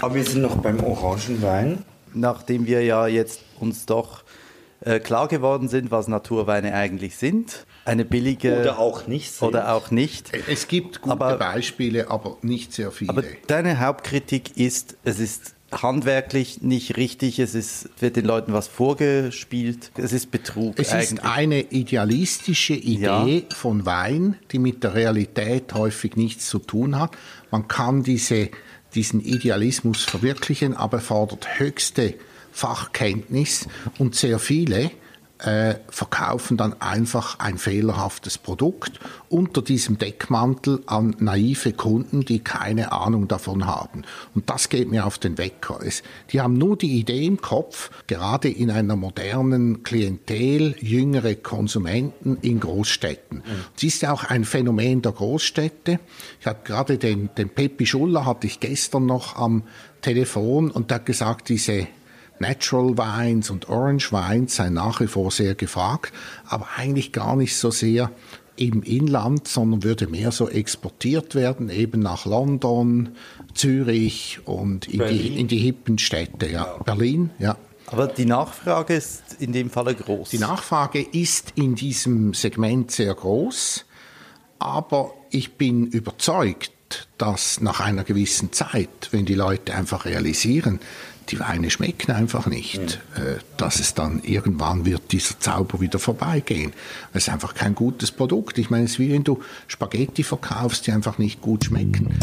Aber 0.00 0.16
wir 0.16 0.24
sind 0.24 0.42
noch 0.42 0.56
beim 0.56 0.80
Orangenwein. 0.82 1.84
Nachdem 2.14 2.66
wir 2.66 2.82
ja 2.82 3.06
jetzt 3.06 3.42
uns 3.60 3.86
doch 3.86 4.23
äh, 4.84 5.00
klar 5.00 5.28
geworden 5.28 5.68
sind, 5.68 5.90
was 5.90 6.08
Naturweine 6.08 6.74
eigentlich 6.74 7.16
sind, 7.16 7.66
eine 7.84 8.04
billige 8.04 8.60
Oder 8.60 8.78
auch 8.78 9.06
nicht. 9.06 9.32
sind. 9.32 9.48
oder 9.48 9.72
auch 9.74 9.90
nicht. 9.90 10.30
Es 10.48 10.68
gibt 10.68 11.00
gute 11.00 11.12
Aber- 11.12 11.36
Beispiele, 11.38 12.10
aber 12.10 12.36
nicht 12.42 12.72
sehr 12.72 12.90
viele. 12.90 13.10
Aber 13.10 13.22
deine 13.46 13.80
Hauptkritik 13.80 14.56
ist, 14.56 14.96
es 15.04 15.18
ist 15.20 15.54
handwerklich 15.72 16.62
nicht 16.62 16.96
richtig, 16.96 17.38
es 17.40 17.54
ist, 17.56 17.88
wird 17.98 18.14
den 18.16 18.24
Leuten 18.26 18.52
was 18.52 18.68
vorgespielt, 18.68 19.90
es 19.96 20.12
ist 20.12 20.30
Betrug 20.30 20.78
Es 20.78 20.92
eigentlich. 20.92 21.12
ist 21.12 21.24
eine 21.24 21.60
idealistische 21.62 22.74
Idee 22.74 23.46
von 23.52 23.84
Wein, 23.84 24.36
die 24.52 24.58
mit 24.58 24.84
der 24.84 24.94
Realität 24.94 25.74
häufig 25.74 26.16
nichts 26.16 26.48
zu 26.48 26.58
tun 26.60 26.98
hat. 27.00 27.12
Man 27.50 27.66
kann 27.68 28.02
diese, 28.04 28.50
diesen 28.94 29.20
Idealismus 29.20 30.04
verwirklichen, 30.04 30.74
aber 30.76 31.00
fordert 31.00 31.58
höchste 31.58 32.14
Fachkenntnis 32.54 33.66
und 33.98 34.14
sehr 34.14 34.38
viele 34.38 34.92
äh, 35.38 35.74
verkaufen 35.88 36.56
dann 36.56 36.80
einfach 36.80 37.38
ein 37.40 37.58
fehlerhaftes 37.58 38.38
Produkt 38.38 39.00
unter 39.28 39.62
diesem 39.62 39.98
Deckmantel 39.98 40.82
an 40.86 41.16
naive 41.18 41.72
Kunden, 41.72 42.24
die 42.24 42.38
keine 42.38 42.92
Ahnung 42.92 43.26
davon 43.26 43.66
haben. 43.66 44.04
Und 44.34 44.48
das 44.48 44.68
geht 44.68 44.90
mir 44.90 45.04
auf 45.04 45.18
den 45.18 45.36
Wecker. 45.36 45.80
Es, 45.84 46.02
die 46.30 46.40
haben 46.40 46.56
nur 46.56 46.78
die 46.78 46.98
Idee 46.98 47.26
im 47.26 47.40
Kopf, 47.40 47.90
gerade 48.06 48.48
in 48.48 48.70
einer 48.70 48.96
modernen 48.96 49.82
Klientel, 49.82 50.76
jüngere 50.80 51.34
Konsumenten 51.34 52.38
in 52.40 52.60
Großstädten. 52.60 53.42
Es 53.76 53.82
ist 53.82 54.02
ja 54.02 54.12
auch 54.12 54.24
ein 54.24 54.44
Phänomen 54.44 55.02
der 55.02 55.12
Großstädte. 55.12 55.98
Ich 56.40 56.46
hatte 56.46 56.64
gerade 56.64 56.96
den, 56.96 57.30
den 57.36 57.50
Peppi 57.50 57.86
Schuller 57.86 58.24
hatte 58.24 58.46
ich 58.46 58.60
gestern 58.60 59.06
noch 59.06 59.36
am 59.36 59.64
Telefon 60.00 60.70
und 60.70 60.90
der 60.90 60.96
hat 60.96 61.06
gesagt, 61.06 61.48
diese 61.48 61.88
Natural 62.38 62.96
Wines 62.96 63.50
und 63.50 63.68
Orange 63.68 64.12
Wines 64.12 64.56
seien 64.56 64.74
nach 64.74 65.00
wie 65.00 65.06
vor 65.06 65.30
sehr 65.30 65.54
gefragt, 65.54 66.12
aber 66.46 66.66
eigentlich 66.76 67.12
gar 67.12 67.36
nicht 67.36 67.56
so 67.56 67.70
sehr 67.70 68.10
im 68.56 68.82
Inland, 68.82 69.48
sondern 69.48 69.82
würde 69.82 70.06
mehr 70.06 70.30
so 70.30 70.48
exportiert 70.48 71.34
werden, 71.34 71.70
eben 71.70 72.00
nach 72.00 72.24
London, 72.24 73.16
Zürich 73.52 74.40
und 74.44 74.88
in 74.88 75.00
die, 75.08 75.40
in 75.40 75.48
die 75.48 75.58
hippen 75.58 75.98
Städte. 75.98 76.48
Ja. 76.48 76.76
Berlin, 76.84 77.30
ja. 77.38 77.56
Aber 77.86 78.06
die 78.06 78.24
Nachfrage 78.24 78.94
ist 78.94 79.36
in 79.40 79.52
dem 79.52 79.70
Falle 79.70 79.94
groß. 79.94 80.30
Die 80.30 80.38
Nachfrage 80.38 81.00
ist 81.00 81.52
in 81.54 81.74
diesem 81.74 82.32
Segment 82.32 82.90
sehr 82.90 83.14
groß, 83.14 83.84
aber 84.58 85.12
ich 85.30 85.54
bin 85.54 85.86
überzeugt, 85.86 86.72
dass 87.18 87.60
nach 87.60 87.80
einer 87.80 88.04
gewissen 88.04 88.52
Zeit, 88.52 89.08
wenn 89.10 89.26
die 89.26 89.34
Leute 89.34 89.74
einfach 89.74 90.04
realisieren, 90.04 90.80
die 91.28 91.40
Weine 91.40 91.70
schmecken 91.70 92.12
einfach 92.12 92.46
nicht, 92.46 93.00
äh, 93.16 93.38
dass 93.56 93.80
es 93.80 93.94
dann 93.94 94.22
irgendwann 94.22 94.84
wird 94.84 95.12
dieser 95.12 95.38
Zauber 95.40 95.80
wieder 95.80 95.98
vorbeigehen. 95.98 96.72
Es 97.12 97.24
ist 97.24 97.32
einfach 97.32 97.54
kein 97.54 97.74
gutes 97.74 98.10
Produkt. 98.10 98.58
Ich 98.58 98.70
meine, 98.70 98.84
es 98.84 98.92
ist 98.92 98.98
wie 98.98 99.12
wenn 99.12 99.24
du 99.24 99.42
Spaghetti 99.66 100.22
verkaufst, 100.22 100.86
die 100.86 100.92
einfach 100.92 101.18
nicht 101.18 101.40
gut 101.40 101.64
schmecken. 101.66 102.14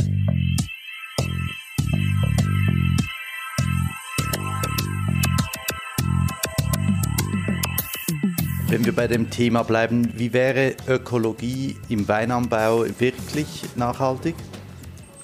Wenn 8.68 8.86
wir 8.86 8.96
bei 8.96 9.08
dem 9.08 9.30
Thema 9.30 9.64
bleiben, 9.64 10.14
wie 10.16 10.32
wäre 10.32 10.78
Ökologie 10.88 11.76
im 11.90 12.08
Weinanbau 12.08 12.86
wirklich 13.00 13.64
nachhaltig? 13.76 14.36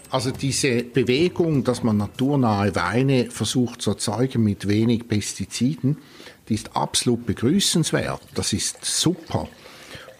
Also 0.09 0.31
diese 0.31 0.83
Bewegung, 0.83 1.63
dass 1.63 1.83
man 1.83 1.97
naturnahe 1.97 2.73
Weine 2.75 3.29
versucht 3.29 3.81
zu 3.81 3.91
erzeugen 3.91 4.43
mit 4.43 4.67
wenig 4.67 5.07
Pestiziden, 5.07 5.97
die 6.47 6.53
ist 6.53 6.75
absolut 6.75 7.25
begrüßenswert. 7.25 8.21
Das 8.33 8.53
ist 8.53 8.85
super. 8.85 9.47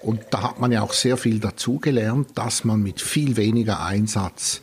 Und 0.01 0.21
da 0.31 0.43
hat 0.43 0.59
man 0.59 0.71
ja 0.71 0.81
auch 0.81 0.93
sehr 0.93 1.17
viel 1.17 1.39
dazugelernt, 1.39 2.29
dass 2.35 2.63
man 2.63 2.83
mit 2.83 3.01
viel 3.01 3.38
weniger 3.38 3.81
Einsatz 3.81 4.61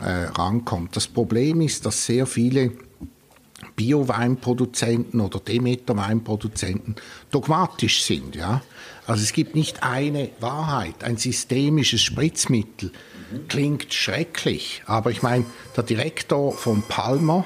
äh, 0.00 0.04
rankommt. 0.04 0.94
Das 0.94 1.06
Problem 1.06 1.60
ist, 1.62 1.86
dass 1.86 2.06
sehr 2.06 2.26
viele 2.26 2.72
Bio-Weinproduzenten 3.76 5.20
oder 5.20 5.40
Demeter-Weinproduzenten 5.40 6.96
dogmatisch 7.30 8.02
sind. 8.02 8.36
Ja? 8.36 8.62
Also 9.06 9.22
es 9.22 9.32
gibt 9.32 9.54
nicht 9.54 9.82
eine 9.82 10.30
Wahrheit. 10.40 11.02
Ein 11.02 11.16
systemisches 11.16 12.02
Spritzmittel 12.02 12.92
klingt 13.48 13.92
schrecklich, 13.94 14.82
aber 14.86 15.10
ich 15.10 15.22
meine, 15.22 15.44
der 15.76 15.84
Direktor 15.84 16.52
von 16.52 16.82
Palmer, 16.82 17.44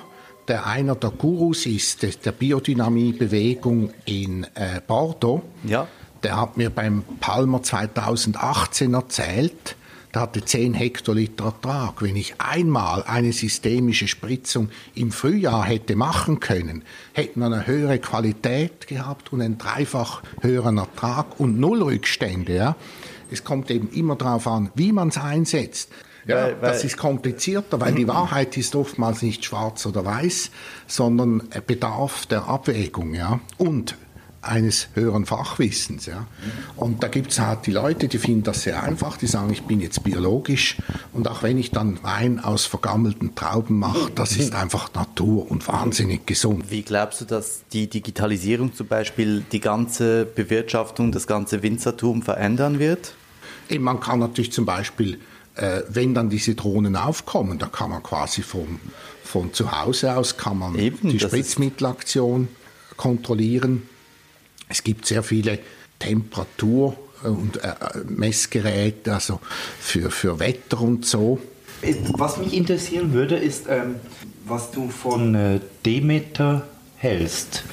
der 0.48 0.66
einer 0.66 0.94
der 0.94 1.10
Gurus 1.10 1.66
ist 1.66 2.02
der 2.24 2.32
Biodynamiebewegung 2.32 3.90
in 4.04 4.44
äh, 4.54 4.80
Bordeaux, 4.86 5.42
Ja. 5.64 5.86
der 6.22 6.40
hat 6.40 6.56
mir 6.56 6.70
beim 6.70 7.02
Palmer 7.20 7.62
2018 7.62 8.94
erzählt, 8.94 9.76
der 10.14 10.22
hatte 10.22 10.44
10 10.44 10.74
Hektoliter 10.74 11.46
Ertrag. 11.46 12.00
Wenn 12.00 12.14
ich 12.14 12.34
einmal 12.38 13.02
eine 13.02 13.32
systemische 13.32 14.06
Spritzung 14.06 14.68
im 14.94 15.10
Frühjahr 15.10 15.64
hätte 15.64 15.96
machen 15.96 16.38
können, 16.38 16.84
hätten 17.14 17.40
wir 17.40 17.46
eine 17.46 17.66
höhere 17.66 17.98
Qualität 17.98 18.86
gehabt 18.86 19.32
und 19.32 19.42
einen 19.42 19.58
dreifach 19.58 20.22
höheren 20.40 20.78
Ertrag 20.78 21.40
und 21.40 21.58
null 21.58 21.82
Rückstände. 21.82 22.54
Ja. 22.54 22.76
Es 23.34 23.44
kommt 23.44 23.70
eben 23.70 23.90
immer 23.90 24.16
darauf 24.16 24.46
an, 24.46 24.70
wie 24.74 24.92
man 24.92 25.08
es 25.08 25.18
einsetzt. 25.18 25.90
Ja, 26.26 26.36
Weil- 26.36 26.62
weil- 26.62 26.72
das 26.72 26.84
ist 26.84 26.96
komplizierter, 26.96 27.80
weil 27.80 27.92
die 27.94 28.08
Wahrheit 28.16 28.56
ist 28.56 28.74
oftmals 28.74 29.20
nicht 29.22 29.44
schwarz 29.44 29.84
oder 29.84 30.04
weiß, 30.04 30.50
sondern 30.86 31.42
bedarf 31.66 32.24
der 32.26 32.46
Abwägung, 32.48 33.12
ja. 33.14 33.40
Und 33.58 33.96
eines 34.40 34.88
höheren 34.92 35.24
Fachwissens, 35.24 36.04
ja. 36.04 36.26
Und 36.76 37.02
da 37.02 37.08
gibt 37.08 37.32
es 37.32 37.40
halt 37.40 37.64
die 37.66 37.70
Leute, 37.70 38.08
die 38.08 38.18
finden 38.18 38.42
das 38.42 38.62
sehr 38.62 38.82
einfach, 38.82 39.16
die 39.16 39.26
sagen, 39.26 39.50
ich 39.50 39.62
bin 39.62 39.80
jetzt 39.80 40.04
biologisch 40.04 40.76
und 41.14 41.28
auch 41.28 41.42
wenn 41.42 41.56
ich 41.56 41.70
dann 41.70 42.02
Wein 42.02 42.40
aus 42.40 42.66
vergammelten 42.66 43.34
Trauben 43.34 43.78
mache, 43.78 44.10
das 44.14 44.36
ist 44.36 44.54
einfach 44.62 44.92
Natur 44.94 45.50
und 45.50 45.66
wahnsinnig 45.66 46.26
gesund. 46.26 46.70
Wie 46.70 46.82
glaubst 46.82 47.22
du, 47.22 47.24
dass 47.24 47.62
die 47.72 47.86
Digitalisierung 47.88 48.74
zum 48.74 48.86
Beispiel 48.86 49.44
die 49.50 49.60
ganze 49.60 50.26
Bewirtschaftung, 50.26 51.10
das 51.10 51.26
ganze 51.26 51.62
Winzertum 51.62 52.20
verändern 52.22 52.78
wird? 52.78 53.14
Man 53.78 54.00
kann 54.00 54.18
natürlich 54.18 54.52
zum 54.52 54.64
Beispiel, 54.64 55.20
äh, 55.56 55.82
wenn 55.88 56.14
dann 56.14 56.30
diese 56.30 56.54
Drohnen 56.54 56.96
aufkommen, 56.96 57.58
da 57.58 57.66
kann 57.66 57.90
man 57.90 58.02
quasi 58.02 58.42
vom, 58.42 58.80
von 59.22 59.52
zu 59.52 59.72
Hause 59.72 60.16
aus 60.16 60.36
kann 60.36 60.58
man 60.58 60.74
Eben, 60.76 61.10
die 61.10 61.20
Spritzmittelaktion 61.20 62.48
kontrollieren. 62.96 63.88
Es 64.68 64.82
gibt 64.82 65.06
sehr 65.06 65.22
viele 65.22 65.58
und 67.22 67.62
äh, 67.62 67.74
Messgeräte, 68.08 69.14
also 69.14 69.40
für, 69.80 70.10
für 70.10 70.38
Wetter 70.38 70.80
und 70.80 71.06
so. 71.06 71.38
Was 72.12 72.38
mich 72.38 72.54
interessieren 72.54 73.12
würde, 73.12 73.36
ist, 73.36 73.66
ähm, 73.68 73.96
was 74.46 74.70
du 74.70 74.88
von 74.88 75.34
äh, 75.34 75.60
Demeter 75.84 76.66
hältst. 76.96 77.64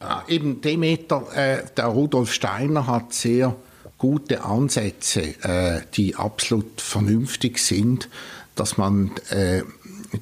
Ja, 0.00 0.24
eben 0.28 0.60
Demeter, 0.60 1.26
äh, 1.34 1.64
der 1.76 1.86
Rudolf 1.86 2.32
Steiner 2.32 2.86
hat 2.86 3.12
sehr 3.12 3.56
gute 3.98 4.44
Ansätze, 4.44 5.22
äh, 5.42 5.80
die 5.94 6.16
absolut 6.16 6.80
vernünftig 6.80 7.58
sind, 7.58 8.08
dass 8.54 8.76
man 8.76 9.10
äh, 9.30 9.62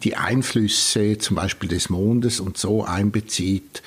die 0.03 0.17
Einflüsse 0.17 1.19
zum 1.19 1.37
Beispiel 1.37 1.69
des 1.69 1.91
Mondes 1.91 2.41
und 2.41 2.57
so 2.57 2.85
einbezieht. 2.85 3.83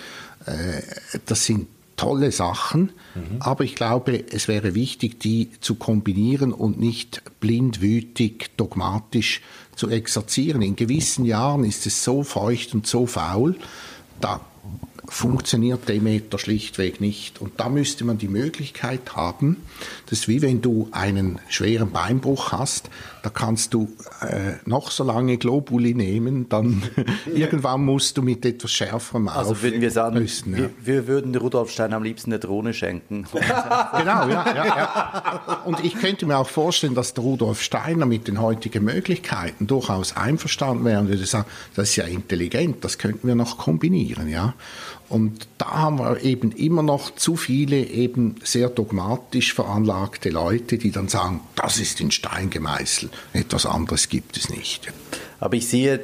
Äh, 0.45 0.81
das 1.25 1.45
sind 1.45 1.67
tolle 1.95 2.31
Sachen, 2.31 2.91
mhm. 3.15 3.37
aber 3.39 3.63
ich 3.63 3.75
glaube, 3.75 4.23
es 4.31 4.47
wäre 4.47 4.75
wichtig, 4.75 5.19
die 5.19 5.49
zu 5.61 5.75
kombinieren 5.75 6.53
und 6.53 6.79
nicht 6.79 7.23
blindwütig, 7.39 8.51
dogmatisch 8.55 9.41
zu 9.75 9.89
exerzieren. 9.89 10.61
In 10.61 10.75
gewissen 10.75 11.25
Jahren 11.25 11.63
ist 11.63 11.87
es 11.87 12.03
so 12.03 12.23
feucht 12.23 12.75
und 12.75 12.85
so 12.85 13.07
faul, 13.07 13.55
da 14.21 14.41
funktioniert 15.07 15.87
Demeter 15.87 16.37
schlichtweg 16.37 17.01
nicht. 17.01 17.39
Und 17.41 17.59
da 17.59 17.69
müsste 17.69 18.03
man 18.05 18.17
die 18.17 18.27
Möglichkeit 18.27 19.15
haben, 19.15 19.57
das 20.09 20.19
ist 20.19 20.27
wie 20.27 20.41
wenn 20.41 20.61
du 20.61 20.89
einen 20.91 21.39
schweren 21.49 21.91
Beinbruch 21.91 22.51
hast, 22.51 22.89
da 23.23 23.29
kannst 23.29 23.73
du 23.73 23.89
äh, 24.21 24.53
noch 24.65 24.91
so 24.91 25.03
lange 25.03 25.37
Globuli 25.37 25.93
nehmen, 25.93 26.47
dann 26.49 26.83
irgendwann 27.33 27.83
musst 27.83 28.17
du 28.17 28.21
mit 28.21 28.45
etwas 28.45 28.71
schärferem 28.71 29.27
Also 29.27 29.61
würden 29.61 29.81
wir 29.81 29.91
sagen, 29.91 30.19
müssen, 30.19 30.53
ja. 30.53 30.59
wir, 30.59 30.71
wir, 30.81 31.07
würden 31.07 31.35
Rudolf 31.35 31.71
Stein 31.71 31.93
am 31.93 32.03
liebsten 32.03 32.31
eine 32.31 32.39
Drohne 32.39 32.73
schenken. 32.73 33.25
genau, 33.33 34.27
ja, 34.29 34.55
ja, 34.55 34.65
ja. 34.65 35.61
Und 35.65 35.83
ich 35.83 35.95
könnte 35.95 36.25
mir 36.25 36.37
auch 36.37 36.49
vorstellen, 36.49 36.95
dass 36.95 37.13
der 37.13 37.23
Rudolf 37.23 37.61
Steiner 37.61 38.05
mit 38.05 38.27
den 38.27 38.41
heutigen 38.41 38.83
Möglichkeiten 38.83 39.67
durchaus 39.67 40.15
einverstanden 40.15 40.85
wäre 40.85 41.01
und 41.01 41.09
würde 41.09 41.25
sagen, 41.25 41.47
das 41.75 41.89
ist 41.89 41.95
ja 41.97 42.05
intelligent, 42.05 42.83
das 42.83 42.97
könnten 42.97 43.27
wir 43.27 43.35
noch 43.35 43.57
kombinieren, 43.57 44.29
ja. 44.29 44.53
Und 45.09 45.47
da 45.57 45.71
haben 45.71 45.99
wir 45.99 46.21
eben 46.23 46.51
immer 46.51 46.83
noch 46.83 47.15
zu 47.15 47.37
viele 47.37 47.77
eben 47.77 48.35
sehr 48.43 48.69
dogmatisch 48.69 49.53
veranlagte 49.53 50.29
Leute, 50.29 50.77
die 50.77 50.91
dann 50.91 51.07
sagen, 51.07 51.39
das 51.55 51.79
ist 51.79 52.01
in 52.01 52.11
Stein 52.11 52.49
gemeißelt, 52.49 53.11
etwas 53.31 53.65
anderes 53.65 54.09
gibt 54.09 54.35
es 54.35 54.49
nicht. 54.49 54.91
Aber 55.39 55.55
ich 55.55 55.67
sehe, 55.67 56.01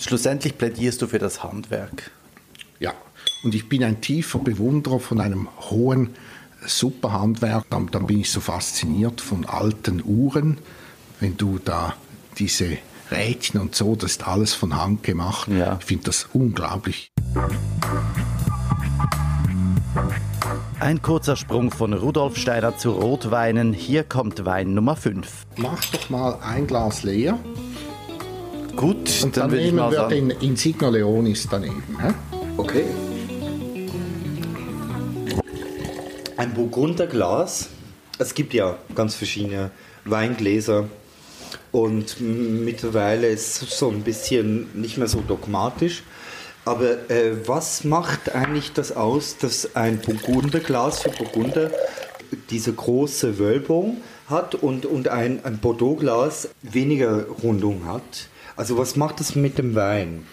schlussendlich 0.00 0.58
plädierst 0.58 1.00
du 1.02 1.06
für 1.06 1.20
das 1.20 1.44
Handwerk. 1.44 2.10
Ja, 2.80 2.92
und 3.44 3.54
ich 3.54 3.68
bin 3.68 3.84
ein 3.84 4.00
tiefer 4.00 4.40
Bewunderer 4.40 4.98
von 4.98 5.20
einem 5.20 5.48
hohen 5.70 6.10
Superhandwerk. 6.66 7.66
Dann, 7.70 7.88
dann 7.90 8.06
bin 8.06 8.20
ich 8.20 8.30
so 8.30 8.40
fasziniert 8.40 9.20
von 9.20 9.44
alten 9.44 10.02
Uhren, 10.04 10.58
wenn 11.20 11.36
du 11.36 11.60
da 11.64 11.94
diese 12.38 12.78
Rädchen 13.14 13.60
und 13.60 13.74
so, 13.74 13.96
das 13.96 14.12
ist 14.12 14.26
alles 14.26 14.54
von 14.54 14.76
Hand 14.76 15.02
gemacht. 15.02 15.48
Ja. 15.48 15.78
Ich 15.80 15.86
finde 15.86 16.04
das 16.04 16.28
unglaublich. 16.32 17.10
Ein 20.80 21.00
kurzer 21.00 21.36
Sprung 21.36 21.70
von 21.70 21.94
Rudolf 21.94 22.36
Steiner 22.36 22.76
zu 22.76 22.90
Rotweinen. 22.90 23.72
Hier 23.72 24.04
kommt 24.04 24.44
Wein 24.44 24.74
Nummer 24.74 24.96
5. 24.96 25.46
Mach 25.56 25.82
doch 25.86 26.10
mal 26.10 26.38
ein 26.42 26.66
Glas 26.66 27.04
leer. 27.04 27.38
Gut, 28.76 29.22
und 29.22 29.36
dann, 29.36 29.50
dann 29.50 29.58
nehmen 29.58 29.76
wir 29.76 29.92
sagen. 29.92 30.28
den 30.28 30.30
Insigno 30.30 30.90
Leonis 30.90 31.46
daneben. 31.48 31.82
Hä? 32.00 32.12
Okay. 32.56 32.84
Ein 36.36 36.52
Burgunderglas. 36.52 37.68
Es 38.18 38.34
gibt 38.34 38.52
ja 38.52 38.76
ganz 38.94 39.14
verschiedene 39.14 39.70
Weingläser. 40.04 40.88
Und 41.74 42.20
mittlerweile 42.20 43.26
ist 43.26 43.60
es 43.60 43.80
so 43.80 43.88
ein 43.88 44.02
bisschen 44.02 44.68
nicht 44.80 44.96
mehr 44.96 45.08
so 45.08 45.22
dogmatisch. 45.26 46.04
Aber 46.64 47.10
äh, 47.10 47.48
was 47.48 47.82
macht 47.82 48.32
eigentlich 48.32 48.72
das 48.72 48.92
aus, 48.92 49.38
dass 49.38 49.74
ein 49.74 49.98
Burgunderglas 49.98 51.02
für 51.02 51.10
Burgunder 51.10 51.72
diese 52.50 52.72
große 52.72 53.40
Wölbung 53.40 53.96
hat 54.28 54.54
und, 54.54 54.86
und 54.86 55.08
ein, 55.08 55.44
ein 55.44 55.58
Bordeaux-Glas 55.58 56.50
weniger 56.62 57.26
Rundung 57.42 57.86
hat? 57.86 58.28
Also 58.54 58.78
was 58.78 58.94
macht 58.94 59.18
das 59.18 59.34
mit 59.34 59.58
dem 59.58 59.74
Wein? 59.74 60.28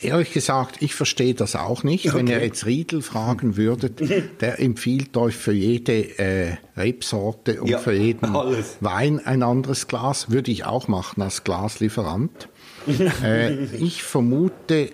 Ehrlich 0.00 0.32
gesagt, 0.32 0.80
ich 0.80 0.94
verstehe 0.94 1.34
das 1.34 1.56
auch 1.56 1.82
nicht. 1.82 2.06
Okay. 2.06 2.16
Wenn 2.16 2.26
ihr 2.26 2.42
jetzt 2.42 2.66
Riedel 2.66 3.02
fragen 3.02 3.56
würdet, 3.56 4.00
der 4.40 4.60
empfiehlt 4.60 5.16
euch 5.16 5.36
für 5.36 5.52
jede 5.52 6.18
äh, 6.18 6.56
Rebsorte 6.76 7.60
und 7.60 7.68
ja, 7.68 7.78
für 7.78 7.94
jeden 7.94 8.36
alles. 8.36 8.76
Wein 8.80 9.20
ein 9.24 9.42
anderes 9.42 9.88
Glas. 9.88 10.30
Würde 10.30 10.50
ich 10.50 10.64
auch 10.64 10.88
machen 10.88 11.22
als 11.22 11.44
Glaslieferant. 11.44 12.48
äh, 13.22 13.64
ich 13.76 14.02
vermute, 14.02 14.90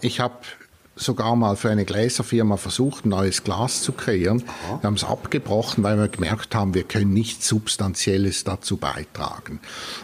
ich 0.00 0.20
habe 0.20 0.36
sogar 0.98 1.36
mal 1.36 1.56
für 1.56 1.70
eine 1.70 1.84
Gläserfirma 1.84 2.56
versucht, 2.56 3.06
ein 3.06 3.10
neues 3.10 3.44
Glas 3.44 3.82
zu 3.82 3.92
kreieren. 3.92 4.42
Aha. 4.46 4.82
Wir 4.82 4.86
haben 4.86 4.94
es 4.94 5.04
abgebrochen, 5.04 5.84
weil 5.84 5.96
wir 5.96 6.08
gemerkt 6.08 6.54
haben, 6.54 6.74
wir 6.74 6.82
können 6.82 7.12
nichts 7.12 7.48
Substanzielles 7.48 8.44
dazu 8.44 8.76
beitragen. 8.76 9.60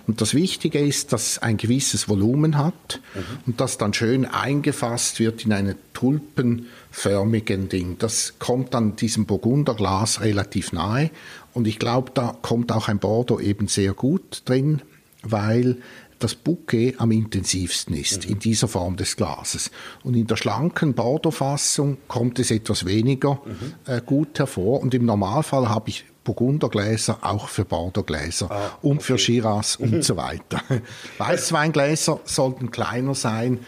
Und 0.07 0.21
das 0.21 0.35
Wichtige 0.35 0.79
ist, 0.79 1.13
dass 1.13 1.33
es 1.33 1.39
ein 1.39 1.57
gewisses 1.57 2.09
Volumen 2.09 2.57
hat 2.57 3.01
mhm. 3.15 3.21
und 3.47 3.61
das 3.61 3.79
dann 3.79 3.93
schön 3.93 4.25
eingefasst 4.25 5.21
wird 5.21 5.45
in 5.45 5.53
einen 5.53 5.75
tulpenförmigen 5.93 7.69
Ding. 7.69 7.97
Das 7.99 8.35
kommt 8.39 8.75
dann 8.75 8.97
diesem 8.97 9.27
Burgunderglas 9.27 10.21
relativ 10.21 10.73
nahe 10.73 11.11
und 11.53 11.67
ich 11.67 11.79
glaube, 11.79 12.11
da 12.15 12.37
kommt 12.43 12.73
auch 12.73 12.89
ein 12.89 12.99
Bordeaux 12.99 13.41
eben 13.41 13.69
sehr 13.69 13.95
gut 13.95 14.43
drin, 14.45 14.83
weil 15.23 15.79
das 16.19 16.35
Bouquet 16.35 16.95
am 16.99 17.11
intensivsten 17.11 17.97
ist, 17.97 18.25
mhm. 18.25 18.33
in 18.33 18.39
dieser 18.39 18.69
Form 18.69 18.97
des 18.97 19.17
Glases. 19.17 19.71
Und 20.03 20.15
in 20.15 20.27
der 20.27 20.37
schlanken 20.37 20.95
Bordeaux-Fassung 20.95 21.99
kommt 22.09 22.39
es 22.39 22.51
etwas 22.51 22.85
weniger 22.85 23.41
mhm. 23.45 23.75
äh, 23.87 24.01
gut 24.01 24.39
hervor. 24.39 24.81
Und 24.81 24.95
im 24.95 25.05
Normalfall 25.05 25.69
habe 25.69 25.91
ich 25.91 26.05
Burgundergläser 26.25 27.19
auch 27.21 27.49
für 27.49 27.65
Bordeaux-Gläser 27.65 28.51
ah, 28.51 28.79
und 28.83 28.97
okay. 28.97 29.05
für 29.05 29.19
Shiraz 29.19 29.77
und 29.77 30.03
so 30.05 30.17
weiter. 30.17 30.63
Weißweingläser 31.19 32.21
sollten 32.25 32.71
kleiner 32.71 33.15
sein, 33.15 33.61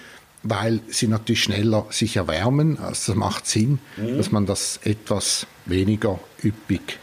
weil 0.42 0.80
sie 0.88 1.08
natürlich 1.08 1.42
schneller 1.42 1.86
sich 1.90 2.16
erwärmen. 2.16 2.78
Also 2.78 3.12
das 3.12 3.16
macht 3.16 3.46
Sinn, 3.46 3.78
mhm. 3.96 4.16
dass 4.16 4.32
man 4.32 4.46
das 4.46 4.80
etwas 4.84 5.46
weniger 5.66 6.18
üppig 6.42 6.98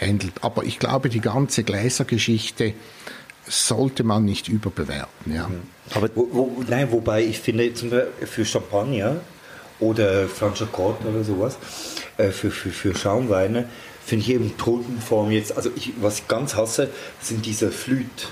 handelt. 0.00 0.42
Aber 0.42 0.64
ich 0.64 0.78
glaube, 0.78 1.08
die 1.08 1.20
ganze 1.20 1.64
Gläsergeschichte 1.64 2.74
sollte 3.46 4.04
man 4.04 4.24
nicht 4.24 4.48
überbewerten. 4.48 5.34
Ja. 5.34 5.48
Mhm. 5.48 5.62
Aber 5.94 6.08
wo, 6.14 6.28
wo, 6.32 6.62
nein, 6.68 6.90
wobei 6.90 7.22
ich 7.24 7.40
finde, 7.40 7.72
zum 7.74 7.90
Beispiel 7.90 8.26
für 8.26 8.44
Champagner 8.44 9.16
oder 9.80 10.28
Franciacorta 10.28 11.08
oder 11.08 11.24
sowas, 11.24 11.58
äh, 12.16 12.30
für, 12.30 12.50
für, 12.50 12.70
für 12.70 12.94
Schaumweine, 12.94 13.68
finde 14.04 14.24
ich 14.24 14.30
eben 14.30 14.56
Totenform 14.56 15.30
jetzt, 15.30 15.56
also 15.56 15.70
ich, 15.74 15.92
was 16.00 16.20
ich 16.20 16.28
ganz 16.28 16.54
hasse, 16.54 16.88
sind 17.20 17.44
diese 17.46 17.70
Flüt. 17.70 18.28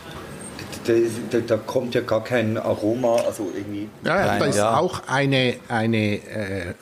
Da, 0.84 0.94
da, 1.30 1.38
da, 1.38 1.56
kommt 1.58 1.94
ja 1.94 2.00
gar 2.00 2.24
kein 2.24 2.58
Aroma, 2.58 3.14
also 3.24 3.52
irgendwie. 3.54 3.88
Ja, 4.04 4.18
ja 4.18 4.38
da 4.38 4.44
ist 4.46 4.56
ja. 4.56 4.76
auch 4.76 5.06
eine, 5.06 5.56
eine 5.68 6.14
äh, 6.14 6.70
äh, 6.70 6.74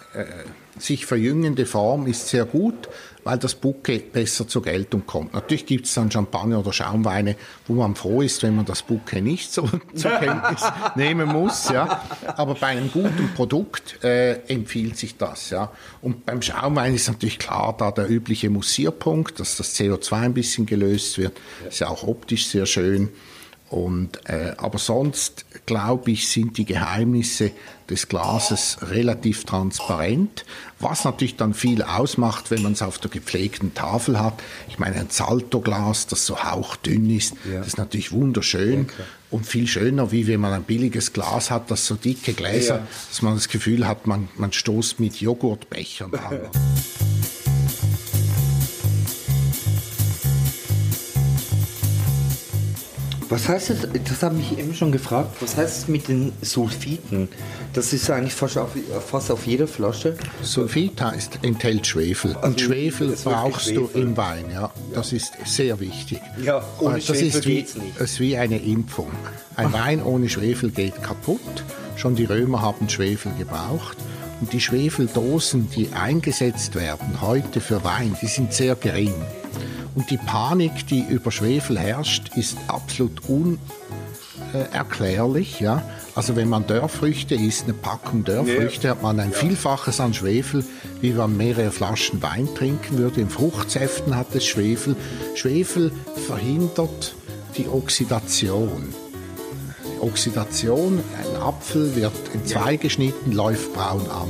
sich 0.83 1.07
verjüngende 1.07 1.67
Form, 1.67 2.07
ist 2.07 2.29
sehr 2.29 2.45
gut 2.45 2.89
weil 3.25 3.39
das 3.39 3.55
Bouquet 3.55 4.13
besser 4.13 4.49
zur 4.49 4.63
Geltung 4.63 5.07
kommt. 5.07 5.35
Natürlich 5.35 5.67
gibt 5.67 5.87
es 5.87 5.95
dann 5.95 6.11
Champagner 6.11 6.61
oder 6.61 6.73
Schaumweine, 6.73 7.37
wo 7.67 7.75
man 7.75 7.95
froh 7.95 8.23
ist, 8.23 8.43
wenn 8.43 8.57
man 8.57 8.65
das 8.65 8.83
Bouquet 8.83 9.21
nicht 9.21 9.53
so 9.53 9.69
zur 9.95 10.11
Kenntnis 10.13 10.63
nehmen 10.95 11.29
muss. 11.29 11.69
Ja. 11.69 12.03
Aber 12.37 12.55
bei 12.55 12.69
einem 12.69 12.91
guten 12.91 13.33
Produkt 13.35 14.03
äh, 14.05 14.41
empfiehlt 14.49 14.97
sich 14.97 15.17
das. 15.17 15.51
Ja. 15.51 15.73
Und 16.03 16.27
beim 16.27 16.43
Schaumwein 16.43 16.95
ist 16.95 17.09
natürlich 17.09 17.39
klar, 17.39 17.75
da 17.79 17.91
der 17.91 18.09
übliche 18.09 18.51
Mussierpunkt, 18.51 19.41
dass 19.41 19.57
das 19.57 19.75
CO2 19.77 20.13
ein 20.15 20.35
bisschen 20.35 20.67
gelöst 20.67 21.19
wird, 21.19 21.39
ist 21.69 21.81
ja 21.81 21.89
auch 21.89 22.05
optisch 22.05 22.47
sehr 22.47 22.67
schön. 22.67 23.11
Und, 23.69 24.29
äh, 24.29 24.55
aber 24.57 24.79
sonst, 24.79 25.45
glaube 25.71 26.11
ich, 26.11 26.27
sind 26.27 26.59
die 26.59 26.65
Geheimnisse 26.65 27.53
des 27.89 28.09
Glases 28.09 28.79
relativ 28.83 29.45
transparent, 29.45 30.45
was 30.81 31.05
natürlich 31.05 31.37
dann 31.37 31.55
viel 31.55 31.85
ausmacht, 31.85 32.51
wenn 32.51 32.63
man 32.63 32.73
es 32.73 32.83
auf 32.83 32.99
der 32.99 33.09
gepflegten 33.09 33.73
Tafel 33.73 34.19
hat. 34.19 34.35
Ich 34.69 34.81
meine, 34.81 34.97
ein 34.97 35.11
Zalto-Glas, 35.11 36.09
das 36.09 36.27
so 36.27 36.43
hauchdünn 36.43 37.09
ist, 37.09 37.35
ja. 37.49 37.59
das 37.59 37.69
ist 37.69 37.79
natürlich 37.79 38.11
wunderschön 38.11 38.89
ja, 38.99 39.05
und 39.31 39.47
viel 39.47 39.69
schöner, 39.69 40.11
wie 40.11 40.27
wenn 40.27 40.41
man 40.41 40.53
ein 40.53 40.65
billiges 40.65 41.13
Glas 41.13 41.53
hat, 41.53 41.71
das 41.71 41.87
so 41.87 41.95
dicke 41.95 42.33
Gläser, 42.33 42.79
ja. 42.79 42.87
dass 43.09 43.23
man 43.23 43.35
das 43.35 43.49
Gefühl 43.49 43.87
hat, 43.87 44.09
man, 44.09 44.29
man 44.37 44.53
stoßt 44.53 44.99
mit 44.99 45.21
Joghurtbechern 45.21 46.13
an. 46.17 46.41
Was 53.31 53.49
heißt 53.49 53.71
das? 53.71 53.79
Das 54.09 54.23
habe 54.25 54.39
ich 54.41 54.59
eben 54.59 54.75
schon 54.75 54.91
gefragt. 54.91 55.37
Was 55.41 55.57
heißt 55.57 55.79
es 55.83 55.89
mit 55.89 56.09
den 56.09 56.33
Sulfiten? 56.43 57.29
Das 57.73 57.93
ist 57.93 58.11
eigentlich 58.11 58.35
fast 58.35 58.59
auf, 58.59 58.71
fast 59.09 59.31
auf 59.31 59.47
jeder 59.47 59.69
Flasche. 59.69 60.17
Sulfit 60.43 61.01
heißt, 61.01 61.39
enthält 61.43 61.87
Schwefel. 61.87 62.35
Also 62.35 62.49
Und 62.49 62.61
Schwefel 62.61 63.17
brauchst 63.23 63.69
du 63.71 63.87
Schwefel. 63.87 64.03
im 64.03 64.17
Wein, 64.17 64.47
ja. 64.53 64.73
Das 64.93 65.13
ist 65.13 65.33
sehr 65.45 65.79
wichtig. 65.79 66.21
Ja, 66.43 66.61
ohne 66.81 66.97
das 66.97 67.07
Schwefel 67.07 67.27
ist 67.29 67.47
wie, 67.47 67.55
geht's 67.55 67.75
nicht. 67.77 68.01
Es 68.01 68.13
ist 68.13 68.21
wie 68.21 68.37
eine 68.37 68.59
Impfung. 68.59 69.13
Ein 69.55 69.73
Wein 69.73 70.03
ohne 70.03 70.29
Schwefel 70.29 70.71
geht 70.71 71.01
kaputt. 71.01 71.41
Schon 71.95 72.17
die 72.17 72.25
Römer 72.25 72.63
haben 72.63 72.89
Schwefel 72.89 73.31
gebraucht. 73.39 73.97
Und 74.41 74.53
die 74.53 74.61
Schwefeldosen, 74.61 75.71
die 75.71 75.91
eingesetzt 75.93 76.75
werden 76.75 77.21
heute 77.21 77.61
für 77.61 77.85
Wein, 77.85 78.17
die 78.21 78.27
sind 78.27 78.53
sehr 78.53 78.75
gering. 78.75 79.15
Und 79.95 80.11
die 80.11 80.19
Panik, 80.19 80.87
die 80.87 81.01
über 81.01 81.31
Schwefel 81.33 81.79
herrscht, 81.79 82.37
ist 82.37 82.57
absolut 82.69 83.21
unerklärlich. 84.53 85.61
Ja? 85.61 85.83
Also 86.15 86.37
wenn 86.37 86.49
man 86.49 86.67
Dörrfrüchte 86.67 87.35
isst, 87.35 87.65
eine 87.65 87.75
Packung 87.75 88.25
Dörrfrüchte, 88.25 88.91
hat 88.91 89.03
man 89.03 89.19
ein 89.21 89.33
Vielfaches 89.33 90.01
an 90.01 90.15
Schwefel, 90.15 90.65
wie 91.01 91.13
man 91.13 91.37
mehrere 91.37 91.71
Flaschen 91.71 92.23
Wein 92.23 92.49
trinken 92.55 92.99
würde. 92.99 93.21
In 93.21 93.29
Fruchtsäften 93.31 94.17
hat 94.17 94.35
es 94.35 94.47
Schwefel. 94.47 94.97
Schwefel 95.35 95.93
verhindert 96.27 97.15
die 97.57 97.69
Oxidation. 97.69 98.95
Oxidation, 100.01 101.01
ein 101.19 101.43
Apfel 101.43 101.95
wird 101.95 102.13
in 102.33 102.47
zwei 102.47 102.77
geschnitten, 102.77 103.33
läuft 103.33 103.75
braun 103.75 104.09
an. 104.09 104.29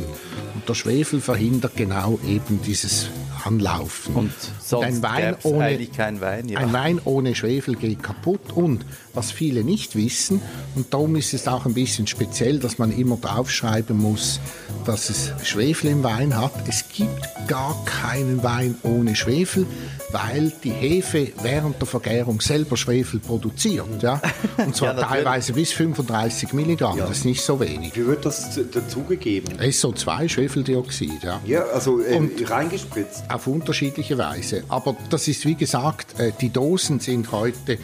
Und 0.55 0.69
der 0.69 0.75
Schwefel 0.75 1.21
verhindert 1.21 1.77
genau 1.77 2.19
eben 2.27 2.61
dieses 2.63 3.07
Anlaufen. 3.45 4.15
Und 4.15 4.33
sonst 4.61 4.87
ein 4.87 5.03
Wein 5.03 5.37
ohne 5.43 5.87
kein 5.87 6.21
Wein, 6.21 6.49
ja. 6.49 6.59
Ein 6.61 6.73
Wein 6.73 7.01
ohne 7.05 7.35
Schwefel 7.35 7.77
geht 7.77 8.03
kaputt. 8.03 8.53
Und 8.55 8.85
was 9.15 9.31
viele 9.33 9.65
nicht 9.65 9.97
wissen, 9.97 10.41
und 10.77 10.93
darum 10.93 11.17
ist 11.17 11.35
es 11.35 11.49
auch 11.49 11.67
ein 11.67 11.75
bisschen 11.75 12.07
speziell, 12.07 12.59
dass 12.59 12.79
man 12.79 12.93
immer 12.93 13.17
draufschreiben 13.17 13.97
muss, 13.97 14.41
dass 14.87 15.11
es 15.11 15.33
Schwefel 15.45 15.91
im 15.91 16.03
Wein 16.03 16.37
hat. 16.41 16.53
Es 16.69 16.85
gibt 16.95 17.21
gar 17.49 17.77
keinen 17.85 18.43
Wein 18.43 18.77
ohne 18.83 19.15
Schwefel, 19.17 19.67
weil 20.13 20.53
die 20.65 20.71
Hefe 20.71 21.29
während 21.43 21.81
der 21.81 21.87
Vergärung 21.87 22.41
selber 22.41 22.77
Schwefel 22.77 23.21
produziert. 23.21 24.03
Ja? 24.03 24.21
Und 24.59 24.75
zwar 24.77 24.95
Ja, 24.97 25.03
teilweise 25.07 25.53
bis 25.53 25.73
35 25.73 26.53
Milligramm. 26.53 26.99
Das 26.99 27.11
ist 27.19 27.25
nicht 27.25 27.43
so 27.43 27.61
wenig. 27.61 27.95
Wie 27.97 28.07
wird 28.07 28.25
das 28.25 28.53
zu- 28.55 28.65
dazugegeben? 28.65 29.59
SO2, 29.59 30.29
Schwefeldioxid. 30.29 31.23
Ja 31.23 31.41
Ja, 31.47 31.63
also 31.73 32.01
äh, 32.01 32.17
Und- 32.17 32.51
reingespritzt. 32.51 33.25
auf 33.29 33.47
unterschiedliche 33.47 34.19
Weise. 34.19 34.65
Aber 34.69 34.97
das 35.11 35.29
ist 35.29 35.45
wie 35.45 35.55
gesagt, 35.55 36.19
äh, 36.19 36.33
die 36.41 36.51
Dosen 36.51 36.99
sind 37.01 37.31
heute 37.33 37.73
äh, 37.75 37.79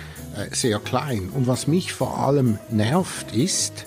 sehr 0.53 0.79
klein. 0.81 1.16
Und 1.35 1.47
was 1.47 1.67
mich 1.67 1.93
vor 1.93 2.19
allem 2.19 2.59
nervt, 2.71 3.35
ist, 3.35 3.85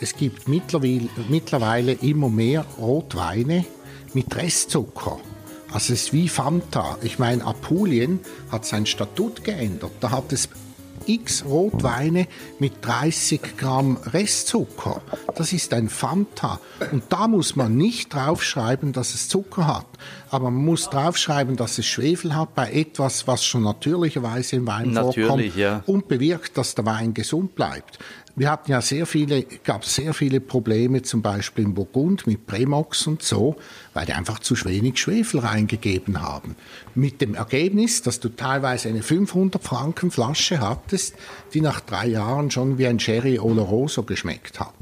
es 0.00 0.16
gibt 0.16 0.48
mittlerweile, 0.48 1.08
mittlerweile 1.28 1.92
immer 1.92 2.28
mehr 2.28 2.64
Rotweine 2.78 3.64
mit 4.14 4.34
Restzucker. 4.36 5.18
Also 5.70 5.92
es 5.92 6.04
ist 6.04 6.12
wie 6.12 6.28
Fanta. 6.28 6.96
Ich 7.02 7.18
meine, 7.18 7.44
Apulien 7.44 8.20
hat 8.50 8.64
sein 8.64 8.86
Statut 8.86 9.44
geändert. 9.44 9.92
Da 10.00 10.10
hat 10.10 10.32
es 10.32 10.48
x 11.08 11.44
Rotweine 11.44 12.28
mit 12.58 12.84
30 12.84 13.56
Gramm 13.56 13.96
Restzucker. 14.04 15.00
Das 15.34 15.52
ist 15.52 15.72
ein 15.72 15.88
Fanta. 15.88 16.60
Und 16.92 17.04
da 17.08 17.26
muss 17.26 17.56
man 17.56 17.76
nicht 17.76 18.14
draufschreiben, 18.14 18.92
dass 18.92 19.14
es 19.14 19.28
Zucker 19.28 19.66
hat. 19.66 19.86
Aber 20.30 20.50
man 20.50 20.64
muss 20.64 20.90
draufschreiben, 20.90 21.56
dass 21.56 21.78
es 21.78 21.86
Schwefel 21.86 22.36
hat 22.36 22.54
bei 22.54 22.70
etwas, 22.70 23.26
was 23.26 23.44
schon 23.44 23.62
natürlicherweise 23.62 24.56
im 24.56 24.66
Wein 24.66 24.90
Natürlich, 24.90 25.26
vorkommt 25.26 25.56
ja. 25.56 25.82
und 25.86 26.08
bewirkt, 26.08 26.58
dass 26.58 26.74
der 26.74 26.84
Wein 26.84 27.14
gesund 27.14 27.54
bleibt. 27.54 27.98
Wir 28.38 28.52
hatten 28.52 28.70
ja 28.70 28.80
sehr 28.80 29.04
viele, 29.04 29.42
gab 29.64 29.84
sehr 29.84 30.14
viele 30.14 30.38
Probleme, 30.40 31.02
zum 31.02 31.22
Beispiel 31.22 31.64
in 31.64 31.74
Burgund 31.74 32.24
mit 32.28 32.46
Premox 32.46 33.08
und 33.08 33.20
so, 33.20 33.56
weil 33.94 34.06
die 34.06 34.12
einfach 34.12 34.38
zu 34.38 34.54
wenig 34.64 34.98
Schwefel 34.98 35.40
reingegeben 35.40 36.22
haben. 36.22 36.54
Mit 36.94 37.20
dem 37.20 37.34
Ergebnis, 37.34 38.00
dass 38.02 38.20
du 38.20 38.28
teilweise 38.28 38.90
eine 38.90 39.02
500 39.02 39.60
Franken 39.60 40.12
Flasche 40.12 40.60
hattest, 40.60 41.16
die 41.52 41.60
nach 41.60 41.80
drei 41.80 42.06
Jahren 42.06 42.52
schon 42.52 42.78
wie 42.78 42.86
ein 42.86 43.00
Sherry 43.00 43.40
Oloroso 43.40 44.04
geschmeckt 44.04 44.60
hat. 44.60 44.74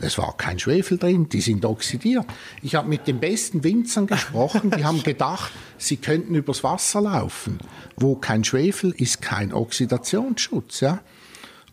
Es 0.00 0.16
war 0.16 0.34
kein 0.38 0.58
Schwefel 0.58 0.96
drin, 0.96 1.28
die 1.28 1.42
sind 1.42 1.66
oxidiert. 1.66 2.24
Ich 2.62 2.76
habe 2.76 2.88
mit 2.88 3.06
den 3.06 3.20
besten 3.20 3.62
Winzern 3.62 4.06
gesprochen, 4.06 4.70
die 4.70 4.86
haben 4.86 5.02
gedacht, 5.02 5.52
sie 5.76 5.98
könnten 5.98 6.34
übers 6.34 6.64
Wasser 6.64 7.02
laufen. 7.02 7.58
Wo 7.94 8.14
kein 8.14 8.42
Schwefel 8.42 8.94
ist 8.96 9.20
kein 9.20 9.52
Oxidationsschutz, 9.52 10.80
ja. 10.80 11.00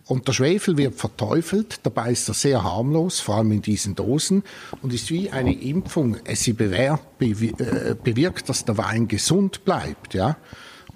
Und 0.09 0.27
der 0.27 0.33
Schwefel 0.33 0.75
wird 0.75 0.95
verteufelt, 0.95 1.81
dabei 1.83 2.11
ist 2.11 2.27
er 2.27 2.33
sehr 2.33 2.63
harmlos, 2.63 3.19
vor 3.19 3.35
allem 3.35 3.51
in 3.51 3.61
diesen 3.61 3.93
Dosen, 3.93 4.41
und 4.81 4.91
ist 4.91 5.11
wie 5.11 5.29
eine 5.29 5.53
Impfung. 5.53 6.17
Es 6.23 6.41
sie 6.41 6.49
äh, 6.49 7.95
bewirkt, 8.03 8.49
dass 8.49 8.65
der 8.65 8.79
Wein 8.79 9.07
gesund 9.07 9.63
bleibt. 9.65 10.15
Ja? 10.15 10.37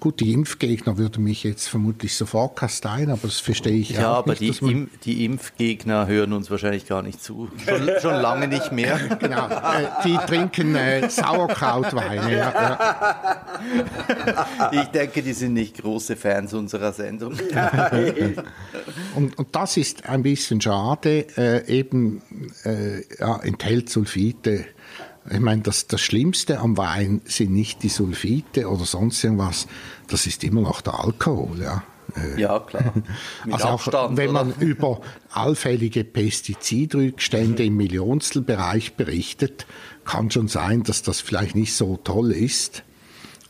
Gut, 0.04 0.20
die 0.20 0.34
Impfgegner 0.34 0.98
würden 0.98 1.24
mich 1.24 1.44
jetzt 1.44 1.66
vermutlich 1.66 2.14
sofort 2.14 2.56
kasteien, 2.56 3.08
aber 3.10 3.22
das 3.22 3.40
verstehe 3.40 3.78
ich 3.78 3.88
Ja, 3.88 4.12
auch 4.12 4.18
aber 4.18 4.34
nicht. 4.38 4.60
die, 4.60 4.70
Im, 4.70 4.90
die 5.06 5.24
Impfgegner 5.24 6.06
hören 6.06 6.34
uns 6.34 6.50
wahrscheinlich 6.50 6.84
gar 6.84 7.00
nicht 7.00 7.24
zu. 7.24 7.48
Schon, 7.66 7.88
schon 8.02 8.20
lange 8.20 8.46
nicht 8.46 8.70
mehr. 8.70 9.00
Genau, 9.18 9.46
äh, 9.48 9.86
die 10.04 10.18
trinken 10.26 10.74
äh, 10.74 11.08
Sauerkrautweine. 11.08 12.36
Ja, 12.36 12.52
ja. 14.12 14.72
Ich 14.72 14.88
denke, 14.88 15.22
die 15.22 15.32
sind 15.32 15.54
nicht 15.54 15.78
große 15.78 16.16
Fans 16.16 16.52
unserer 16.52 16.92
Sendung. 16.92 17.32
Und, 19.14 19.38
und 19.38 19.56
das 19.56 19.76
ist 19.78 20.06
ein 20.06 20.22
bisschen 20.22 20.60
schade, 20.60 21.26
äh, 21.38 21.66
eben 21.66 22.20
äh, 22.64 23.00
ja, 23.18 23.38
enthält 23.42 23.88
Sulfite. 23.88 24.66
Ich 25.30 25.40
meine, 25.40 25.62
das, 25.62 25.86
das 25.86 26.00
Schlimmste 26.00 26.60
am 26.60 26.76
Wein 26.76 27.22
sind 27.24 27.52
nicht 27.52 27.82
die 27.82 27.88
Sulfite 27.88 28.68
oder 28.68 28.84
sonst 28.84 29.24
irgendwas, 29.24 29.66
das 30.08 30.26
ist 30.26 30.44
immer 30.44 30.60
noch 30.60 30.82
der 30.82 31.00
Alkohol. 31.00 31.60
Ja. 31.60 31.82
Äh, 32.16 32.40
Ja, 32.40 32.60
klar. 32.60 32.92
Mit 33.44 33.54
also 33.54 33.68
Abstand, 33.68 33.94
auch 33.94 34.16
wenn 34.16 34.30
oder? 34.30 34.44
man 34.44 34.54
über 34.60 35.00
allfällige 35.32 36.04
Pestizidrückstände 36.04 37.64
im 37.64 37.76
Millionstelbereich 37.76 38.94
berichtet, 38.94 39.66
kann 40.04 40.30
schon 40.30 40.48
sein, 40.48 40.82
dass 40.82 41.02
das 41.02 41.20
vielleicht 41.20 41.54
nicht 41.54 41.74
so 41.74 41.96
toll 41.96 42.30
ist. 42.30 42.82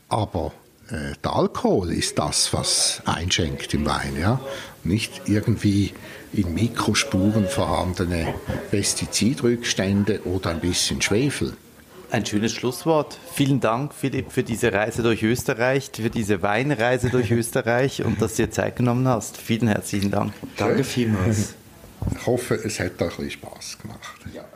Aber 0.07 0.53
äh, 0.89 1.13
der 1.23 1.35
Alkohol 1.35 1.91
ist 1.91 2.17
das, 2.19 2.53
was 2.53 3.01
einschenkt 3.05 3.73
im 3.73 3.85
Wein, 3.85 4.13
ja. 4.19 4.39
Nicht 4.85 5.23
irgendwie 5.25 5.93
in 6.31 6.53
Mikrospuren 6.53 7.47
vorhandene 7.47 8.33
Pestizidrückstände 8.71 10.21
oder 10.25 10.51
ein 10.51 10.59
bisschen 10.61 11.01
Schwefel. 11.01 11.53
Ein 12.11 12.25
schönes 12.25 12.53
Schlusswort. 12.53 13.17
Vielen 13.33 13.59
Dank, 13.59 13.93
Philipp, 13.93 14.31
für 14.31 14.43
diese 14.43 14.71
Reise 14.71 15.03
durch 15.03 15.23
Österreich, 15.23 15.91
für 15.93 16.09
diese 16.09 16.41
Weinreise 16.41 17.09
durch 17.09 17.31
Österreich 17.31 18.03
und 18.03 18.21
dass 18.21 18.35
du 18.35 18.43
dir 18.43 18.51
Zeit 18.51 18.75
genommen 18.75 19.07
hast. 19.07 19.37
Vielen 19.37 19.67
herzlichen 19.67 20.11
Dank. 20.11 20.33
Danke 20.57 20.83
vielmals. 20.83 21.55
Ich 22.11 22.25
hoffe, 22.25 22.55
es 22.55 22.79
hat 22.79 23.01
euch 23.01 23.19
ein 23.19 23.25
bisschen 23.25 23.31
Spaß 23.31 23.77
gemacht. 23.81 23.99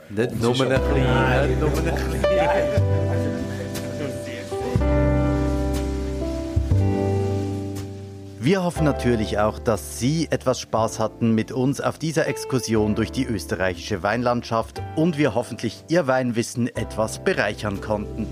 Nicht 0.10 0.42
nur 0.42 0.52
ein 0.52 0.70
bisschen, 0.70 1.50
nicht 1.50 1.60
nur 1.60 1.70
ein 1.70 1.84
bisschen. 1.84 3.29
Wir 8.42 8.64
hoffen 8.64 8.86
natürlich 8.86 9.38
auch, 9.38 9.60
dass 9.60 10.00
Sie 10.00 10.30
etwas 10.32 10.62
Spaß 10.62 11.00
hatten 11.00 11.36
mit 11.36 11.52
uns 11.52 11.82
auf 11.82 12.00
dieser 12.00 12.26
Exkursion 12.26 12.96
durch 12.96 13.12
die 13.12 13.26
österreichische 13.26 14.02
Weinlandschaft 14.02 14.82
und 14.96 15.18
wir 15.18 15.36
hoffentlich 15.36 15.84
Ihr 15.90 16.08
Weinwissen 16.08 16.74
etwas 16.74 17.22
bereichern 17.22 17.82
konnten. 17.82 18.28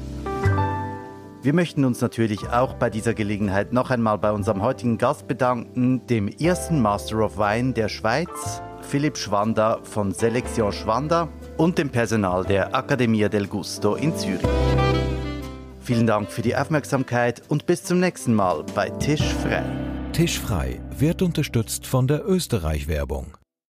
Wir 1.41 1.53
möchten 1.53 1.83
uns 1.83 1.99
natürlich 1.99 2.47
auch 2.47 2.75
bei 2.75 2.89
dieser 2.89 3.13
Gelegenheit 3.13 3.73
noch 3.73 3.91
einmal 3.91 4.17
bei 4.17 4.31
unserem 4.31 4.61
heutigen 4.61 4.97
Gast 4.97 5.27
bedanken, 5.27 6.07
dem 6.07 6.29
ersten 6.29 6.81
Master 6.81 7.25
of 7.25 7.37
Wine 7.37 7.73
der 7.73 7.89
Schweiz, 7.89 8.61
Philipp 8.83 9.17
Schwander 9.17 9.79
von 9.83 10.13
Selection 10.13 10.71
Schwander 10.71 11.27
und 11.57 11.77
dem 11.77 11.89
Personal 11.89 12.45
der 12.45 12.73
Accademia 12.73 13.27
del 13.27 13.47
Gusto 13.47 13.95
in 13.95 14.15
Zürich. 14.15 14.47
Vielen 15.81 16.07
Dank 16.07 16.31
für 16.31 16.41
die 16.41 16.55
Aufmerksamkeit 16.55 17.41
und 17.49 17.65
bis 17.65 17.83
zum 17.83 17.99
nächsten 17.99 18.33
Mal 18.33 18.63
bei 18.73 18.89
Tisch 18.89 19.33
frei. 19.43 19.63
Tischfrei 20.17 20.81
wird 20.97 21.21
unterstützt 21.21 21.85
von 21.85 22.07
der 22.07 22.27
Österreich-Werbung. 22.27 23.36